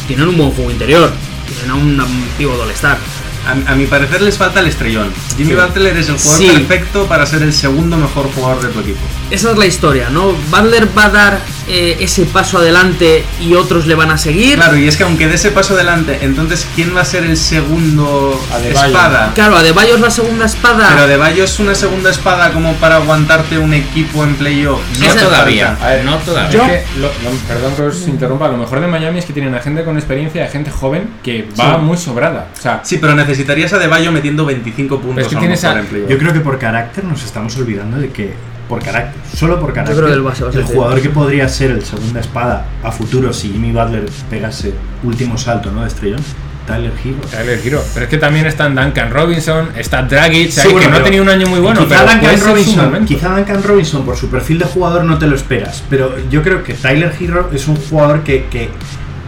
Tienen 0.06 0.28
un 0.28 0.36
buen 0.36 0.50
juego 0.50 0.70
interior. 0.70 1.10
Tienen 1.46 1.70
a 1.70 1.74
un, 1.74 1.98
a 2.00 2.04
un 2.04 2.28
pívot 2.36 2.60
all-star. 2.60 2.98
A, 3.46 3.72
a 3.72 3.74
mi 3.74 3.86
parecer 3.86 4.20
les 4.20 4.36
falta 4.36 4.60
el 4.60 4.66
estrellón. 4.66 5.10
Jimmy 5.38 5.54
Butler 5.54 5.96
es 5.96 6.08
el 6.10 6.16
jugador 6.18 6.38
Sí. 6.42 6.50
perfecto 6.50 7.06
para 7.06 7.24
ser 7.24 7.42
el 7.42 7.54
segundo 7.54 7.96
mejor 7.96 8.30
jugador 8.34 8.60
de 8.62 8.68
tu 8.68 8.80
equipo. 8.80 8.98
Esa 9.30 9.52
es 9.52 9.56
la 9.56 9.64
historia, 9.64 10.10
¿no? 10.10 10.32
Butler 10.50 10.86
va 10.96 11.06
a 11.06 11.10
dar 11.10 11.40
eh, 11.68 11.96
ese 12.00 12.24
paso 12.24 12.58
adelante 12.58 13.24
y 13.40 13.54
otros 13.54 13.86
le 13.86 13.94
van 13.94 14.10
a 14.10 14.18
seguir. 14.18 14.56
Claro, 14.56 14.76
y 14.76 14.88
es 14.88 14.96
que 14.96 15.04
aunque 15.04 15.28
dé 15.28 15.34
ese 15.34 15.50
paso 15.50 15.74
adelante, 15.74 16.18
entonces 16.22 16.66
¿quién 16.74 16.94
va 16.96 17.02
a 17.02 17.04
ser 17.04 17.24
el 17.24 17.36
segundo 17.36 18.40
Adebayo. 18.52 18.86
espada? 18.86 19.32
Claro, 19.34 19.56
Adebayo 19.56 19.94
es 19.96 20.00
la 20.00 20.10
segunda 20.10 20.46
espada. 20.46 20.88
Pero 20.90 21.02
Adebayo 21.02 21.44
es 21.44 21.58
una 21.58 21.74
segunda 21.74 22.10
espada 22.10 22.52
como 22.52 22.72
para 22.74 22.96
aguantarte 22.96 23.58
un 23.58 23.74
equipo 23.74 24.24
en 24.24 24.34
playoff. 24.36 24.80
No 24.98 25.06
Esa- 25.06 25.20
todavía, 25.24 25.76
A 25.80 25.88
ver, 25.88 26.04
no 26.04 26.16
todavía. 26.18 26.76
Es 26.76 26.84
que 26.84 27.00
lo- 27.00 27.08
lo- 27.08 27.36
perdón 27.46 27.74
que 27.76 27.82
os 27.82 28.08
interrumpa, 28.08 28.48
lo 28.48 28.56
mejor 28.56 28.80
de 28.80 28.86
Miami 28.86 29.18
es 29.18 29.24
que 29.24 29.32
tienen 29.32 29.54
a 29.54 29.60
gente 29.60 29.84
con 29.84 29.96
experiencia, 29.96 30.44
a 30.44 30.48
gente 30.48 30.70
joven 30.70 31.08
que 31.22 31.46
va 31.58 31.76
Sí. 31.76 31.80
muy 31.82 31.96
sobrada. 31.96 32.48
O 32.56 32.60
sea, 32.60 32.80
Sí, 32.82 32.98
pero 32.98 33.14
necesitarías 33.14 33.72
a 33.72 33.76
Adebayo 33.76 34.10
metiendo 34.12 34.44
25 34.44 35.00
puntos 35.00 35.22
es 35.24 35.28
que 35.28 35.34
a 35.34 35.38
lo 35.38 35.40
tienes 35.40 35.62
mejor 35.62 35.76
a- 35.76 35.80
en 35.80 35.86
playoff. 35.86 36.10
Yo 36.10 36.18
creo 36.18 36.32
que 36.32 36.40
por 36.40 36.58
carácter 36.58 37.04
nos 37.04 37.22
estamos 37.24 37.56
olvidando 37.56 37.98
de 37.98 38.10
que, 38.10 38.32
por 38.68 38.82
carácter, 38.82 39.20
solo 39.34 39.58
por 39.58 39.72
carácter, 39.72 39.96
creo 39.96 40.08
que 40.08 40.14
el 40.14 40.22
base 40.22 40.44
jugador 40.44 41.00
que 41.00 41.08
podría 41.10 41.48
ser 41.48 41.70
el 41.70 41.84
segunda 41.84 42.20
espada 42.20 42.66
a 42.82 42.92
futuro 42.92 43.32
si 43.32 43.50
Jimmy 43.50 43.72
Butler 43.72 44.04
pegase 44.28 44.74
último 45.02 45.38
salto 45.38 45.70
¿no? 45.70 45.82
de 45.82 45.88
estrellón, 45.88 46.20
Tyler 46.68 46.92
Hero. 47.02 47.18
Tyler 47.30 47.60
Hero. 47.64 47.82
Pero 47.94 48.04
es 48.04 48.10
que 48.10 48.18
también 48.18 48.46
están 48.46 48.74
Duncan 48.74 49.10
Robinson, 49.10 49.70
está 49.74 50.02
Dragic, 50.02 50.50
Sí, 50.50 50.60
ahí, 50.60 50.72
bueno, 50.72 50.86
que 50.86 50.92
no 50.92 50.98
ha 50.98 51.02
tenido 51.02 51.22
un 51.22 51.30
año 51.30 51.46
muy 51.48 51.60
bueno, 51.60 51.80
quizá, 51.80 52.04
pero 52.04 52.12
Duncan 52.12 52.40
Robinson, 52.40 53.06
quizá 53.06 53.28
Duncan 53.36 53.62
Robinson, 53.62 54.04
por 54.04 54.16
su 54.16 54.28
perfil 54.28 54.58
de 54.58 54.66
jugador, 54.66 55.04
no 55.04 55.18
te 55.18 55.26
lo 55.26 55.34
esperas. 55.34 55.82
Pero 55.88 56.14
yo 56.28 56.42
creo 56.42 56.62
que 56.62 56.74
Tyler 56.74 57.12
Hero 57.18 57.50
es 57.52 57.66
un 57.68 57.76
jugador 57.76 58.22
que, 58.22 58.44
que, 58.50 58.68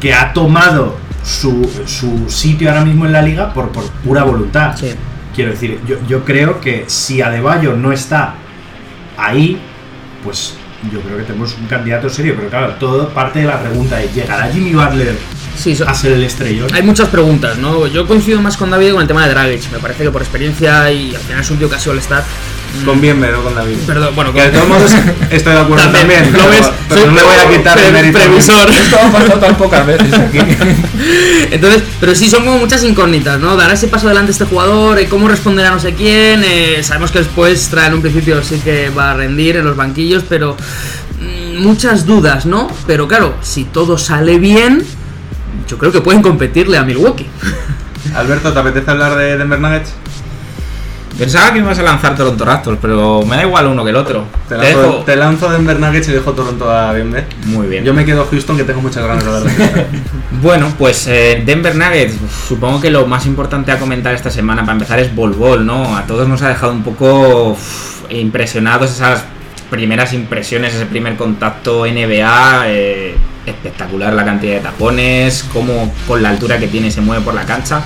que 0.00 0.12
ha 0.12 0.34
tomado 0.34 0.98
su, 1.24 1.68
su 1.86 2.28
sitio 2.28 2.68
ahora 2.68 2.84
mismo 2.84 3.06
en 3.06 3.12
la 3.12 3.22
liga 3.22 3.54
por, 3.54 3.70
por 3.70 3.84
pura 4.04 4.22
voluntad. 4.22 4.76
Sí. 4.76 4.90
Quiero 5.34 5.52
decir, 5.52 5.80
yo, 5.86 5.96
yo 6.06 6.24
creo 6.24 6.60
que 6.60 6.84
si 6.88 7.22
Adebayo 7.22 7.74
no 7.74 7.92
está 7.92 8.34
ahí, 9.20 9.58
pues 10.24 10.54
yo 10.92 11.00
creo 11.00 11.18
que 11.18 11.24
tenemos 11.24 11.54
un 11.58 11.66
candidato 11.66 12.08
serio. 12.08 12.34
Pero 12.36 12.48
claro, 12.48 12.74
todo 12.78 13.08
parte 13.10 13.40
de 13.40 13.46
la 13.46 13.60
pregunta 13.60 14.00
es, 14.02 14.14
¿llegará 14.14 14.50
Jimmy 14.50 14.72
Butler 14.72 15.16
Sí, 15.56 15.76
so- 15.76 15.86
a 15.88 15.92
ser 15.94 16.12
el 16.12 16.24
estrellón? 16.24 16.72
hay 16.72 16.82
muchas 16.82 17.08
preguntas, 17.08 17.58
¿no? 17.58 17.86
Yo 17.86 18.06
coincido 18.06 18.40
más 18.40 18.56
con 18.56 18.70
David 18.70 18.92
con 18.92 19.02
el 19.02 19.08
tema 19.08 19.26
de 19.26 19.34
Dragic. 19.34 19.70
Me 19.72 19.78
parece 19.78 20.04
que 20.04 20.10
por 20.10 20.22
experiencia 20.22 20.90
y 20.90 21.14
al 21.14 21.20
final 21.20 21.40
es 21.42 21.50
un 21.50 21.58
tío 21.58 21.68
que 21.68 21.76
ha 21.76 21.78
sido 21.80 21.92
All-Star. 21.92 22.22
mm, 22.22 22.59
Con 22.84 23.00
bien, 23.00 23.18
pero 23.20 23.42
con 23.42 23.54
David. 23.54 23.76
Perdón, 23.86 24.14
bueno, 24.14 24.32
Que 24.32 24.42
de 24.42 24.48
todos 24.50 24.68
modos 24.68 24.90
estoy 25.30 25.52
de 25.52 25.60
acuerdo 25.60 25.90
también. 25.90 26.32
¿Lo 26.32 26.38
pero- 26.38 26.50
ves? 26.50 26.70
Pero 26.88 27.00
Soy 27.02 27.10
no 27.10 27.16
le 27.16 27.22
voy 27.22 27.34
a 27.36 27.48
quitar 27.56 27.78
el 27.78 27.92
mérito. 27.92 28.18
previsor. 28.18 28.68
Esto 28.82 28.96
ha 29.04 29.10
pasado 29.12 29.38
tan 29.38 29.56
pocas 29.56 29.86
veces 29.86 30.12
aquí. 30.14 30.38
Entonces, 31.50 31.82
pero 32.00 32.14
sí 32.14 32.28
son 32.30 32.44
como 32.44 32.58
muchas 32.58 32.82
incógnitas, 32.84 33.38
¿no? 33.40 33.56
Dará 33.56 33.74
ese 33.74 33.88
paso 33.88 34.06
adelante 34.06 34.32
este 34.32 34.44
jugador, 34.44 34.98
eh, 34.98 35.06
cómo 35.08 35.28
responderá 35.28 35.70
no 35.70 35.78
sé 35.80 35.94
quién. 35.94 36.42
eh, 36.44 36.80
sabemos 36.82 37.10
que 37.10 37.18
después 37.20 37.68
trae 37.68 37.88
en 37.88 37.94
un 37.94 38.00
principio 38.02 38.42
sí 38.42 38.58
que 38.62 38.90
va 38.90 39.10
a 39.12 39.14
rendir 39.14 39.56
en 39.56 39.64
los 39.66 39.76
banquillos, 39.76 40.24
pero 40.28 40.56
mm, 41.20 41.62
muchas 41.62 42.06
dudas, 42.06 42.46
¿no? 42.46 42.68
Pero 42.86 43.06
claro, 43.08 43.34
si 43.42 43.64
todo 43.64 43.98
sale 43.98 44.38
bien, 44.38 44.82
yo 45.68 45.78
creo 45.78 45.92
que 45.92 46.00
pueden 46.00 46.22
competirle 46.22 46.76
a 46.78 46.82
Milwaukee. 46.82 47.26
Alberto, 48.14 48.52
¿te 48.52 48.58
apetece 48.58 48.90
hablar 48.90 49.16
de 49.16 49.36
Denver 49.36 49.60
Nuggets? 49.60 49.92
Pensaba 51.20 51.52
que 51.52 51.58
ibas 51.58 51.78
a 51.78 51.82
lanzar 51.82 52.16
Toronto 52.16 52.44
Raptors, 52.46 52.78
pero 52.80 53.22
me 53.26 53.36
da 53.36 53.42
igual 53.42 53.66
uno 53.66 53.84
que 53.84 53.90
el 53.90 53.96
otro. 53.96 54.24
Te 54.48 54.54
Te 54.56 54.62
lanzo, 54.62 54.80
dejo- 54.82 55.04
te 55.04 55.16
lanzo 55.16 55.50
Denver 55.50 55.78
Nuggets 55.78 56.08
y 56.08 56.12
dejo 56.12 56.32
Toronto 56.32 56.70
a 56.72 56.94
Denver. 56.94 57.26
Muy 57.44 57.66
bien. 57.66 57.84
Yo 57.84 57.92
me 57.92 58.06
quedo 58.06 58.26
Houston 58.30 58.56
que 58.56 58.64
tengo 58.64 58.80
muchas 58.80 59.06
ganas 59.06 59.22
de 59.24 59.30
ver. 59.30 59.86
Bueno, 60.42 60.72
pues 60.78 61.06
eh, 61.08 61.42
Denver 61.44 61.76
Nuggets, 61.76 62.14
supongo 62.48 62.80
que 62.80 62.88
lo 62.90 63.04
más 63.06 63.26
importante 63.26 63.70
a 63.70 63.78
comentar 63.78 64.14
esta 64.14 64.30
semana 64.30 64.62
para 64.62 64.72
empezar 64.72 64.98
es 64.98 65.14
Bol 65.14 65.32
Bol, 65.34 65.66
¿no? 65.66 65.94
A 65.94 66.06
todos 66.06 66.26
nos 66.26 66.40
ha 66.40 66.48
dejado 66.48 66.72
un 66.72 66.82
poco 66.82 67.54
impresionados 68.08 68.90
esas 68.90 69.22
primeras 69.70 70.12
impresiones, 70.14 70.74
ese 70.74 70.86
primer 70.86 71.16
contacto 71.16 71.84
NBA, 71.86 72.62
eh, 72.68 73.14
espectacular 73.44 74.14
la 74.14 74.24
cantidad 74.24 74.54
de 74.54 74.60
tapones, 74.60 75.44
cómo 75.52 75.92
con 76.08 76.22
la 76.22 76.30
altura 76.30 76.58
que 76.58 76.68
tiene 76.68 76.90
se 76.90 77.02
mueve 77.02 77.22
por 77.22 77.34
la 77.34 77.44
cancha. 77.44 77.82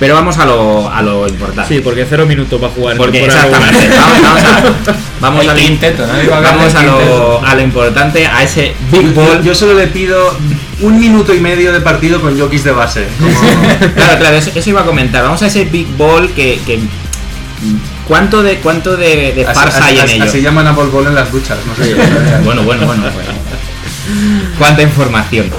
Pero 0.00 0.14
vamos 0.14 0.38
a 0.38 0.46
lo, 0.46 0.90
a 0.90 1.02
lo 1.02 1.28
importante. 1.28 1.80
porque 1.82 2.06
cero 2.08 2.24
minutos 2.26 2.60
va 2.60 2.68
a 2.68 2.70
jugar. 2.70 2.96
Porque 2.96 3.22
exactamente, 3.26 3.90
vamos, 3.96 4.20
vamos 4.22 4.42
a, 4.42 5.20
vamos 5.20 5.44
quinteto, 5.54 6.04
a 6.04 6.40
vamos 6.40 6.74
lo, 6.74 7.46
a 7.46 7.54
lo 7.54 7.60
importante, 7.60 8.26
a 8.26 8.42
ese 8.42 8.74
Big 8.90 9.12
Ball. 9.14 9.42
Yo, 9.44 9.54
solo 9.54 9.74
le 9.74 9.88
pido 9.88 10.34
un 10.80 10.98
minuto 10.98 11.34
y 11.34 11.40
medio 11.40 11.70
de 11.74 11.82
partido 11.82 12.18
con 12.22 12.38
Jokic 12.40 12.62
de 12.62 12.72
base. 12.72 13.06
Como- 13.18 13.30
Claro, 13.94 14.18
claro, 14.18 14.36
eso, 14.36 14.50
eso 14.54 14.70
iba 14.70 14.80
a 14.80 14.84
comentar. 14.86 15.22
Vamos 15.22 15.42
a 15.42 15.46
ese 15.48 15.66
Big 15.66 15.86
Ball 15.98 16.30
que. 16.30 16.58
que 16.66 16.78
¿Cuánto 18.08 18.42
de 18.42 18.56
cuánto 18.56 18.96
de, 18.96 19.32
de 19.34 19.44
así, 19.46 19.54
farsa 19.54 19.84
hay 19.84 19.98
en 19.98 20.04
así- 20.04 20.14
ello? 20.14 20.24
así 20.24 20.40
llaman 20.40 20.66
a 20.66 20.72
Bol 20.72 20.88
Bol 20.88 21.06
en 21.08 21.14
las 21.14 21.30
duchas. 21.30 21.58
No 21.66 21.74
sé. 21.76 21.94
Bueno, 22.44 22.62
bueno, 22.62 22.86
bueno. 22.86 23.02
bueno. 23.02 23.30
Cuánta 24.58 24.80
información. 24.82 25.50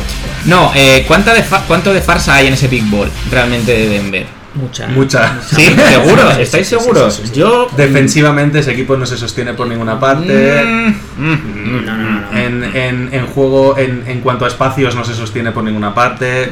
No, 0.45 0.71
eh, 0.75 1.05
¿cuánta 1.07 1.33
de 1.33 1.43
fa- 1.43 1.63
¿cuánto 1.67 1.93
de 1.93 2.01
farsa 2.01 2.35
hay 2.35 2.47
en 2.47 2.53
ese 2.53 2.67
Big 2.67 2.83
Ball 2.89 3.09
realmente 3.29 3.71
de 3.71 3.89
Denver? 3.89 4.25
Mucha. 4.55 4.87
Mucha. 4.87 5.37
¿Sí? 5.47 5.65
¿Seguros? 5.67 6.37
¿Estáis 6.37 6.67
seguros? 6.67 7.31
Yo. 7.33 7.67
Defensivamente 7.77 8.59
ese 8.59 8.71
equipo 8.71 8.97
no 8.97 9.05
se 9.05 9.17
sostiene 9.17 9.53
por 9.53 9.67
ninguna 9.67 9.99
parte. 9.99 10.63
Mm, 10.65 10.87
mm, 11.17 11.85
No, 11.85 11.95
no, 11.95 12.03
no, 12.03 12.21
no. 12.31 12.37
En, 12.37 12.63
en- 12.75 13.09
en 13.13 13.27
juego, 13.27 13.77
en, 13.77 14.03
en 14.07 14.21
cuanto 14.21 14.45
a 14.45 14.47
espacios, 14.47 14.95
no 14.95 15.05
se 15.05 15.13
sostiene 15.13 15.51
por 15.51 15.63
ninguna 15.63 15.93
parte. 15.93 16.51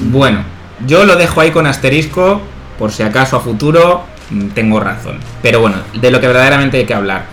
Bueno, 0.00 0.40
yo 0.86 1.04
lo 1.04 1.16
dejo 1.16 1.40
ahí 1.40 1.50
con 1.50 1.66
asterisco, 1.66 2.42
por 2.78 2.90
si 2.92 3.04
acaso 3.04 3.36
a 3.36 3.40
futuro 3.40 4.04
mm, 4.30 4.48
tengo 4.48 4.80
razón. 4.80 5.18
Pero 5.40 5.60
bueno, 5.60 5.76
de 5.94 6.10
lo 6.10 6.20
que 6.20 6.26
verdaderamente 6.26 6.78
hay 6.78 6.84
que 6.84 6.94
hablar. 6.94 7.24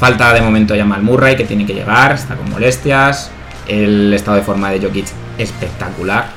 Falta 0.00 0.32
de 0.32 0.40
momento 0.40 0.74
Jamal 0.76 1.02
Murray, 1.02 1.36
que 1.36 1.44
tiene 1.44 1.64
que 1.64 1.74
llegar, 1.74 2.12
está 2.12 2.34
con 2.34 2.50
molestias. 2.50 3.30
El 3.68 4.12
estado 4.12 4.36
de 4.36 4.42
forma 4.42 4.70
de 4.70 4.80
Jokic 4.80 5.06
espectacular. 5.38 6.32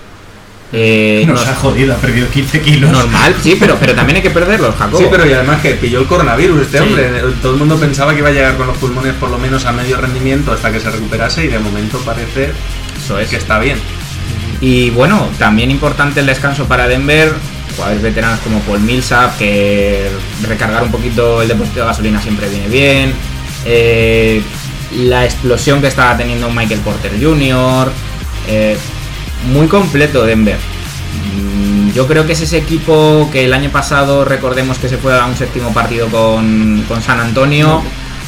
Eh, 0.74 1.24
Nos 1.28 1.46
no- 1.46 1.52
ha 1.52 1.56
jodido, 1.56 1.94
ha 1.94 1.98
perdido 1.98 2.28
15 2.30 2.60
kilos. 2.62 2.92
normal, 2.92 3.36
sí, 3.42 3.56
pero, 3.60 3.78
pero 3.80 3.94
también 3.94 4.18
hay 4.18 4.22
que 4.24 4.32
perderlos, 4.32 4.76
Jacobo. 4.76 4.98
Sí, 5.00 5.06
pero 5.10 5.26
y 5.26 5.32
además 5.32 5.62
que 5.62 5.72
pilló 5.76 6.00
el 6.02 6.08
coronavirus 6.08 6.62
este 6.64 6.80
Sí. 6.80 6.84
hombre. 6.84 7.10
Todo 7.42 7.54
el 7.54 7.60
mundo 7.60 7.78
pensaba 7.78 8.14
que 8.14 8.20
iba 8.20 8.30
a 8.30 8.34
llegar 8.34 8.58
con 8.58 8.68
los 8.68 8.78
pulmones 8.78 9.14
por 9.14 9.30
lo 9.30 9.38
menos 9.38 9.64
a 9.66 9.72
medio 9.72 9.98
rendimiento 10.02 10.52
hasta 10.52 10.72
que 10.72 10.80
se 10.80 10.90
recuperase 10.92 11.46
y 11.46 11.48
de 11.48 11.60
momento 11.60 12.00
parece 12.00 12.50
Eso 12.98 13.20
es. 13.20 13.30
que 13.30 13.38
está 13.38 13.60
bien. 13.60 13.78
Y 14.60 14.90
bueno, 14.90 15.30
también 15.38 15.70
importante 15.72 16.20
el 16.20 16.26
descanso 16.26 16.66
para 16.66 16.88
Denver. 16.88 17.32
Jugadores 17.76 18.02
veteranos 18.02 18.40
como 18.40 18.60
Paul 18.62 18.80
Millsap, 18.80 19.38
que 19.38 20.08
recargar 20.48 20.82
un 20.84 20.92
poquito 20.92 21.42
el 21.42 21.48
depósito 21.48 21.82
de 21.82 21.86
gasolina 21.86 22.22
siempre 22.22 22.50
viene 22.50 22.68
bien. 22.70 23.14
Eh, 23.66 24.42
la 24.94 25.26
explosión 25.26 25.82
que 25.82 25.88
estaba 25.88 26.18
teniendo 26.18 26.50
Michael 26.50 26.80
Porter 26.82 27.12
Jr. 27.22 27.92
eh, 28.48 28.78
muy 29.52 29.68
completo 29.68 30.26
Denver. 30.26 30.58
Mm, 31.36 31.92
Yo 31.92 32.08
creo 32.08 32.26
que 32.26 32.34
es 32.34 32.42
ese 32.42 32.58
equipo 32.58 33.30
que 33.32 33.46
el 33.46 33.54
año 33.54 33.70
pasado 33.70 34.26
recordemos 34.26 34.78
que 34.78 34.90
se 34.90 34.98
fue 34.98 35.18
a 35.18 35.26
un 35.26 35.36
séptimo 35.36 35.74
partido 35.74 36.08
con, 36.08 36.84
con 36.88 37.02
San 37.02 37.20
Antonio, 37.20 37.82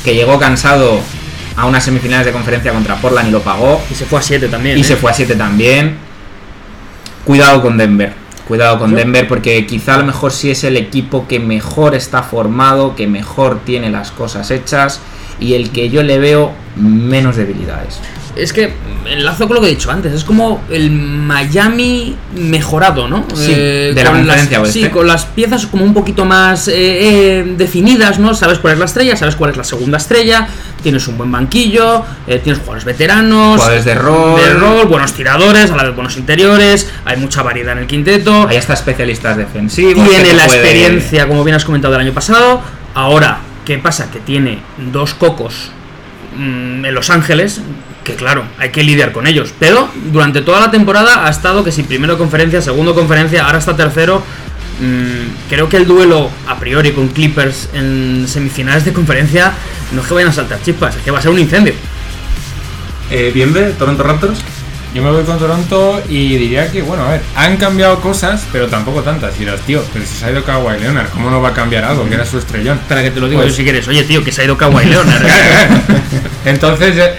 que 0.04 0.16
llegó 0.16 0.40
cansado 0.40 1.00
a 1.56 1.66
unas 1.66 1.84
semifinales 1.84 2.26
de 2.26 2.32
conferencia 2.32 2.72
contra 2.72 2.96
Portland 2.96 3.30
y 3.30 3.32
lo 3.32 3.42
pagó. 3.42 3.82
Y 3.90 3.96
se 3.96 4.06
fue 4.06 4.20
a 4.20 4.24
7 4.24 4.48
también. 4.48 4.78
Y 4.78 4.82
¿eh? 4.82 4.84
se 4.84 4.96
fue 4.96 5.12
a 5.12 5.14
7 5.14 5.36
también. 5.36 5.98
Cuidado 7.26 7.62
con 7.62 7.78
Denver. 7.78 8.14
Cuidado 8.48 8.80
con 8.80 8.96
Denver 8.96 9.28
porque 9.28 9.66
quizá 9.66 9.96
a 9.96 9.98
lo 9.98 10.06
mejor 10.06 10.32
sí 10.32 10.50
es 10.50 10.64
el 10.64 10.78
equipo 10.78 11.28
que 11.28 11.40
mejor 11.40 11.96
está 11.96 12.24
formado, 12.24 12.96
que 12.96 13.06
mejor 13.06 13.60
tiene 13.66 13.90
las 13.90 14.12
cosas 14.12 14.50
hechas 14.52 15.02
y 15.40 15.54
el 15.54 15.70
que 15.72 15.90
yo 15.90 16.04
le 16.04 16.20
veo 16.20 16.52
menos 16.76 17.36
debilidades. 17.36 18.00
Es 18.36 18.54
que 18.54 18.72
enlazo 19.10 19.48
con 19.48 19.56
lo 19.56 19.62
que 19.62 19.68
he 19.68 19.72
dicho 19.72 19.90
antes, 19.90 20.14
es 20.14 20.24
como 20.24 20.62
el 20.70 20.92
Miami 20.92 22.16
mejorado, 22.36 23.08
¿no? 23.08 23.26
Sí, 23.34 23.52
de 23.54 23.94
la 24.04 24.12
con 24.12 24.28
las, 24.28 24.52
oeste. 24.52 24.72
Sí, 24.72 24.90
con 24.90 25.08
las 25.08 25.26
piezas 25.26 25.66
como 25.66 25.84
un 25.84 25.94
poquito 25.94 26.24
más 26.24 26.68
eh, 26.68 26.74
eh, 26.76 27.54
definidas, 27.58 28.20
¿no? 28.20 28.36
Sabes 28.36 28.60
cuál 28.60 28.74
es 28.74 28.80
la 28.80 28.86
estrella, 28.86 29.16
sabes 29.18 29.36
cuál 29.36 29.52
es 29.52 29.58
la 29.58 29.64
segunda 29.64 29.98
estrella, 29.98 30.48
tienes 30.84 31.08
un 31.08 31.18
buen 31.18 31.32
banquillo, 31.32 32.04
eh, 32.28 32.38
tienes 32.44 32.60
jugadores 32.60 32.86
veteranos, 32.86 33.56
Jugadores 33.56 33.86
de 33.86 33.96
rol. 33.96 34.40
de 34.40 34.54
rol, 34.54 34.88
buenos 34.88 35.14
tiradores, 35.14 35.72
a 35.72 35.76
la 35.76 35.84
vez 35.86 35.96
buenos 35.96 36.16
interiores, 36.18 36.88
hay 37.06 37.18
mucha 37.18 37.42
variedad 37.42 37.74
en 37.74 37.80
el 37.80 37.88
quinteto, 37.88 38.48
Hay 38.48 38.58
hasta 38.58 38.74
especialistas 38.74 39.36
defensivos. 39.38 40.08
tiene 40.08 40.34
la 40.34 40.46
puede- 40.46 40.60
experiencia, 40.60 41.28
como 41.28 41.44
bien 41.44 41.56
has 41.56 41.66
comentado, 41.66 41.92
del 41.94 42.02
año 42.02 42.14
pasado. 42.14 42.62
Ahora, 42.94 43.40
¿qué 43.68 43.78
pasa? 43.78 44.10
Que 44.10 44.20
tiene 44.20 44.60
dos 44.94 45.14
cocos 45.14 45.72
mm, 46.38 46.86
en 46.86 46.96
Los 46.96 47.10
Ángeles, 47.10 47.60
que 48.06 48.16
claro, 48.16 48.46
hay 48.58 48.70
que 48.70 48.82
lidiar 48.82 49.12
con 49.12 49.28
ellos. 49.28 49.54
Pero 49.60 49.90
durante 50.10 50.42
toda 50.42 50.62
la 50.62 50.72
temporada 50.72 51.28
ha 51.28 51.30
estado 51.30 51.66
que 51.66 51.74
si 51.74 51.84
primero 51.84 52.18
conferencia, 52.18 52.62
segundo 52.62 52.96
conferencia, 52.96 53.46
ahora 53.46 53.58
está 53.58 53.76
tercero. 53.76 54.24
Mm, 54.80 55.50
creo 55.50 55.68
que 55.68 55.76
el 55.76 55.86
duelo 55.86 56.30
a 56.48 56.58
priori 56.58 56.94
con 56.94 57.10
Clippers 57.10 57.70
en 57.74 58.26
semifinales 58.30 58.86
de 58.86 58.94
conferencia 58.94 59.52
no 59.92 60.02
es 60.02 60.08
que 60.08 60.14
vayan 60.14 60.30
a 60.30 60.34
saltar 60.34 60.62
chispas, 60.62 60.96
es 60.96 61.02
que 61.02 61.12
va 61.12 61.20
a 61.20 61.22
ser 61.22 61.32
un 61.32 61.40
incendio. 61.40 61.74
Eh, 63.12 63.32
¿Bien 63.34 63.52
ve? 63.52 63.74
¿Toronto 63.78 64.02
Raptors? 64.02 64.40
Yo 64.94 65.04
me 65.04 65.12
voy 65.12 65.24
con 65.26 65.38
Toronto 65.38 66.02
y 66.10 66.38
diría 66.38 66.72
que, 66.72 66.82
bueno, 66.82 67.04
a 67.04 67.12
ver, 67.12 67.22
han 67.36 67.58
cambiado 67.58 68.00
cosas, 68.02 68.46
pero 68.52 68.68
tampoco 68.68 69.02
tantas. 69.02 69.36
Y 69.36 69.40
dirás, 69.40 69.60
tío, 69.62 69.84
pero 69.94 70.06
si 70.06 70.16
se 70.16 70.26
ha 70.26 70.32
ido 70.32 70.44
Kawhi 70.44 70.80
Leonard, 70.80 71.10
¿cómo 71.10 71.30
no 71.30 71.42
va 71.42 71.50
a 71.50 71.54
cambiar 71.54 71.84
algo? 71.86 72.08
Que 72.08 72.16
era 72.16 72.26
su 72.26 72.38
estrellón. 72.40 72.78
Espera 72.78 73.04
que 73.04 73.12
te 73.12 73.20
lo 73.20 73.28
digo 73.30 73.42
Pues- 73.42 73.52
yo 73.54 73.58
si 73.58 73.64
quieres. 73.64 73.88
Oye, 73.88 74.04
tío, 74.04 74.24
que 74.24 74.32
se 74.32 74.42
ha 74.42 74.46
ido 74.46 74.58
Kawhi 74.58 74.86
Leonard. 74.86 75.24
Entonces, 76.46 76.96
eh, 76.98 77.14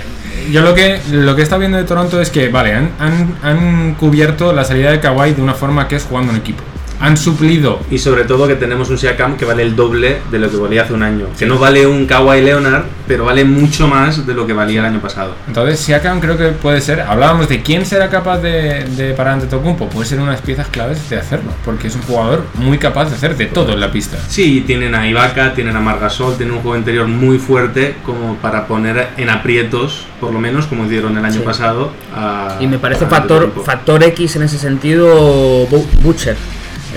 yo 0.51 0.63
lo 0.63 0.75
que 0.75 1.01
lo 1.13 1.37
que 1.37 1.43
está 1.43 1.59
viendo 1.59 1.77
de 1.79 1.85
Toronto 1.85 2.21
es 2.21 2.31
que, 2.31 2.49
vale, 2.49 2.73
han, 2.75 2.91
han, 2.99 3.37
han 3.43 3.95
cubierto 3.95 4.53
la 4.53 4.65
salida 4.65 4.91
de 4.91 5.01
Kawhi 5.01 5.35
de 5.35 5.43
una 5.43 5.55
forma 5.55 5.87
que 5.89 5.97
es 5.97 6.05
jugando 6.05 6.33
en 6.33 6.39
equipo. 6.39 6.63
Han 7.01 7.17
suplido 7.17 7.81
Y 7.91 7.99
sobre 7.99 8.25
todo 8.25 8.47
que 8.49 8.57
tenemos 8.57 8.91
un 8.91 8.99
Siakam 8.99 9.37
que 9.37 9.45
vale 9.45 9.63
el 9.63 9.77
doble 9.77 10.19
de 10.31 10.39
lo 10.39 10.51
que 10.51 10.57
valía 10.57 10.83
hace 10.83 10.93
un 10.93 11.03
año. 11.03 11.27
Que 11.39 11.47
no 11.47 11.59
vale 11.59 11.87
un 11.87 12.07
Kawhi 12.07 12.43
Leonard, 12.43 12.85
pero 13.07 13.25
vale 13.25 13.45
mucho 13.45 13.87
más 13.87 14.27
de 14.27 14.35
lo 14.35 14.47
que 14.47 14.53
valía 14.53 14.81
el 14.81 14.87
año 14.87 15.01
pasado. 15.01 15.35
Entonces, 15.47 15.79
Siakam 15.81 16.21
creo 16.21 16.37
que 16.37 16.49
puede 16.49 16.81
ser. 16.81 17.01
Hablábamos 17.03 17.49
de 17.49 17.63
quién 17.63 17.87
será 17.87 18.09
capaz 18.11 18.39
de, 18.39 18.85
de 18.97 19.15
parar 19.15 19.35
ante 19.35 19.47
Tocumpo. 19.47 19.89
Puede 19.89 20.07
ser 20.09 20.21
unas 20.21 20.41
piezas 20.41 20.67
claves 20.69 21.09
de 21.09 21.17
hacerlo, 21.19 21.53
porque 21.65 21.89
es 21.89 21.95
un 21.95 22.03
jugador 22.03 22.43
muy 22.55 22.79
capaz 22.79 23.07
de 23.11 23.15
hacer 23.17 23.37
de 23.37 23.47
todo 23.47 23.73
en 23.73 23.81
la 23.81 23.93
pista. 23.93 24.19
Sí, 24.29 24.65
tienen 24.67 24.95
a 24.95 25.09
Ibaka, 25.09 25.55
tienen 25.55 25.77
a 25.77 25.81
Margasol, 25.81 26.37
tienen 26.37 26.57
un 26.57 26.63
juego 26.63 26.77
interior 26.77 27.07
muy 27.07 27.39
fuerte 27.39 27.95
como 28.05 28.37
para 28.37 28.67
poner 28.67 29.09
en 29.17 29.31
aprietos, 29.31 30.05
por 30.21 30.33
lo 30.33 30.41
menos 30.41 30.67
como 30.67 30.85
hicieron 30.87 31.17
el 31.17 31.25
año 31.25 31.35
Sí. 31.41 31.45
pasado. 31.45 31.93
a- 32.15 32.57
Y 32.61 32.67
me 32.67 32.79
parece 32.79 33.07
factor, 33.07 33.53
factor 33.65 34.03
X 34.03 34.37
en 34.37 34.43
ese 34.43 34.59
sentido 34.59 35.69
Bu- 35.69 35.87
Butcher. 36.03 36.37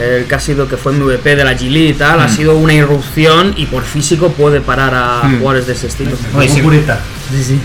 El 0.01 0.25
que 0.25 0.35
ha 0.35 0.39
sido 0.39 0.67
que 0.67 0.77
fue 0.77 0.93
MVP 0.93 1.35
de 1.35 1.43
la 1.43 1.53
G 1.53 1.69
League 1.69 1.89
y 1.89 1.93
tal, 1.93 2.19
ha 2.21 2.27
sido 2.29 2.55
una 2.57 2.73
irrupción 2.73 3.53
y 3.57 3.65
por 3.67 3.83
físico 3.83 4.31
puede 4.31 4.61
parar 4.61 4.93
a 4.95 5.27
Mm. 5.27 5.39
jugadores 5.39 5.67
de 5.67 5.73
ese 5.73 5.87
estilo. 5.87 6.11
Oye, 6.35 6.49
sí. 6.49 6.61
pureta. 6.61 6.99
Sí, 7.31 7.43
sí. 7.43 7.59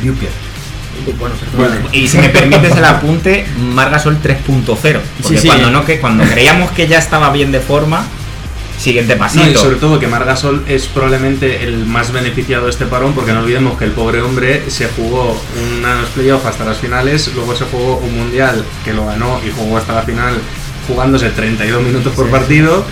Bueno, 1.19 1.35
perdón. 1.57 1.79
Y 1.93 2.09
si 2.09 2.19
me 2.19 2.29
permites 2.31 2.77
el 2.77 2.85
apunte, 2.85 3.47
Margasol 3.75 4.19
3.0. 4.21 5.01
Porque 5.23 5.37
Sí, 5.37 5.43
sí. 5.43 5.49
Cuando, 5.49 5.71
no, 5.71 5.85
que, 5.85 6.01
cuando 6.01 6.25
creíamos 6.25 6.71
que 6.73 6.87
ya 6.89 6.99
estaba 6.99 7.31
bien 7.31 7.53
de 7.53 7.61
forma, 7.61 8.05
siguiente 8.79 9.15
No, 9.15 9.21
pasito. 9.21 9.51
y 9.51 9.55
sobre 9.55 9.77
todo 9.77 9.99
que 10.01 10.07
Margasol 10.09 10.65
es 10.69 10.87
probablemente 10.87 11.65
el 11.65 11.87
más 11.87 12.13
beneficiado 12.13 12.65
de 12.65 12.71
este 12.71 12.87
parón, 12.87 13.13
porque 13.15 13.33
no 13.33 13.41
olvidemos 13.41 13.79
que 13.79 13.85
el 13.85 13.93
pobre 13.93 14.21
hombre 14.21 14.65
se 14.69 14.89
jugó 14.89 15.41
unos 15.79 16.09
playoffs 16.15 16.47
hasta 16.47 16.65
las 16.65 16.79
finales, 16.79 17.31
luego 17.35 17.55
se 17.55 17.65
jugó 17.67 17.99
un 17.99 18.17
mundial 18.17 18.65
que 18.85 18.93
lo 18.93 19.07
ganó 19.07 19.41
y 19.47 19.51
jugó 19.57 19.79
hasta 19.79 19.95
la 19.95 20.03
final 20.03 20.35
jugándose 20.87 21.31
32 21.31 21.83
minutos 21.83 22.13
por 22.15 22.29
partido. 22.31 22.85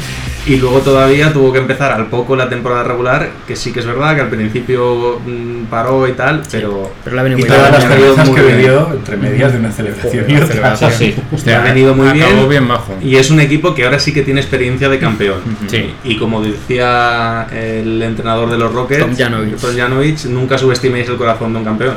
Y 0.46 0.56
luego 0.56 0.80
todavía 0.80 1.32
tuvo 1.32 1.52
que 1.52 1.58
empezar 1.58 1.92
al 1.92 2.06
poco 2.06 2.36
la 2.36 2.48
temporada 2.48 2.82
regular, 2.84 3.30
que 3.46 3.56
sí 3.56 3.72
que 3.72 3.80
es 3.80 3.86
verdad 3.86 4.14
que 4.14 4.20
al 4.20 4.28
principio 4.28 5.18
mm, 5.26 5.64
paró 5.70 6.06
y 6.06 6.12
tal, 6.12 6.42
pero, 6.50 6.92
Pero 7.02 7.16
le 7.16 7.20
ha 7.20 7.24
venido 7.24 7.38
Y 7.38 7.42
muy 7.42 7.48
todas 7.50 7.70
bien. 7.88 8.16
las 8.16 8.26
muy 8.28 8.36
que 8.36 8.42
bien. 8.42 8.56
bebió 8.58 8.90
entre 8.92 9.16
medias 9.16 9.52
de 9.52 9.58
una 9.58 9.72
celebración 9.72 10.24
y 10.28 10.32
Una 10.32 10.44
otra. 10.44 10.46
celebración. 10.54 10.92
Sí, 11.36 11.50
ha 11.50 11.60
venido 11.62 11.94
muy 11.94 12.08
Acabó 12.08 12.34
bien. 12.34 12.48
bien 12.48 12.68
bajo. 12.68 12.94
Y 13.02 13.16
es 13.16 13.30
un 13.30 13.40
equipo 13.40 13.74
que 13.74 13.84
ahora 13.84 13.98
sí 13.98 14.12
que 14.12 14.22
tiene 14.22 14.40
experiencia 14.40 14.88
de 14.88 14.98
campeón. 14.98 15.38
Sí. 15.66 15.94
Y 16.04 16.16
como 16.18 16.42
decía 16.42 17.46
el 17.52 18.02
entrenador 18.02 18.50
de 18.50 18.58
los 18.58 18.72
Rockets, 18.72 19.00
Tom 19.00 19.16
Janovich. 19.16 19.56
Tom 19.56 19.76
Janovich, 19.76 20.24
nunca 20.26 20.58
subestiméis 20.58 21.08
el 21.08 21.16
corazón 21.16 21.52
de 21.52 21.58
un 21.60 21.64
campeón. 21.64 21.94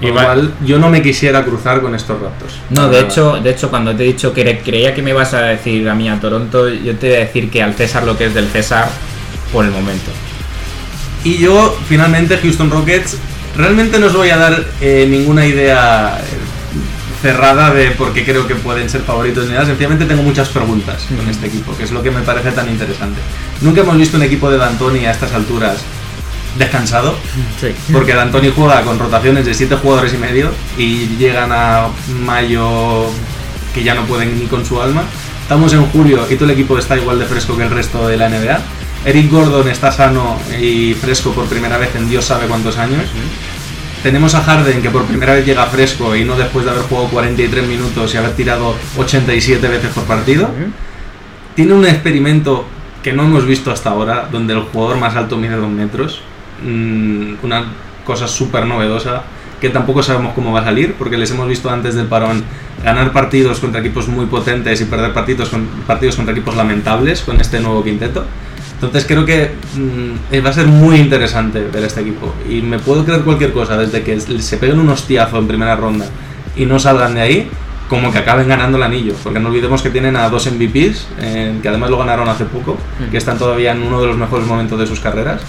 Lo 0.00 0.14
va- 0.14 0.24
cual, 0.24 0.52
yo 0.66 0.78
no 0.78 0.90
me 0.90 1.00
quisiera 1.02 1.44
cruzar 1.44 1.80
con 1.80 1.94
estos 1.94 2.20
Raptors. 2.20 2.54
No, 2.70 2.88
de 2.88 3.00
hecho, 3.00 3.38
de 3.42 3.50
hecho, 3.50 3.70
cuando 3.70 3.94
te 3.94 4.02
he 4.02 4.06
dicho 4.06 4.32
que 4.32 4.44
cre- 4.44 4.62
creía 4.64 4.94
que 4.94 5.02
me 5.02 5.10
ibas 5.10 5.32
a 5.34 5.42
decir 5.42 5.88
a 5.88 5.94
mí 5.94 6.08
a 6.08 6.18
Toronto, 6.20 6.68
yo 6.68 6.94
te 6.96 7.08
voy 7.08 7.16
a 7.16 7.20
decir 7.20 7.50
que 7.50 7.62
al 7.62 7.74
César 7.86 8.04
lo 8.04 8.16
que 8.16 8.26
es 8.26 8.34
del 8.34 8.48
César 8.48 8.88
por 9.52 9.64
el 9.64 9.70
momento. 9.70 10.10
Y 11.22 11.38
yo, 11.38 11.76
finalmente, 11.88 12.38
Houston 12.38 12.70
Rockets, 12.70 13.16
realmente 13.56 13.98
no 13.98 14.06
os 14.06 14.14
voy 14.14 14.30
a 14.30 14.36
dar 14.36 14.64
eh, 14.80 15.06
ninguna 15.08 15.46
idea 15.46 16.18
eh, 16.18 16.22
cerrada 17.22 17.72
de 17.72 17.90
por 17.92 18.12
qué 18.12 18.24
creo 18.24 18.46
que 18.46 18.54
pueden 18.54 18.88
ser 18.88 19.02
favoritos 19.02 19.46
ni 19.46 19.52
nada. 19.52 19.66
Sencillamente 19.66 20.06
tengo 20.06 20.22
muchas 20.22 20.48
preguntas 20.48 21.06
con 21.16 21.28
este 21.28 21.46
equipo, 21.46 21.76
que 21.76 21.84
es 21.84 21.90
lo 21.90 22.02
que 22.02 22.10
me 22.10 22.22
parece 22.22 22.52
tan 22.52 22.68
interesante. 22.68 23.20
Nunca 23.60 23.82
hemos 23.82 23.96
visto 23.96 24.16
un 24.16 24.22
equipo 24.22 24.50
de 24.50 24.58
D'Antoni 24.58 25.06
a 25.06 25.12
estas 25.12 25.32
alturas 25.32 25.78
descansado. 26.58 27.14
Sí. 27.60 27.68
Porque 27.92 28.14
D'Antoni 28.14 28.52
juega 28.54 28.82
con 28.82 28.98
rotaciones 28.98 29.44
de 29.44 29.54
7 29.54 29.76
jugadores 29.76 30.14
y 30.14 30.18
medio 30.18 30.50
y 30.78 31.06
llegan 31.16 31.50
a 31.52 31.88
mayo 32.08 33.06
que 33.74 33.82
ya 33.82 33.94
no 33.94 34.04
pueden 34.04 34.38
ni 34.38 34.46
con 34.46 34.64
su 34.64 34.80
alma. 34.80 35.04
Estamos 35.44 35.74
en 35.74 35.84
julio 35.90 36.26
y 36.30 36.36
todo 36.36 36.46
el 36.46 36.52
equipo 36.52 36.78
está 36.78 36.96
igual 36.96 37.18
de 37.18 37.26
fresco 37.26 37.54
que 37.54 37.64
el 37.64 37.70
resto 37.70 38.08
de 38.08 38.16
la 38.16 38.30
NBA. 38.30 38.58
Eric 39.04 39.30
Gordon 39.30 39.68
está 39.68 39.92
sano 39.92 40.38
y 40.58 40.94
fresco 40.94 41.32
por 41.32 41.44
primera 41.44 41.76
vez 41.76 41.94
en 41.96 42.08
Dios 42.08 42.24
sabe 42.24 42.46
cuántos 42.46 42.78
años. 42.78 43.02
Tenemos 44.02 44.34
a 44.34 44.42
Harden 44.42 44.80
que 44.80 44.88
por 44.88 45.04
primera 45.04 45.34
vez 45.34 45.44
llega 45.44 45.66
fresco 45.66 46.16
y 46.16 46.24
no 46.24 46.34
después 46.34 46.64
de 46.64 46.70
haber 46.70 46.84
jugado 46.84 47.08
43 47.08 47.68
minutos 47.68 48.14
y 48.14 48.16
haber 48.16 48.34
tirado 48.34 48.74
87 48.96 49.68
veces 49.68 49.90
por 49.90 50.04
partido. 50.04 50.48
Tiene 51.54 51.74
un 51.74 51.84
experimento 51.84 52.64
que 53.02 53.12
no 53.12 53.24
hemos 53.24 53.44
visto 53.44 53.70
hasta 53.70 53.90
ahora, 53.90 54.26
donde 54.32 54.54
el 54.54 54.60
jugador 54.60 54.96
más 54.96 55.14
alto 55.14 55.36
mide 55.36 55.56
2 55.56 55.68
metros. 55.68 56.22
Mm, 56.62 57.34
una 57.42 57.66
cosa 58.06 58.26
súper 58.26 58.64
novedosa 58.64 59.24
que 59.64 59.70
tampoco 59.70 60.02
sabemos 60.02 60.34
cómo 60.34 60.52
va 60.52 60.60
a 60.60 60.64
salir, 60.64 60.92
porque 60.92 61.16
les 61.16 61.30
hemos 61.30 61.48
visto 61.48 61.70
antes 61.70 61.94
del 61.94 62.04
parón 62.04 62.44
ganar 62.84 63.12
partidos 63.12 63.60
contra 63.60 63.80
equipos 63.80 64.08
muy 64.08 64.26
potentes 64.26 64.78
y 64.82 64.84
perder 64.84 65.14
partidos, 65.14 65.48
con, 65.48 65.64
partidos 65.86 66.16
contra 66.16 66.32
equipos 66.32 66.54
lamentables 66.54 67.22
con 67.22 67.40
este 67.40 67.60
nuevo 67.60 67.82
quinteto. 67.82 68.26
Entonces 68.74 69.06
creo 69.08 69.24
que 69.24 69.52
mm, 69.74 70.34
eh, 70.34 70.42
va 70.42 70.50
a 70.50 70.52
ser 70.52 70.66
muy 70.66 70.96
interesante 70.96 71.66
ver 71.72 71.82
este 71.82 72.02
equipo. 72.02 72.34
Y 72.46 72.60
me 72.60 72.78
puedo 72.78 73.06
creer 73.06 73.22
cualquier 73.22 73.54
cosa, 73.54 73.78
desde 73.78 74.02
que 74.02 74.20
se 74.20 74.58
peguen 74.58 74.80
un 74.80 74.90
hostiazo 74.90 75.38
en 75.38 75.48
primera 75.48 75.76
ronda 75.76 76.04
y 76.54 76.66
no 76.66 76.78
salgan 76.78 77.14
de 77.14 77.22
ahí, 77.22 77.48
como 77.88 78.12
que 78.12 78.18
acaben 78.18 78.46
ganando 78.46 78.76
el 78.76 78.82
anillo. 78.82 79.14
Porque 79.24 79.40
no 79.40 79.48
olvidemos 79.48 79.80
que 79.80 79.88
tienen 79.88 80.14
a 80.16 80.28
dos 80.28 80.46
MVPs, 80.46 81.06
eh, 81.20 81.58
que 81.62 81.68
además 81.70 81.88
lo 81.88 81.96
ganaron 81.96 82.28
hace 82.28 82.44
poco, 82.44 82.76
que 83.10 83.16
están 83.16 83.38
todavía 83.38 83.72
en 83.72 83.82
uno 83.82 84.02
de 84.02 84.08
los 84.08 84.18
mejores 84.18 84.46
momentos 84.46 84.78
de 84.78 84.86
sus 84.86 85.00
carreras. 85.00 85.40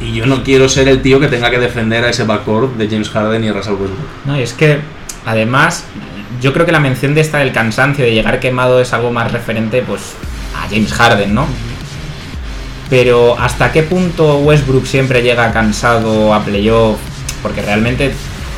Y 0.00 0.12
yo 0.12 0.26
no 0.26 0.42
quiero 0.42 0.68
ser 0.68 0.88
el 0.88 1.02
tío 1.02 1.20
que 1.20 1.28
tenga 1.28 1.50
que 1.50 1.58
defender 1.58 2.04
a 2.04 2.10
ese 2.10 2.24
backcourt 2.24 2.76
de 2.76 2.88
James 2.88 3.10
Harden 3.10 3.44
y 3.44 3.50
Russell 3.50 3.74
Westbrook. 3.74 4.08
No, 4.24 4.38
y 4.38 4.42
es 4.42 4.54
que 4.54 4.80
además 5.26 5.84
yo 6.40 6.52
creo 6.52 6.64
que 6.64 6.72
la 6.72 6.80
mención 6.80 7.14
de 7.14 7.20
esta 7.20 7.38
del 7.38 7.52
cansancio 7.52 8.04
de 8.04 8.12
llegar 8.12 8.40
quemado 8.40 8.80
es 8.80 8.92
algo 8.92 9.12
más 9.12 9.30
referente 9.30 9.82
pues 9.82 10.00
a 10.56 10.68
James 10.68 10.92
Harden, 10.92 11.34
¿no? 11.34 11.46
Pero 12.88 13.38
hasta 13.38 13.72
qué 13.72 13.82
punto 13.82 14.38
Westbrook 14.38 14.86
siempre 14.86 15.22
llega 15.22 15.52
cansado 15.52 16.34
a 16.34 16.42
playoff, 16.42 16.98
porque 17.42 17.62
realmente 17.62 18.12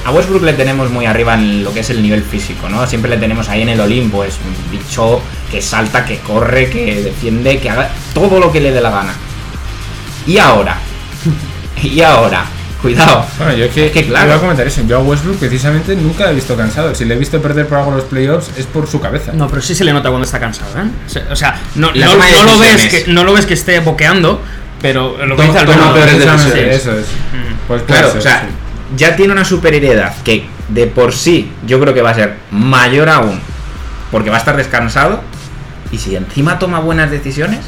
a 0.07 0.11
Westbrook 0.11 0.43
le 0.43 0.55
tenemos 0.55 0.91
muy 0.91 1.07
arriba 1.07 1.35
en 1.35 1.65
lo 1.65 1.75
que 1.75 1.81
es 1.81 1.91
el 1.91 2.03
nivel 2.03 2.23
físico, 2.23 2.69
¿no? 2.69 2.87
Siempre 2.87 3.11
le 3.11 3.19
tenemos 3.19 3.49
ahí 3.49 3.63
en 3.63 3.69
el 3.71 3.81
Olimpo, 3.81 4.25
es 4.25 4.39
un 4.39 4.71
bicho 4.71 5.21
que 5.51 5.61
salta, 5.61 6.05
que 6.05 6.19
corre, 6.19 6.71
que 6.71 7.03
defiende, 7.03 7.59
que 7.59 7.69
haga 7.69 7.91
todo 8.15 8.41
lo 8.41 8.51
que 8.51 8.61
le 8.61 8.71
dé 8.71 8.81
la 8.81 8.91
gana. 8.91 9.15
Y 10.27 10.39
ahora, 10.39 10.79
y 11.83 12.01
ahora, 12.01 12.45
cuidado. 12.81 13.25
Bueno, 13.39 13.55
yo 13.55 13.65
es 13.67 13.73
que, 13.73 13.87
Es 13.87 13.93
que 13.93 14.07
claro. 14.07 14.27
iba 14.27 14.37
a 14.37 14.41
comentar 14.41 14.67
eso. 14.67 14.83
Yo 14.87 14.99
a 14.99 15.01
Westbrook 15.03 15.39
precisamente 15.39 15.95
nunca 15.97 16.25
le 16.27 16.33
he 16.33 16.35
visto 16.35 16.57
cansado. 16.57 16.95
Si 16.95 17.05
le 17.05 17.15
he 17.15 17.19
visto 17.19 17.41
perder 17.41 17.67
por 17.69 17.79
algo 17.79 17.93
los 17.93 18.05
playoffs 18.05 18.51
es 18.57 18.67
por 18.67 18.87
su 18.87 19.01
cabeza. 19.01 19.33
No, 19.33 19.49
pero 19.49 19.63
sí 19.63 19.75
se 19.75 19.85
le 19.85 19.93
nota 19.93 20.09
cuando 20.09 20.25
está 20.25 20.39
cansado, 20.41 20.71
¿eh? 20.79 21.23
O 21.31 21.37
sea, 21.37 21.59
no, 21.77 21.91
lo 21.93 22.59
ves 22.59 22.87
que, 22.89 23.05
no 23.13 23.25
lo 23.25 23.33
ves 23.33 23.47
que 23.47 23.55
esté 23.55 23.81
boqueando, 23.81 24.41
pero 24.81 25.17
lo 25.27 25.37
que 25.37 25.43
Toma- 25.43 25.53
dice 25.55 25.59
Alberto, 25.61 25.95
peores 25.95 26.15
Precisamente 26.15 26.45
decisiones. 26.65 26.77
Eso 26.77 26.93
es. 26.99 27.07
Mm. 27.07 27.55
Pues 27.69 27.83
Claro, 27.83 28.09
ser, 28.11 28.19
o 28.19 28.21
sea, 28.23 28.41
sí. 28.41 28.47
ya 28.97 29.17
tiene 29.17 29.33
una 29.33 29.45
superioridad 29.45 30.15
que 30.25 30.47
de 30.69 30.87
por 30.87 31.13
sí 31.15 31.53
yo 31.67 31.79
creo 31.81 31.95
que 31.95 32.03
va 32.03 32.11
a 32.11 32.15
ser 32.15 32.37
mayor 32.51 33.09
aún, 33.09 33.41
porque 34.11 34.31
va 34.31 34.37
a 34.37 34.39
estar 34.41 34.57
descansado. 34.57 35.21
Y 35.93 35.99
si 35.99 36.17
encima 36.17 36.59
toma 36.59 36.81
buenas 36.81 37.11
decisiones, 37.11 37.61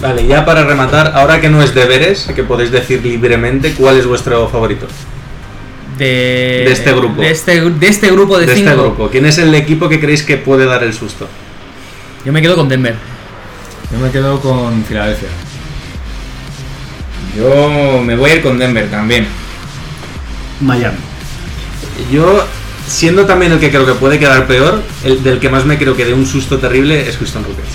Vale, 0.00 0.26
ya 0.26 0.44
para 0.44 0.64
rematar, 0.64 1.12
ahora 1.14 1.40
que 1.40 1.48
no 1.48 1.62
es 1.62 1.74
deberes, 1.74 2.28
que 2.34 2.42
podéis 2.42 2.70
decir 2.70 3.02
libremente 3.02 3.72
cuál 3.72 3.98
es 3.98 4.06
vuestro 4.06 4.48
favorito. 4.48 4.86
de, 5.98 6.64
De 6.66 6.72
este 6.72 6.92
grupo. 6.92 7.20
De 7.22 7.30
este, 7.30 7.60
de 7.70 7.86
este 7.88 8.10
grupo 8.10 8.38
de, 8.38 8.46
De 8.46 8.54
cinco. 8.54 8.70
este 8.70 8.80
grupo. 8.82 9.08
¿Quién 9.10 9.24
es 9.24 9.38
el 9.38 9.54
equipo 9.54 9.88
que 9.88 9.98
creéis 9.98 10.22
que 10.22 10.36
puede 10.36 10.66
dar 10.66 10.84
el 10.84 10.92
susto? 10.92 11.26
Yo 12.24 12.32
me 12.32 12.42
quedo 12.42 12.56
con 12.56 12.68
Denver. 12.68 12.94
Yo 13.90 13.98
me 13.98 14.10
quedo 14.10 14.40
con 14.40 14.84
Filadelfia. 14.84 15.28
yo 17.36 18.02
me 18.04 18.16
voy 18.16 18.30
a 18.30 18.34
ir 18.36 18.42
con 18.42 18.58
Denver 18.58 18.90
también. 18.90 19.26
Miami. 20.60 20.96
Yo, 22.12 22.44
siendo 22.86 23.24
también 23.26 23.52
el 23.52 23.60
que 23.60 23.70
creo 23.70 23.86
que 23.86 23.92
puede 23.92 24.18
quedar 24.18 24.46
peor, 24.46 24.82
el 25.04 25.22
del 25.22 25.38
que 25.40 25.48
más 25.48 25.64
me 25.64 25.78
creo 25.78 25.96
que 25.96 26.04
dé 26.04 26.12
un 26.14 26.26
susto 26.26 26.58
terrible 26.58 27.08
es 27.08 27.16
Houston 27.16 27.44
Rockets. 27.44 27.68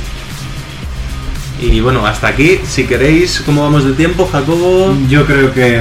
Y 1.61 1.79
bueno, 1.79 2.05
hasta 2.07 2.27
aquí, 2.27 2.59
si 2.67 2.85
queréis, 2.85 3.41
¿cómo 3.45 3.61
vamos 3.61 3.85
de 3.85 3.93
tiempo, 3.93 4.27
Jacobo? 4.31 4.97
Yo 5.07 5.25
creo 5.27 5.53
que 5.53 5.79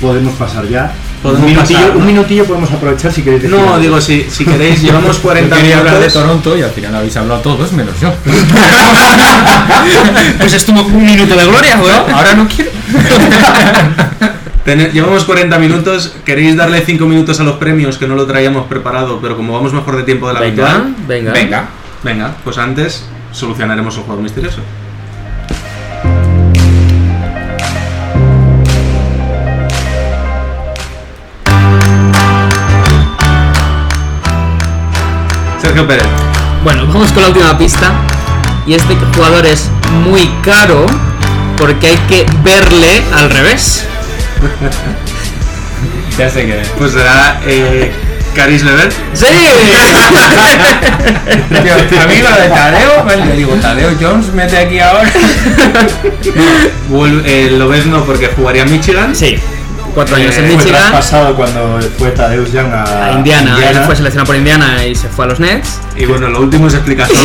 podemos 0.00 0.34
pasar 0.34 0.68
ya. 0.68 0.92
Podemos 1.22 1.40
un, 1.44 1.54
minutillo, 1.54 1.78
pasar, 1.78 1.94
¿no? 1.94 2.00
un 2.00 2.06
minutillo 2.06 2.44
podemos 2.44 2.70
aprovechar 2.70 3.10
si 3.10 3.22
queréis 3.22 3.42
decir 3.44 3.56
No, 3.56 3.64
algo. 3.64 3.78
digo, 3.78 3.98
si, 4.02 4.24
si 4.30 4.44
queréis, 4.44 4.82
llevamos 4.82 5.16
40 5.18 5.48
Yo 5.56 5.62
quería 5.62 5.78
hablar 5.78 5.94
de 5.94 6.00
minutos. 6.00 6.22
Toronto 6.22 6.58
y 6.58 6.62
al 6.62 6.70
final 6.70 6.94
habéis 6.96 7.16
hablado 7.16 7.40
todos 7.40 7.72
menos 7.72 7.98
yo. 8.00 8.12
Pues 10.38 10.52
es 10.52 10.64
tu 10.66 10.72
un 10.72 11.04
minuto 11.04 11.36
de 11.36 11.44
gloria, 11.46 11.78
weón. 11.80 12.12
Ahora 12.12 12.34
no 12.34 12.46
quiero. 12.48 12.70
Llevamos 14.92 15.24
40 15.24 15.58
minutos. 15.58 16.14
¿Queréis 16.24 16.56
darle 16.56 16.82
5 16.84 17.06
minutos 17.06 17.40
a 17.40 17.44
los 17.44 17.56
premios 17.56 17.96
que 17.98 18.06
no 18.06 18.14
lo 18.14 18.26
traíamos 18.26 18.66
preparado, 18.66 19.20
pero 19.20 19.36
como 19.36 19.54
vamos 19.54 19.72
mejor 19.72 19.96
de 19.96 20.02
tiempo 20.02 20.28
de 20.28 20.34
la 20.34 20.40
Venga, 20.40 20.70
habitual? 20.70 20.94
venga. 21.08 21.32
Venga. 21.32 21.68
Venga, 22.02 22.34
pues 22.44 22.58
antes 22.58 23.04
solucionaremos 23.32 23.96
el 23.96 24.02
juego 24.02 24.20
misterioso. 24.20 24.60
Sergio 35.74 35.88
Pérez. 35.88 36.06
Bueno, 36.62 36.86
vamos 36.86 37.10
con 37.10 37.22
la 37.24 37.28
última 37.30 37.58
pista. 37.58 37.92
Y 38.64 38.74
este 38.74 38.94
jugador 39.16 39.44
es 39.44 39.68
muy 40.04 40.30
caro 40.44 40.86
porque 41.56 41.88
hay 41.88 41.96
que 42.08 42.24
verle 42.44 43.02
al 43.12 43.28
revés. 43.30 43.84
Ya 46.16 46.30
sé 46.30 46.46
que. 46.46 46.62
Pues 46.78 46.92
será 46.92 47.40
eh, 47.44 47.92
Caris 48.36 48.62
Lever. 48.62 48.92
¡Sí! 49.14 49.26
Tío, 51.50 51.74
amigo 52.00 52.28
de 52.40 52.48
Tadeo, 52.50 53.02
pues, 53.02 53.18
le 53.26 53.36
digo, 53.36 53.54
Tadeo 53.56 53.90
Jones, 54.00 54.32
mete 54.32 54.56
aquí 54.58 54.78
ahora. 54.78 55.10
Vuelve- 56.88 57.24
eh, 57.26 57.50
lo 57.50 57.66
ves 57.66 57.86
no 57.86 58.04
porque 58.04 58.28
jugaría 58.28 58.64
Michigan. 58.64 59.12
sí. 59.16 59.40
Cuatro 59.94 60.16
años 60.16 60.34
en 60.36 60.44
Eh, 60.44 60.48
Fue 60.48 60.56
Michigan. 60.56 60.80
traspasado 60.90 61.36
cuando 61.36 61.78
fue 61.98 62.10
Tadeusz 62.10 62.50
Young 62.52 62.72
a, 62.72 63.06
A 63.06 63.12
Indiana. 63.12 63.56
Él 63.70 63.76
fue 63.86 63.94
seleccionado 63.94 64.26
por 64.26 64.36
Indiana 64.36 64.84
y 64.84 64.94
se 64.94 65.08
fue 65.08 65.24
a 65.24 65.28
los 65.28 65.38
Nets. 65.40 65.78
Y 65.96 66.04
bueno, 66.06 66.28
lo 66.28 66.40
último 66.40 66.66
es 66.68 66.74
explicación. 66.74 67.18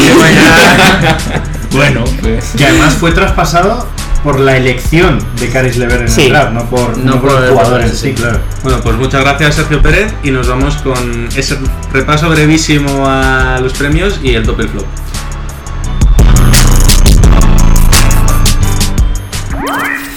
Bueno, 1.71 2.03
pues. 2.21 2.53
Que 2.57 2.65
además 2.65 2.95
fue 2.95 3.11
traspasado 3.11 3.87
por 4.23 4.39
la 4.39 4.57
elección 4.57 5.19
de 5.39 5.49
Caris 5.49 5.77
Lever 5.77 6.01
en 6.01 6.07
Sí. 6.09 6.23
el 6.23 6.29
draft, 6.31 6.51
no 6.51 6.65
por, 6.67 6.97
No 6.97 7.13
no 7.15 7.21
por 7.21 7.29
por 7.29 7.37
el 7.37 7.43
el 7.43 7.49
jugador 7.51 7.81
en 7.81 7.87
jugador, 7.87 7.89
sí, 7.95 8.07
sí. 8.09 8.13
claro. 8.15 8.39
Bueno, 8.63 8.79
pues 8.81 8.95
muchas 8.95 9.21
gracias 9.21 9.53
Sergio 9.55 9.79
Pérez 9.79 10.11
y 10.23 10.31
nos 10.31 10.47
vamos 10.47 10.75
con 10.77 11.29
ese 11.35 11.57
repaso 11.93 12.27
brevísimo 12.29 13.05
a 13.07 13.59
los 13.61 13.73
premios 13.73 14.19
y 14.23 14.33
el 14.33 14.43
top 14.47 14.59
y 14.59 14.63
el 14.63 14.69
flop. 14.69 14.85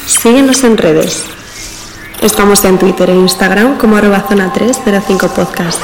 Síguenos 0.07 0.63
en 0.65 0.77
redes. 0.79 1.25
Estamos 2.23 2.65
en 2.65 2.79
Twitter 2.79 3.11
e 3.11 3.15
Instagram 3.15 3.79
como 3.79 3.97
arroba 3.97 4.21
zona 4.29 4.53
305 4.53 5.35
podcast. 5.35 5.83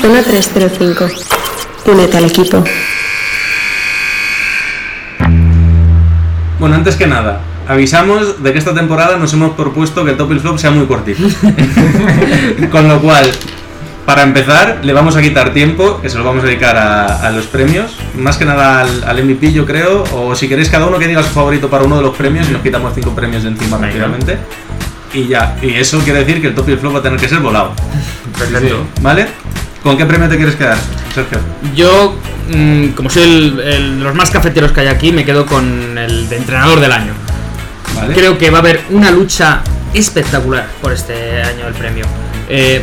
Zona 0.00 0.20
305. 0.20 1.06
Únete 1.86 2.16
al 2.16 2.24
equipo. 2.24 2.64
Bueno, 6.58 6.74
antes 6.74 6.96
que 6.96 7.06
nada, 7.06 7.42
avisamos 7.68 8.42
de 8.42 8.52
que 8.52 8.58
esta 8.58 8.74
temporada 8.74 9.16
nos 9.18 9.32
hemos 9.34 9.52
propuesto 9.52 10.04
que 10.04 10.10
el 10.10 10.16
top 10.16 10.32
y 10.32 10.34
el 10.34 10.40
flop 10.40 10.58
sea 10.58 10.72
muy 10.72 10.86
cortito. 10.86 11.22
con 12.72 12.88
lo 12.88 13.00
cual, 13.00 13.30
para 14.04 14.24
empezar, 14.24 14.80
le 14.82 14.92
vamos 14.92 15.14
a 15.14 15.22
quitar 15.22 15.52
tiempo, 15.52 16.00
que 16.00 16.10
se 16.10 16.18
lo 16.18 16.24
vamos 16.24 16.42
a 16.42 16.48
dedicar 16.48 16.76
a, 16.76 17.28
a 17.28 17.30
los 17.30 17.46
premios, 17.46 17.96
más 18.16 18.36
que 18.36 18.44
nada 18.44 18.80
al, 18.80 19.04
al 19.04 19.24
MVP 19.24 19.52
yo 19.52 19.64
creo, 19.64 20.02
o 20.12 20.34
si 20.34 20.48
queréis 20.48 20.68
cada 20.70 20.86
uno 20.86 20.98
que 20.98 21.06
diga 21.06 21.22
su 21.22 21.30
favorito 21.30 21.70
para 21.70 21.84
uno 21.84 21.98
de 21.98 22.02
los 22.02 22.16
premios 22.16 22.48
y 22.48 22.52
nos 22.52 22.62
quitamos 22.62 22.92
cinco 22.96 23.14
premios 23.14 23.44
de 23.44 23.50
encima 23.50 23.78
rápidamente. 23.78 24.38
Y 25.14 25.28
ya, 25.28 25.56
y 25.60 25.74
eso 25.74 25.98
quiere 26.00 26.20
decir 26.24 26.40
que 26.40 26.48
el 26.48 26.54
top 26.54 26.68
y 26.70 26.72
el 26.72 26.78
flop 26.78 26.94
va 26.94 26.98
a 27.00 27.02
tener 27.02 27.18
que 27.18 27.28
ser 27.28 27.40
volado, 27.40 27.74
Perfecto. 28.38 28.86
¿vale? 29.02 29.26
¿Con 29.82 29.96
qué 29.98 30.06
premio 30.06 30.28
te 30.28 30.36
quieres 30.36 30.54
quedar, 30.54 30.78
Sergio? 31.14 31.38
Yo, 31.74 32.16
mm, 32.54 32.88
como 32.88 33.10
soy 33.10 33.22
el, 33.24 33.60
el 33.60 33.98
de 33.98 34.04
los 34.04 34.14
más 34.14 34.30
cafeteros 34.30 34.72
que 34.72 34.80
hay 34.80 34.86
aquí, 34.86 35.12
me 35.12 35.24
quedo 35.24 35.44
con 35.44 35.98
el 35.98 36.28
de 36.28 36.36
entrenador 36.36 36.80
del 36.80 36.92
año. 36.92 37.12
¿Vale? 37.94 38.14
Creo 38.14 38.38
que 38.38 38.48
va 38.50 38.58
a 38.58 38.60
haber 38.60 38.80
una 38.90 39.10
lucha 39.10 39.60
espectacular 39.92 40.66
por 40.80 40.92
este 40.92 41.42
año 41.42 41.64
del 41.66 41.74
premio. 41.74 42.06
Eh, 42.48 42.82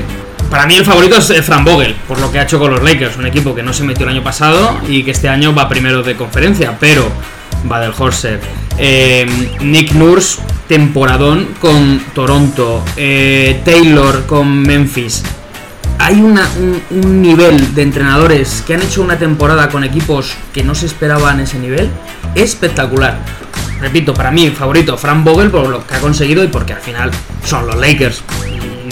para 0.51 0.65
mí 0.65 0.75
el 0.75 0.85
favorito 0.85 1.17
es 1.17 1.29
eh, 1.29 1.41
Fran 1.41 1.63
Vogel, 1.63 1.95
por 2.07 2.19
lo 2.19 2.31
que 2.31 2.39
ha 2.39 2.43
hecho 2.43 2.59
con 2.59 2.71
los 2.71 2.83
Lakers, 2.83 3.17
un 3.17 3.25
equipo 3.25 3.55
que 3.55 3.63
no 3.63 3.73
se 3.73 3.83
metió 3.83 4.03
el 4.03 4.09
año 4.13 4.23
pasado 4.23 4.79
y 4.87 5.03
que 5.03 5.11
este 5.11 5.29
año 5.29 5.53
va 5.53 5.69
primero 5.69 6.03
de 6.03 6.15
conferencia, 6.15 6.75
pero 6.79 7.09
va 7.71 7.79
del 7.79 7.93
Horser. 7.97 8.39
Eh, 8.81 9.25
Nick 9.59 9.91
Nurse, 9.91 10.41
temporadón 10.69 11.49
con 11.59 11.99
Toronto. 12.13 12.83
Eh, 12.95 13.61
Taylor 13.65 14.25
con 14.25 14.61
Memphis. 14.61 15.21
Hay 15.99 16.21
un, 16.21 16.39
nivel 17.21 17.75
de 17.75 17.81
entrenadores 17.81 18.63
que 18.65 18.75
han 18.75 18.81
hecho 18.81 19.01
una 19.01 19.19
temporada 19.19 19.67
con 19.69 19.83
equipos 19.83 20.33
que 20.53 20.63
no 20.63 20.73
se 20.73 20.85
esperaban 20.85 21.41
ese 21.41 21.59
nivel 21.59 21.89
espectacular. 22.35 23.19
Repito, 23.81 24.13
para 24.13 24.31
mí, 24.31 24.49
favorito, 24.49 24.97
Frank 24.97 25.25
Vogel 25.25 25.51
por 25.51 25.67
lo 25.67 25.85
que 25.85 25.95
ha 25.95 25.99
conseguido 25.99 26.41
y 26.43 26.47
porque 26.47 26.71
al 26.71 26.81
final 26.81 27.11
son 27.43 27.67
los 27.67 27.75
Lakers. 27.75 28.23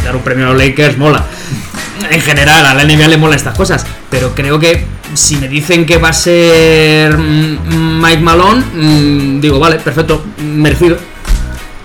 Dar 0.04 0.18
un 0.18 0.22
premio 0.22 0.48
a 0.48 0.50
los 0.50 0.58
Lakers 0.62 0.98
mola. 0.98 1.26
En 2.10 2.22
general, 2.22 2.66
a 2.66 2.74
la 2.74 2.84
NBA 2.84 3.08
le 3.08 3.18
mola 3.18 3.36
estas 3.36 3.56
cosas. 3.56 3.86
Pero 4.10 4.34
creo 4.34 4.60
que 4.60 4.86
si 5.14 5.38
me 5.38 5.48
dicen 5.48 5.86
que 5.86 5.98
va 5.98 6.10
a 6.10 6.14
ser 6.14 7.18
mm, 7.18 8.02
Mike 8.02 8.22
Malone, 8.22 8.64
mm, 8.74 9.42
digo, 9.42 9.60
vale, 9.60 9.78
perfecto, 9.78 10.24
merecido. 10.42 10.98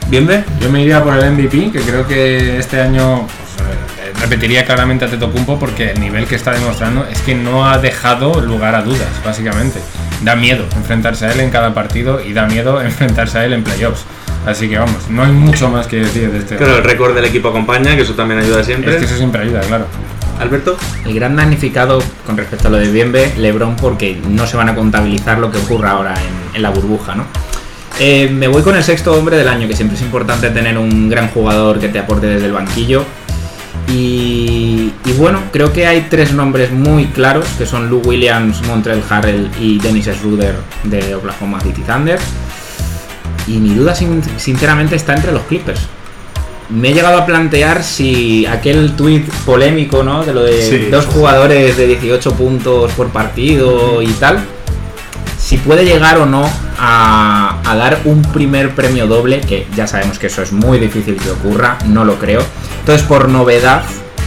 ¿Bien, 0.09 0.27
ve? 0.27 0.45
Yo 0.61 0.71
me 0.71 0.83
iría 0.83 1.03
por 1.03 1.17
el 1.17 1.33
MVP, 1.33 1.71
que 1.73 1.81
creo 1.81 2.07
que 2.07 2.59
este 2.59 2.81
año 2.81 3.27
pues, 3.27 3.67
eh, 3.67 4.13
repetiría 4.21 4.65
claramente 4.65 5.05
a 5.05 5.09
Tetocumpo 5.09 5.59
porque 5.59 5.93
el 5.93 6.01
nivel 6.01 6.27
que 6.27 6.35
está 6.35 6.53
demostrando 6.53 7.07
es 7.11 7.21
que 7.23 7.35
no 7.35 7.69
ha 7.69 7.79
dejado 7.79 8.41
lugar 8.41 8.75
a 8.75 8.83
dudas, 8.83 9.09
básicamente. 9.25 9.81
Da 10.23 10.37
miedo 10.37 10.67
enfrentarse 10.77 11.27
a 11.27 11.33
él 11.33 11.41
en 11.41 11.51
cada 11.51 11.73
partido 11.73 12.21
y 12.23 12.33
da 12.33 12.47
miedo 12.47 12.81
enfrentarse 12.83 13.39
a 13.39 13.45
él 13.47 13.55
en 13.55 13.65
playoffs. 13.65 14.05
Así 14.47 14.69
que 14.69 14.77
vamos, 14.77 15.09
no 15.09 15.23
hay 15.23 15.33
mucho 15.33 15.69
más 15.69 15.87
que 15.87 15.97
decir 16.01 16.31
de 16.31 16.39
este. 16.39 16.57
Claro, 16.57 16.79
el 16.79 16.85
récord 16.85 17.15
del 17.15 17.25
equipo 17.25 17.49
acompaña, 17.49 17.95
que 17.95 18.03
eso 18.03 18.15
también 18.15 18.41
ayuda 18.41 18.65
siempre. 18.65 18.93
es 18.93 18.99
que 18.99 19.05
eso 19.05 19.17
siempre 19.17 19.43
ayuda, 19.43 19.61
claro. 19.61 19.87
Alberto. 20.41 20.77
El 21.05 21.15
gran 21.15 21.37
damnificado 21.37 22.03
con 22.27 22.37
respecto 22.37 22.67
a 22.69 22.71
lo 22.73 22.79
de 22.79 22.91
Bienve, 22.91 23.33
LeBron, 23.37 23.77
porque 23.77 24.21
no 24.29 24.47
se 24.47 24.57
van 24.57 24.69
a 24.69 24.75
contabilizar 24.75 25.39
lo 25.39 25.53
que 25.53 25.59
ocurra 25.59 25.93
ahora 25.93 26.15
en, 26.15 26.57
en 26.57 26.63
la 26.63 26.71
burbuja, 26.71 27.15
¿no? 27.15 27.27
Eh, 28.01 28.29
me 28.33 28.49
voy 28.49 28.63
con 28.63 28.75
el 28.75 28.83
sexto 28.83 29.13
hombre 29.13 29.37
del 29.37 29.47
año, 29.47 29.69
que 29.69 29.77
siempre 29.77 29.97
es 29.97 30.03
importante 30.03 30.51
tener 30.51 30.77
un 30.79 31.09
gran 31.09 31.29
jugador 31.29 31.79
que 31.79 31.89
te 31.89 32.01
aporte 32.01 32.27
desde 32.27 32.47
el 32.47 32.53
banquillo. 32.53 33.05
Y, 33.89 34.93
y 35.05 35.13
bueno, 35.19 35.41
creo 35.53 35.73
que 35.73 35.87
hay 35.87 36.07
tres 36.09 36.33
nombres 36.33 36.73
muy 36.73 37.07
claros, 37.07 37.47
que 37.59 37.67
son 37.67 37.89
Lou 37.91 38.01
Williams, 38.05 38.63
Montrell 38.67 39.03
Harrell 39.09 39.51
y 39.61 39.79
Dennis 39.79 40.07
Schroeder 40.07 40.57
de 40.85 41.15
Oklahoma 41.15 41.61
City 41.61 41.83
Thunder. 41.83 42.19
Y 43.47 43.59
mi 43.59 43.75
duda 43.75 43.95
sin- 43.95 44.23
sinceramente 44.39 44.97
está 44.97 45.15
entre 45.15 45.33
los 45.33 45.43
Clippers. 45.43 45.81
Me 46.71 46.91
he 46.91 46.95
llegado 46.95 47.19
a 47.19 47.27
plantear 47.27 47.83
si 47.83 48.47
aquel 48.47 48.93
tuit 48.97 49.29
polémico, 49.45 50.03
¿no? 50.03 50.25
De 50.25 50.33
lo 50.33 50.43
de 50.43 50.63
Sí. 50.63 50.79
dos 50.91 51.07
jugadores 51.07 51.77
de 51.77 51.87
18 51.87 52.33
puntos 52.35 52.93
por 52.93 53.09
partido 53.09 54.01
y 54.01 54.07
tal. 54.13 54.39
Si 55.39 55.59
puede 55.59 55.85
llegar 55.85 56.19
o 56.19 56.25
no 56.27 56.49
a, 56.79 57.59
a 57.65 57.77
dar 57.77 58.01
un 58.05 58.23
primer 58.23 58.71
premio 58.75 59.07
doble, 59.07 59.41
que 59.41 59.67
ya 59.77 59.87
sabemos 59.87 60.19
que 60.19 60.29
eso 60.29 60.41
es 60.43 60.53
muy 60.53 60.79
difícil 60.79 61.17
que 61.17 61.31
ocurra, 61.31 61.77
no 61.89 62.05
lo 62.05 62.15
creo. 62.19 62.43
Entonces, 62.81 63.05
por 63.07 63.29
novedad, 63.29 63.83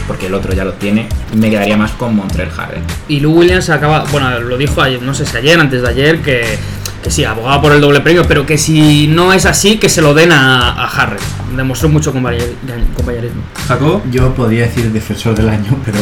porque 0.06 0.26
el 0.26 0.34
otro 0.34 0.52
ya 0.54 0.64
lo 0.64 0.74
tiene, 0.74 1.08
me 1.34 1.50
quedaría 1.50 1.76
más 1.76 1.92
con 1.92 2.14
Montrell 2.14 2.50
Harrell. 2.56 2.82
Y 3.08 3.20
Lou 3.20 3.32
Williams 3.38 3.70
acaba, 3.70 4.04
bueno, 4.12 4.38
lo 4.38 4.56
dijo 4.56 4.80
ayer, 4.82 5.02
no 5.02 5.14
sé 5.14 5.24
si 5.26 5.36
ayer, 5.36 5.58
antes 5.58 5.82
de 5.82 5.88
ayer, 5.88 6.20
que, 6.22 6.44
que 7.06 7.12
sí, 7.12 7.22
abogaba 7.24 7.62
por 7.62 7.70
el 7.72 7.80
doble 7.80 8.00
premio, 8.00 8.24
pero 8.26 8.44
que 8.44 8.58
si 8.58 9.06
no 9.06 9.32
es 9.32 9.46
así, 9.46 9.78
que 9.78 9.88
se 9.88 10.02
lo 10.02 10.12
den 10.12 10.32
a, 10.32 10.70
a 10.72 10.88
Harrell. 10.88 11.20
Demostró 11.56 11.88
mucho 11.88 12.12
compañer- 12.12 12.54
compañerismo. 12.96 13.42
Jacobo. 13.68 14.02
Yo 14.10 14.34
podría 14.34 14.62
decir 14.64 14.90
defensor 14.90 15.32
del 15.36 15.48
año, 15.48 15.70
pero 15.84 15.98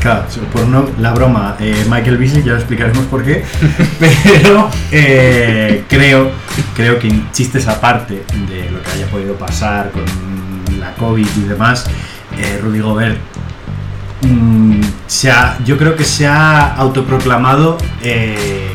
claro, 0.00 0.24
por 0.50 0.66
no 0.66 0.88
la 1.00 1.12
broma, 1.12 1.56
eh, 1.60 1.84
Michael 1.86 2.16
Beasley, 2.16 2.42
ya 2.44 2.52
lo 2.52 2.58
explicaremos 2.60 3.04
por 3.08 3.22
qué, 3.24 3.44
pero 4.00 4.70
eh, 4.90 5.84
creo, 5.86 6.30
creo 6.74 6.98
que 6.98 7.12
chistes 7.30 7.68
aparte 7.68 8.24
de 8.48 8.70
lo 8.70 8.82
que 8.82 8.90
haya 8.92 9.06
podido 9.08 9.34
pasar 9.34 9.90
con 9.90 10.02
la 10.80 10.94
COVID 10.94 11.26
y 11.36 11.40
demás, 11.42 11.84
eh, 12.38 12.58
Rudy 12.62 12.80
Gobert 12.80 13.18
mm, 14.22 14.80
se 15.06 15.30
ha- 15.30 15.58
yo 15.62 15.76
creo 15.76 15.94
que 15.94 16.04
se 16.04 16.26
ha 16.26 16.74
autoproclamado 16.76 17.76
eh, 18.02 18.72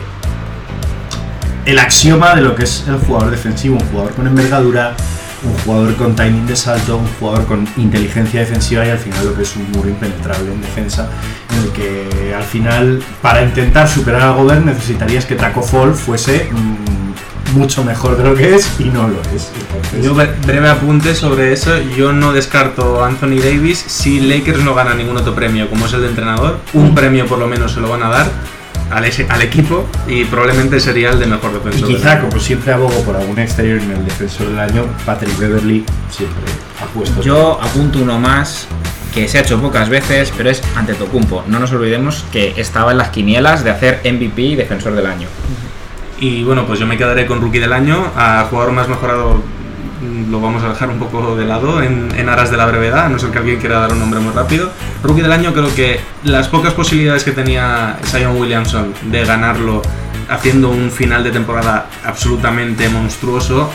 el 1.66 1.80
axioma 1.80 2.36
de 2.36 2.42
lo 2.42 2.56
que 2.56 2.64
es 2.64 2.86
el 2.88 2.98
jugador 2.98 3.32
defensivo, 3.32 3.76
un 3.80 3.88
jugador 3.90 4.14
con 4.14 4.28
envergadura, 4.28 4.96
un 5.44 5.54
jugador 5.66 5.96
con 5.96 6.16
timing 6.16 6.46
de 6.48 6.56
salto, 6.56 6.98
un 6.98 7.08
jugador 7.20 7.46
con 7.46 7.68
inteligencia 7.78 8.40
defensiva 8.42 8.86
y 8.86 8.90
al 8.90 8.98
final 8.98 9.26
lo 9.26 9.34
que 9.36 9.44
es 9.44 9.56
un 9.56 9.70
muro 9.72 9.90
impenetrable 9.90 10.54
en 10.54 10.62
defensa, 10.62 11.10
en 11.56 11.64
el 11.64 11.70
que 11.72 12.34
al 12.34 12.44
final 12.44 13.02
para 13.22 13.44
intentar 13.44 13.88
superar 13.90 14.22
a 14.22 14.32
Gobert 14.32 14.64
necesitarías 14.66 15.26
que 15.26 15.36
Taco 15.36 15.62
Fall 15.62 15.94
fuese 15.94 16.50
mm, 16.52 17.58
mucho 17.58 17.84
mejor 17.84 18.18
de 18.18 18.24
lo 18.24 18.36
que 18.36 18.56
es 18.56 18.70
y 18.80 18.86
no 18.86 19.08
lo 19.08 19.20
es. 19.36 19.52
Entonces, 19.60 20.04
Yo 20.04 20.16
bre- 20.16 20.34
breve 20.46 20.70
apunte 20.70 21.14
sobre 21.14 21.52
eso. 21.54 21.72
Yo 21.96 22.12
no 22.14 22.32
descarto 22.34 23.04
a 23.04 23.08
Anthony 23.08 23.38
Davis 23.44 23.84
si 23.86 24.22
Lakers 24.22 24.64
no 24.64 24.74
gana 24.74 24.94
ningún 24.96 25.18
otro 25.18 25.36
premio, 25.36 25.70
como 25.70 25.86
es 25.86 25.94
el 25.94 26.02
de 26.02 26.08
entrenador. 26.08 26.60
Un 26.74 26.96
premio 26.96 27.28
por 27.28 27.38
lo 27.38 27.48
menos 27.48 27.74
se 27.74 27.80
lo 27.82 27.90
van 27.90 28.02
a 28.04 28.10
dar. 28.10 28.28
Al, 28.92 29.06
ese- 29.06 29.28
al 29.30 29.42
equipo 29.42 29.86
y 30.08 30.26
probablemente 30.26 30.80
sería 30.80 31.10
el 31.12 31.20
de 31.20 31.26
mejor 31.28 31.52
Y 31.52 31.54
defensor. 31.56 31.88
del 31.88 31.98
quizá, 31.98 32.12
año. 32.14 32.30
como 32.30 32.40
siempre 32.40 32.74
abogo 32.74 33.04
por 33.04 33.16
algún 33.16 33.40
exterior 33.40 33.80
en 33.82 33.92
el 33.92 34.06
defensor 34.06 34.48
del 34.50 34.60
año, 34.60 34.86
Patrick 35.06 35.38
Beverly 35.38 35.86
siempre 36.10 36.44
ha 36.82 36.86
puesto. 36.86 37.22
Yo 37.22 37.60
apunto 37.62 38.00
uno 38.00 38.20
más 38.20 38.68
que 39.14 39.28
se 39.28 39.38
ha 39.38 39.42
hecho 39.42 39.62
pocas 39.62 39.90
veces, 39.90 40.34
pero 40.36 40.50
es 40.50 40.62
ante 40.76 40.94
Tocumpo. 40.96 41.44
No 41.48 41.60
nos 41.60 41.72
olvidemos 41.72 42.26
que 42.32 42.54
estaba 42.58 42.92
en 42.92 42.98
las 42.98 43.10
quinielas 43.10 43.64
de 43.64 43.70
hacer 43.70 44.02
MVP 44.04 44.42
y 44.42 44.56
defensor 44.56 44.94
del 44.96 45.06
año. 45.06 45.28
Y 46.20 46.44
bueno, 46.44 46.66
pues 46.66 46.80
yo 46.80 46.88
me 46.88 46.98
quedaré 46.98 47.26
con 47.26 47.42
Rookie 47.42 47.60
del 47.60 47.74
Año. 47.74 48.12
A 48.16 48.48
jugador 48.50 48.72
más 48.74 48.88
mejorado 48.88 49.42
lo 50.30 50.40
vamos 50.42 50.64
a 50.64 50.70
dejar 50.70 50.90
un 50.90 51.00
poco 51.00 51.36
de 51.36 51.46
lado 51.46 51.82
en, 51.82 52.10
en 52.16 52.30
aras 52.30 52.52
de 52.52 52.58
la 52.58 52.66
brevedad, 52.66 53.06
a 53.06 53.10
no 53.10 53.20
ser 53.20 53.32
que 53.32 53.40
alguien 53.40 53.60
quiera 53.60 53.80
dar 53.80 53.92
un 53.92 54.00
nombre 54.00 54.20
muy 54.20 54.34
rápido. 54.34 54.72
Rookie 55.04 55.22
del 55.22 55.32
Año 55.32 55.54
creo 55.54 55.74
que 55.74 56.00
las 56.24 56.48
pocas 56.48 56.74
posibilidades 56.74 57.24
que 57.24 57.32
tenía 57.32 57.98
Zion 58.06 58.38
Williamson 58.38 58.94
de 59.12 59.26
ganarlo 59.26 59.82
haciendo 60.30 60.70
un 60.70 60.92
final 60.92 61.24
de 61.24 61.32
temporada 61.32 61.88
absolutamente 62.06 62.90
monstruoso, 62.90 63.72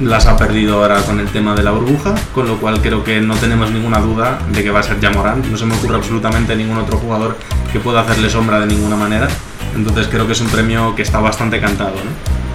las 0.00 0.26
ha 0.26 0.36
perdido 0.36 0.82
ahora 0.82 1.02
con 1.02 1.20
el 1.20 1.28
tema 1.28 1.54
de 1.54 1.62
la 1.62 1.70
burbuja, 1.70 2.14
con 2.34 2.48
lo 2.48 2.56
cual 2.58 2.80
creo 2.80 3.04
que 3.04 3.20
no 3.20 3.34
tenemos 3.36 3.70
ninguna 3.70 3.98
duda 3.98 4.38
de 4.50 4.62
que 4.62 4.70
va 4.70 4.80
a 4.80 4.82
ser 4.82 5.00
Jamorant. 5.00 5.46
No 5.46 5.56
se 5.56 5.66
me 5.66 5.74
ocurre 5.74 5.96
absolutamente 5.96 6.56
ningún 6.56 6.78
otro 6.78 6.98
jugador 6.98 7.36
que 7.72 7.80
pueda 7.80 8.00
hacerle 8.00 8.28
sombra 8.30 8.60
de 8.60 8.66
ninguna 8.66 8.96
manera. 8.96 9.28
Entonces 9.74 10.08
creo 10.08 10.26
que 10.26 10.32
es 10.32 10.40
un 10.40 10.48
premio 10.48 10.94
que 10.94 11.02
está 11.02 11.18
bastante 11.18 11.60
cantado, 11.60 11.94
¿no? 11.94 12.51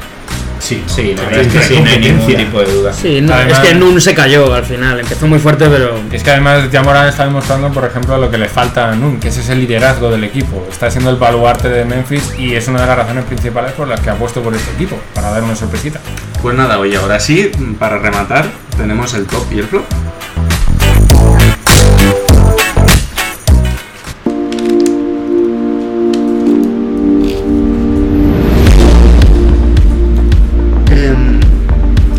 Sí, 0.68 0.84
Sí, 0.86 1.14
la 1.16 1.24
verdad 1.24 1.40
es 1.42 1.54
que 1.54 1.64
sí, 1.64 1.80
no 1.80 1.90
hay 1.90 2.00
ningún 2.00 2.36
tipo 2.36 2.60
de 2.60 2.74
duda. 2.74 2.92
Sí, 2.92 3.22
no, 3.22 3.34
Además- 3.34 3.60
es 3.64 3.70
que 3.70 3.76
Nun 3.76 4.02
se 4.02 4.14
cayó 4.14 4.54
al 4.54 4.66
final. 4.66 5.00
Empezó 5.00 5.26
muy 5.26 5.40
fuerte, 5.40 5.66
pero. 5.70 5.98
Es 6.12 6.24
que 6.24 6.32
además 6.32 6.68
Jamoran 6.70 7.08
está 7.08 7.24
demostrando, 7.24 7.72
por 7.72 7.86
ejemplo, 7.86 8.18
lo 8.18 8.30
que 8.30 8.38
le 8.38 8.50
falta 8.50 8.92
a 8.92 8.96
Nun, 8.96 9.18
que 9.18 9.30
es 9.30 9.38
ese 9.38 9.56
liderazgo 9.56 10.12
del 10.12 10.26
equipo. 10.26 10.68
Está 10.70 10.92
siendo 10.92 11.10
el 11.10 11.16
baluarte 11.16 11.70
de 11.70 11.86
Memphis 11.86 12.34
y 12.38 12.54
es 12.56 12.68
una 12.68 12.82
de 12.82 12.88
las 12.88 12.98
razones 12.98 13.24
principales 13.24 13.72
por 13.72 13.88
las 13.88 14.02
que 14.02 14.10
ha 14.10 14.16
puesto 14.16 14.42
por 14.42 14.54
este 14.54 14.72
equipo, 14.74 15.00
para 15.14 15.30
dar 15.32 15.42
una 15.42 15.56
sorpresita. 15.56 16.02
Pues 16.42 16.54
nada, 16.58 16.80
oye, 16.80 16.98
ahora 16.98 17.18
sí, 17.20 17.50
para 17.80 17.98
rematar, 18.00 18.46
tenemos 18.76 19.14
el 19.14 19.26
top 19.26 19.46
y 19.52 19.60
el 19.60 19.66
flop. 19.68 19.86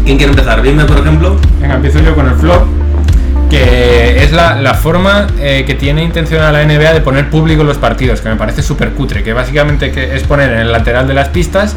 ¿Quién 0.09 0.17
quiere 0.17 0.33
empezar? 0.33 0.63
Dime, 0.63 0.87
por 0.87 0.97
ejemplo. 1.01 1.37
Venga, 1.61 1.75
empiezo 1.75 1.99
yo 1.99 2.15
con 2.15 2.27
el 2.27 2.35
flop, 2.35 2.63
que 3.51 4.25
es 4.25 4.33
la, 4.33 4.55
la 4.55 4.73
forma 4.73 5.27
eh, 5.39 5.65
que 5.67 5.75
tiene 5.75 6.03
intencionada 6.03 6.51
la 6.51 6.65
NBA 6.65 6.95
de 6.95 7.01
poner 7.03 7.29
público 7.29 7.61
en 7.61 7.67
los 7.67 7.77
partidos, 7.77 8.23
que 8.23 8.31
me 8.31 8.37
parece 8.37 8.63
súper 8.63 8.93
cutre, 8.93 9.23
que 9.23 9.35
básicamente 9.35 9.93
que 9.93 10.17
es 10.17 10.23
poner 10.23 10.51
en 10.53 10.59
el 10.61 10.73
lateral 10.73 11.07
de 11.07 11.13
las 11.13 11.29
pistas 11.29 11.77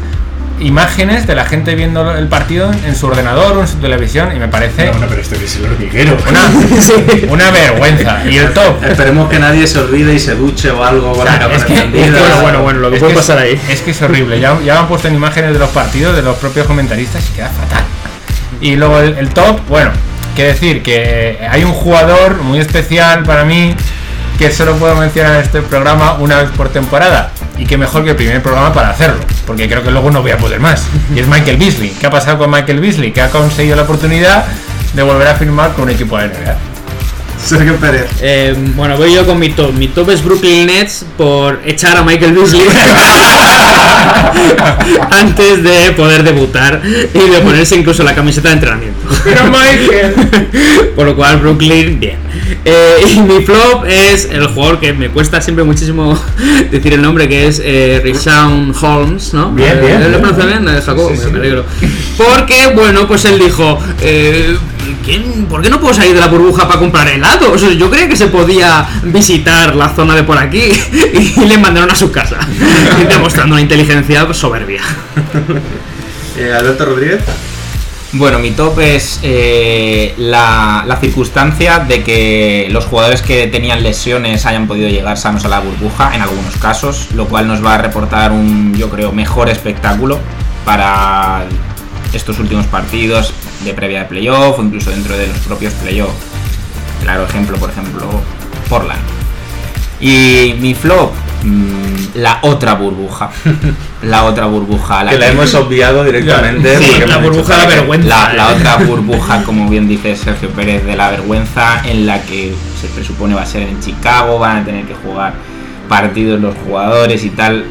imágenes 0.60 1.26
de 1.26 1.34
la 1.34 1.44
gente 1.44 1.74
viendo 1.74 2.10
el 2.16 2.26
partido 2.28 2.70
en 2.86 2.94
su 2.96 3.06
ordenador 3.08 3.56
o 3.58 3.60
en 3.60 3.68
su 3.68 3.76
televisión 3.76 4.34
y 4.34 4.38
me 4.38 4.48
parece 4.48 4.88
Bueno, 4.90 5.06
pero 5.10 5.20
esto 5.20 5.36
que 5.38 5.44
es 5.44 5.56
el 5.56 5.64
hormiguero. 5.66 6.16
una, 6.26 7.30
una 7.32 7.50
vergüenza. 7.50 8.22
Y 8.30 8.38
el 8.38 8.52
top, 8.54 8.82
Esperemos 8.82 9.28
que 9.28 9.38
nadie 9.40 9.66
se 9.66 9.78
olvide 9.78 10.14
y 10.14 10.18
se 10.18 10.36
duche 10.36 10.70
o 10.70 10.82
algo 10.82 11.12
con 11.12 11.26
la 11.26 11.38
cámara 11.38 11.56
es 11.56 11.64
que, 11.64 11.74
es 11.74 11.80
que- 11.82 12.10
Bueno, 12.10 12.40
bueno, 12.40 12.62
bueno, 12.62 12.80
lo 12.80 12.88
que 12.88 12.96
es 12.96 13.00
puede 13.00 13.12
es- 13.12 13.18
pasar 13.18 13.36
ahí. 13.38 13.60
Es 13.68 13.82
que 13.82 13.90
es 13.90 14.00
horrible. 14.00 14.40
Ya, 14.40 14.58
ya 14.64 14.72
me 14.72 14.80
han 14.80 14.88
puesto 14.88 15.08
en 15.08 15.16
imágenes 15.16 15.52
de 15.52 15.58
los 15.58 15.68
partidos 15.68 16.16
de 16.16 16.22
los 16.22 16.36
propios 16.38 16.66
comentaristas 16.66 17.28
y 17.28 17.32
queda 17.34 17.48
fatal. 17.50 17.84
Y 18.62 18.76
luego 18.76 19.00
el, 19.00 19.28
top, 19.30 19.58
bueno, 19.68 19.90
que 20.36 20.44
decir 20.44 20.84
que 20.84 21.36
hay 21.50 21.64
un 21.64 21.72
jugador 21.72 22.40
muy 22.42 22.60
especial 22.60 23.24
para 23.24 23.44
mí 23.44 23.74
que 24.38 24.52
solo 24.52 24.76
puedo 24.76 24.94
mencionar 24.94 25.34
en 25.34 25.40
este 25.42 25.62
programa 25.62 26.14
una 26.14 26.38
vez 26.38 26.50
por 26.50 26.68
temporada. 26.68 27.32
Y 27.58 27.66
que 27.66 27.76
mejor 27.76 28.04
que 28.04 28.10
el 28.10 28.16
primer 28.16 28.40
programa 28.40 28.72
para 28.72 28.90
hacerlo, 28.90 29.20
porque 29.46 29.68
creo 29.68 29.82
que 29.82 29.90
luego 29.90 30.12
no 30.12 30.22
voy 30.22 30.30
a 30.30 30.38
poder 30.38 30.60
más. 30.60 30.86
Y 31.14 31.18
es 31.18 31.26
Michael 31.26 31.56
Beasley. 31.56 31.90
¿Qué 31.90 32.06
ha 32.06 32.10
pasado 32.10 32.38
con 32.38 32.50
Michael 32.50 32.78
Beasley? 32.78 33.12
Que 33.12 33.20
ha 33.20 33.30
conseguido 33.30 33.74
la 33.74 33.82
oportunidad 33.82 34.44
de 34.94 35.02
volver 35.02 35.26
a 35.26 35.34
firmar 35.34 35.72
con 35.72 35.84
un 35.84 35.90
equipo 35.90 36.16
de 36.16 36.28
NBA. 36.28 36.71
Sergio 37.46 37.76
Pérez. 37.76 38.08
Eh, 38.20 38.54
bueno, 38.76 38.96
voy 38.96 39.14
yo 39.14 39.26
con 39.26 39.38
mi 39.38 39.50
top. 39.50 39.72
Mi 39.74 39.88
top 39.88 40.10
es 40.10 40.24
Brooklyn 40.24 40.66
Nets 40.66 41.04
por 41.16 41.60
echar 41.64 41.96
a 41.96 42.02
Michael 42.02 42.32
Beasley 42.32 42.62
antes 45.10 45.62
de 45.62 45.92
poder 45.92 46.22
debutar 46.22 46.80
y 46.84 47.18
de 47.18 47.40
ponerse 47.40 47.76
incluso 47.76 48.02
la 48.02 48.14
camiseta 48.14 48.48
de 48.48 48.54
entrenamiento. 48.54 49.00
Pero 49.24 49.44
Michael. 49.44 50.92
Por 50.96 51.06
lo 51.06 51.16
cual, 51.16 51.38
Brooklyn, 51.38 51.98
bien. 52.00 52.21
Eh, 52.64 52.96
y 53.14 53.20
mi 53.20 53.42
flop 53.44 53.84
es 53.86 54.26
el 54.30 54.46
jugador 54.48 54.80
que 54.80 54.92
me 54.92 55.08
cuesta 55.10 55.40
siempre 55.40 55.64
muchísimo 55.64 56.18
decir 56.70 56.92
el 56.94 57.02
nombre, 57.02 57.28
que 57.28 57.46
es 57.46 57.60
eh, 57.64 58.00
Rishawn 58.02 58.74
Holmes, 58.80 59.34
¿no? 59.34 59.50
Bien, 59.52 59.78
Eh, 59.78 59.80
bien, 59.80 60.00
¿Lo 60.02 60.08
bien. 60.08 60.20
pronuncia 60.20 60.46
bien, 60.46 60.68
eh, 60.68 60.80
Jacobo? 60.84 61.08
Sí, 61.10 61.16
sí, 61.16 61.24
me 61.26 61.30
sí. 61.30 61.36
alegro. 61.36 61.64
Porque, 62.16 62.72
bueno, 62.74 63.06
pues 63.08 63.24
él 63.24 63.38
dijo, 63.38 63.78
eh, 64.00 64.56
¿quién- 65.04 65.46
¿por 65.46 65.62
qué 65.62 65.70
no 65.70 65.80
puedo 65.80 65.92
salir 65.94 66.14
de 66.14 66.20
la 66.20 66.28
burbuja 66.28 66.66
para 66.68 66.78
comprar 66.80 67.08
helado? 67.08 67.52
O 67.52 67.58
sea, 67.58 67.70
yo 67.72 67.90
creía 67.90 68.08
que 68.08 68.16
se 68.16 68.28
podía 68.28 68.86
visitar 69.04 69.74
la 69.76 69.88
zona 69.94 70.14
de 70.14 70.22
por 70.22 70.38
aquí 70.38 70.70
y 71.36 71.44
le 71.46 71.58
mandaron 71.58 71.90
a 71.90 71.94
su 71.94 72.10
casa, 72.10 72.38
demostrando 73.08 73.54
una 73.54 73.62
inteligencia 73.62 74.32
soberbia. 74.32 74.82
Alberto 76.58 76.84
Rodríguez. 76.86 77.20
Bueno, 78.14 78.38
mi 78.38 78.50
top 78.50 78.78
es 78.80 79.20
eh, 79.22 80.14
la, 80.18 80.84
la 80.86 80.96
circunstancia 80.96 81.78
de 81.78 82.02
que 82.02 82.68
los 82.70 82.84
jugadores 82.84 83.22
que 83.22 83.46
tenían 83.46 83.82
lesiones 83.82 84.44
hayan 84.44 84.66
podido 84.66 84.90
llegar 84.90 85.16
sanos 85.16 85.46
a 85.46 85.48
la 85.48 85.60
burbuja 85.60 86.14
en 86.14 86.20
algunos 86.20 86.54
casos, 86.58 87.08
lo 87.14 87.26
cual 87.26 87.48
nos 87.48 87.64
va 87.64 87.76
a 87.76 87.78
reportar 87.78 88.30
un, 88.32 88.74
yo 88.76 88.90
creo, 88.90 89.12
mejor 89.12 89.48
espectáculo 89.48 90.18
para 90.66 91.46
estos 92.12 92.38
últimos 92.38 92.66
partidos 92.66 93.32
de 93.64 93.72
previa 93.72 94.00
de 94.00 94.04
playoff 94.04 94.58
o 94.58 94.62
incluso 94.62 94.90
dentro 94.90 95.16
de 95.16 95.28
los 95.28 95.38
propios 95.38 95.72
playoff. 95.74 96.12
Claro 97.02 97.24
ejemplo, 97.24 97.56
por 97.56 97.70
ejemplo, 97.70 98.10
Portland. 98.68 99.00
Y 100.00 100.54
mi 100.60 100.74
flop, 100.74 101.12
mm, 101.44 102.16
la 102.18 102.38
otra 102.42 102.74
burbuja. 102.74 103.30
La 104.02 104.24
otra 104.24 104.46
burbuja. 104.46 105.06
Que 105.08 105.16
la 105.18 105.28
hemos 105.28 105.54
obviado 105.54 106.02
directamente. 106.02 106.76
Sí, 106.76 106.86
porque 106.90 107.06
la 107.06 107.18
burbuja 107.18 107.52
de 107.56 107.62
la 107.62 107.68
que- 107.68 107.74
vergüenza. 107.76 108.08
la, 108.08 108.32
la 108.34 108.48
otra 108.48 108.76
burbuja, 108.86 109.44
como 109.44 109.68
bien 109.70 109.86
dice 109.86 110.16
Sergio 110.16 110.48
Pérez, 110.50 110.84
de 110.84 110.96
la 110.96 111.10
vergüenza, 111.10 111.82
en 111.88 112.04
la 112.06 112.20
que 112.22 112.52
se 112.80 112.88
presupone 112.88 113.34
va 113.36 113.42
a 113.42 113.46
ser 113.46 113.62
en 113.62 113.78
Chicago, 113.80 114.40
van 114.40 114.56
a 114.58 114.64
tener 114.64 114.84
que 114.86 114.94
jugar 114.94 115.34
partidos 115.88 116.40
los 116.40 116.56
jugadores 116.66 117.24
y 117.24 117.30
tal. 117.30 117.64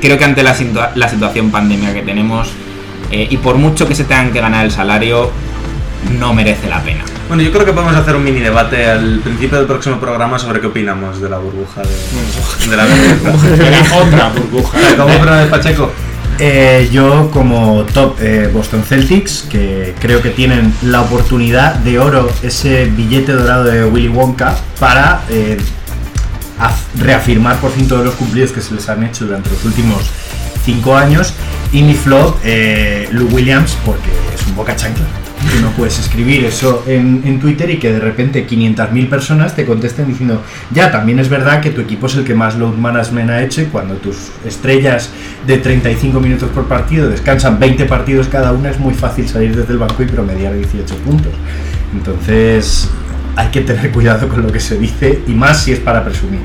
Creo 0.00 0.16
que 0.18 0.24
ante 0.24 0.42
la, 0.44 0.54
situa- 0.56 0.90
la 0.94 1.08
situación 1.08 1.50
pandemia 1.50 1.92
que 1.92 2.02
tenemos, 2.02 2.48
eh, 3.10 3.26
y 3.28 3.36
por 3.38 3.56
mucho 3.56 3.88
que 3.88 3.96
se 3.96 4.04
tengan 4.04 4.32
que 4.32 4.40
ganar 4.40 4.64
el 4.64 4.70
salario, 4.70 5.30
no 6.10 6.34
merece 6.34 6.68
la 6.68 6.82
pena. 6.82 7.04
Bueno, 7.28 7.42
yo 7.42 7.52
creo 7.52 7.64
que 7.64 7.72
podemos 7.72 7.94
hacer 7.94 8.16
un 8.16 8.24
mini 8.24 8.40
debate 8.40 8.86
al 8.86 9.20
principio 9.20 9.58
del 9.58 9.66
próximo 9.66 9.98
programa 9.98 10.38
sobre 10.38 10.60
qué 10.60 10.66
opinamos 10.66 11.20
de 11.20 11.28
la 11.28 11.38
burbuja 11.38 11.82
de, 11.82 12.70
de 12.70 12.76
la. 12.76 12.86
De 12.86 13.70
la 13.70 13.96
otra 13.96 14.28
burbuja. 14.28 14.78
¿Cómo 14.96 15.08
Fernández 15.14 15.48
Pacheco? 15.48 15.90
Eh, 16.38 16.88
yo 16.90 17.30
como 17.30 17.84
top 17.92 18.16
eh, 18.20 18.50
Boston 18.52 18.82
Celtics, 18.82 19.46
que 19.48 19.94
creo 20.00 20.22
que 20.22 20.30
tienen 20.30 20.74
la 20.82 21.02
oportunidad 21.02 21.74
de 21.76 21.98
oro, 21.98 22.30
ese 22.42 22.86
billete 22.86 23.32
dorado 23.32 23.64
de 23.64 23.84
Willy 23.84 24.08
Wonka, 24.08 24.56
para 24.80 25.22
eh, 25.28 25.58
reafirmar 26.98 27.58
por 27.58 27.70
fin 27.70 27.86
todos 27.86 28.04
los 28.04 28.14
cumplidos 28.14 28.52
que 28.52 28.60
se 28.60 28.74
les 28.74 28.88
han 28.88 29.04
hecho 29.04 29.26
durante 29.26 29.50
los 29.50 29.64
últimos 29.64 30.02
cinco 30.64 30.96
años. 30.96 31.34
Y 31.72 31.82
mi 31.82 31.94
flop, 31.94 32.36
eh, 32.44 33.08
Lou 33.12 33.28
Williams, 33.28 33.76
porque 33.84 34.10
es 34.34 34.46
un 34.46 34.56
boca 34.56 34.76
chancla. 34.76 35.04
Tú 35.50 35.60
no 35.60 35.70
puedes 35.72 35.98
escribir 35.98 36.44
eso 36.44 36.84
en, 36.86 37.22
en 37.24 37.40
Twitter 37.40 37.68
y 37.70 37.78
que 37.78 37.92
de 37.92 37.98
repente 37.98 38.46
500.000 38.46 39.08
personas 39.08 39.56
te 39.56 39.66
contesten 39.66 40.06
diciendo, 40.06 40.42
ya, 40.70 40.90
también 40.90 41.18
es 41.18 41.28
verdad 41.28 41.60
que 41.60 41.70
tu 41.70 41.80
equipo 41.80 42.06
es 42.06 42.14
el 42.14 42.24
que 42.24 42.34
más 42.34 42.56
load 42.56 42.74
management 42.74 43.30
ha 43.30 43.42
hecho 43.42 43.60
y 43.60 43.66
cuando 43.66 43.94
tus 43.96 44.30
estrellas 44.46 45.10
de 45.46 45.58
35 45.58 46.20
minutos 46.20 46.48
por 46.50 46.66
partido 46.66 47.08
descansan 47.08 47.58
20 47.58 47.84
partidos 47.86 48.28
cada 48.28 48.52
una, 48.52 48.70
es 48.70 48.78
muy 48.78 48.94
fácil 48.94 49.28
salir 49.28 49.54
desde 49.56 49.72
el 49.72 49.78
banco 49.78 50.02
y 50.02 50.06
promediar 50.06 50.54
18 50.54 50.94
puntos. 50.98 51.32
Entonces, 51.92 52.88
hay 53.36 53.48
que 53.48 53.62
tener 53.62 53.90
cuidado 53.90 54.28
con 54.28 54.42
lo 54.42 54.52
que 54.52 54.60
se 54.60 54.78
dice 54.78 55.22
y 55.26 55.32
más 55.32 55.62
si 55.62 55.72
es 55.72 55.80
para 55.80 56.04
presumir. 56.04 56.40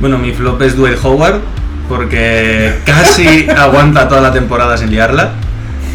Bueno, 0.00 0.18
mi 0.18 0.32
flop 0.32 0.60
es 0.62 0.76
Dwight 0.76 0.98
Howard, 1.02 1.40
porque 1.88 2.72
casi 2.84 3.48
aguanta 3.50 4.08
toda 4.08 4.20
la 4.20 4.32
temporada 4.32 4.76
sin 4.78 4.90
liarla. 4.90 5.32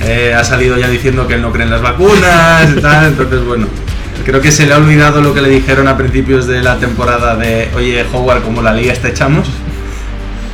Eh, 0.05 0.33
ha 0.33 0.43
salido 0.43 0.77
ya 0.77 0.87
diciendo 0.87 1.27
que 1.27 1.33
él 1.33 1.41
no 1.41 1.51
cree 1.51 1.65
en 1.65 1.71
las 1.71 1.81
vacunas 1.81 2.69
y 2.75 2.79
tal, 2.79 3.07
entonces 3.07 3.43
bueno. 3.43 3.67
Creo 4.23 4.41
que 4.41 4.51
se 4.51 4.65
le 4.65 4.73
ha 4.73 4.77
olvidado 4.77 5.21
lo 5.21 5.33
que 5.33 5.41
le 5.41 5.49
dijeron 5.49 5.87
a 5.87 5.97
principios 5.97 6.47
de 6.47 6.61
la 6.61 6.77
temporada 6.77 7.35
de, 7.35 7.69
oye, 7.75 8.03
Howard, 8.11 8.41
como 8.41 8.61
la 8.61 8.73
liga 8.73 8.93
te 8.93 9.09
echamos. 9.09 9.47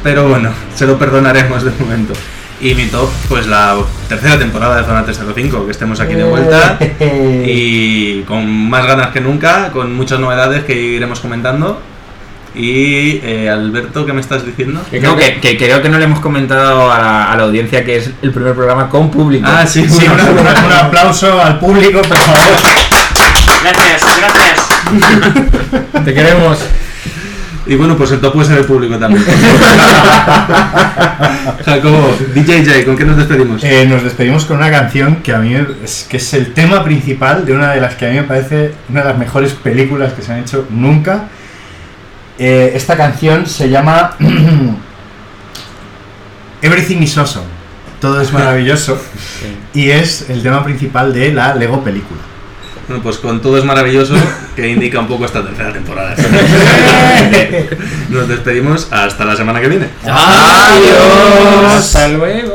Pero 0.03 0.27
bueno, 0.27 0.49
se 0.75 0.85
lo 0.85 0.97
perdonaremos 0.97 1.63
de 1.63 1.71
momento. 1.79 2.13
Y 2.59 2.75
mi 2.75 2.85
top, 2.87 3.09
pues 3.29 3.47
la 3.47 3.77
tercera 4.09 4.37
temporada 4.37 4.77
de 4.77 4.83
Zona 4.83 5.03
305, 5.03 5.65
que 5.65 5.71
estemos 5.71 5.99
aquí 5.99 6.15
de 6.15 6.23
vuelta 6.23 6.77
y 7.45 8.21
con 8.23 8.69
más 8.69 8.85
ganas 8.85 9.07
que 9.07 9.21
nunca, 9.21 9.71
con 9.71 9.95
muchas 9.95 10.19
novedades 10.19 10.63
que 10.63 10.75
iremos 10.75 11.19
comentando. 11.19 11.81
Y 12.53 13.21
eh, 13.23 13.49
Alberto, 13.49 14.05
¿qué 14.05 14.11
me 14.11 14.19
estás 14.21 14.45
diciendo? 14.45 14.81
No, 15.01 15.15
que, 15.15 15.39
que 15.39 15.57
creo 15.57 15.81
que 15.81 15.87
no 15.89 15.97
le 15.97 16.03
hemos 16.05 16.19
comentado 16.19 16.91
a 16.91 16.99
la, 16.99 17.31
a 17.31 17.37
la 17.37 17.43
audiencia 17.43 17.85
que 17.85 17.95
es 17.97 18.11
el 18.21 18.31
primer 18.31 18.53
programa 18.53 18.89
con 18.89 19.09
público. 19.09 19.47
Ah, 19.49 19.65
sí, 19.65 19.87
Sí, 19.87 20.05
un 20.07 20.73
aplauso 20.73 21.41
al 21.41 21.59
público, 21.59 22.01
por 22.01 22.17
favor. 22.17 22.57
Gracias, 23.63 24.03
gracias. 24.19 24.61
Te 26.05 26.13
queremos. 26.13 26.57
Y 27.67 27.75
bueno, 27.75 27.95
pues 27.95 28.11
el 28.11 28.19
top 28.19 28.33
puede 28.33 28.47
ser 28.47 28.57
el 28.57 28.65
público 28.65 28.97
también. 28.97 29.23
Jacobo, 31.65 32.17
DJJ, 32.33 32.85
¿con 32.85 32.97
qué 32.97 33.05
nos 33.05 33.17
despedimos? 33.17 33.63
Eh, 33.63 33.85
nos 33.85 34.03
despedimos 34.03 34.45
con 34.45 34.57
una 34.57 34.71
canción 34.71 35.17
que 35.17 35.31
a 35.31 35.37
mí 35.37 35.55
es, 35.55 36.07
que 36.09 36.17
es 36.17 36.33
el 36.33 36.53
tema 36.53 36.83
principal 36.83 37.45
de 37.45 37.53
una 37.53 37.71
de 37.71 37.79
las 37.79 37.95
que 37.95 38.07
a 38.07 38.09
mí 38.09 38.15
me 38.15 38.23
parece 38.23 38.73
una 38.89 39.01
de 39.01 39.09
las 39.09 39.17
mejores 39.17 39.53
películas 39.53 40.13
que 40.13 40.23
se 40.23 40.33
han 40.33 40.39
hecho 40.39 40.67
nunca. 40.71 41.29
Eh, 42.43 42.71
esta 42.73 42.97
canción 42.97 43.45
se 43.45 43.69
llama 43.69 44.15
Everything 46.63 47.03
is 47.03 47.15
Awesome. 47.15 47.45
Todo 47.99 48.19
es 48.19 48.33
maravilloso. 48.33 48.99
Y 49.75 49.91
es 49.91 50.27
el 50.27 50.41
tema 50.41 50.63
principal 50.63 51.13
de 51.13 51.33
la 51.33 51.53
Lego 51.53 51.83
película. 51.83 52.19
Bueno, 52.87 53.03
pues 53.03 53.17
con 53.17 53.41
todo 53.41 53.59
es 53.59 53.63
maravilloso, 53.63 54.15
que 54.55 54.67
indica 54.67 54.99
un 54.99 55.07
poco 55.07 55.25
esta 55.25 55.43
tercera 55.43 55.71
temporada. 55.71 56.15
Nos 58.09 58.27
despedimos 58.27 58.87
hasta 58.91 59.23
la 59.23 59.35
semana 59.35 59.61
que 59.61 59.69
viene. 59.69 59.89
Hasta 61.77 62.07
luego. 62.07 62.50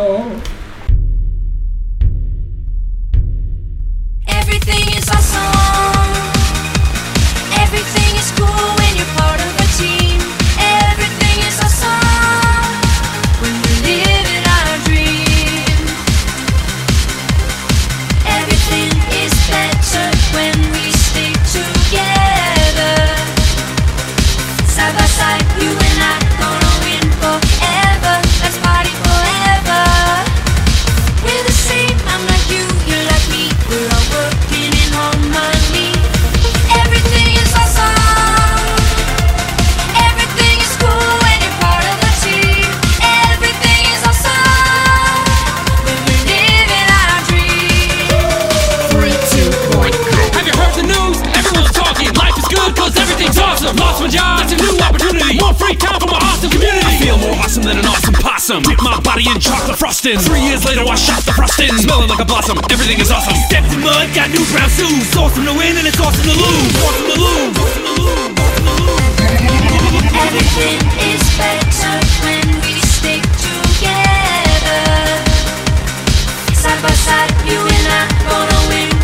Shoes. 64.76 65.16
Awesome 65.16 65.44
to 65.46 65.54
win 65.56 65.76
and 65.78 65.86
it's 65.88 66.00
awesome 66.00 66.26
to 66.28 66.36
lose. 66.36 66.76
Awesome 66.84 67.08
to 67.08 67.16
lose. 67.16 67.56
Awesome 67.56 67.84
to 67.88 67.94
lose. 67.96 68.28
Awesome 68.44 68.66
to 68.68 68.76
lose. 68.84 69.16
Everything 70.26 70.78
is 71.12 71.24
better 71.40 71.96
when 72.24 72.46
we 72.60 72.74
stick 72.84 73.22
together. 73.40 74.84
Side 76.52 76.80
by 76.84 76.92
side, 77.06 77.32
you 77.48 77.60
and 77.60 77.86
I 77.88 78.04
gonna 78.28 78.60
win 78.68 78.95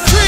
are 0.00 0.23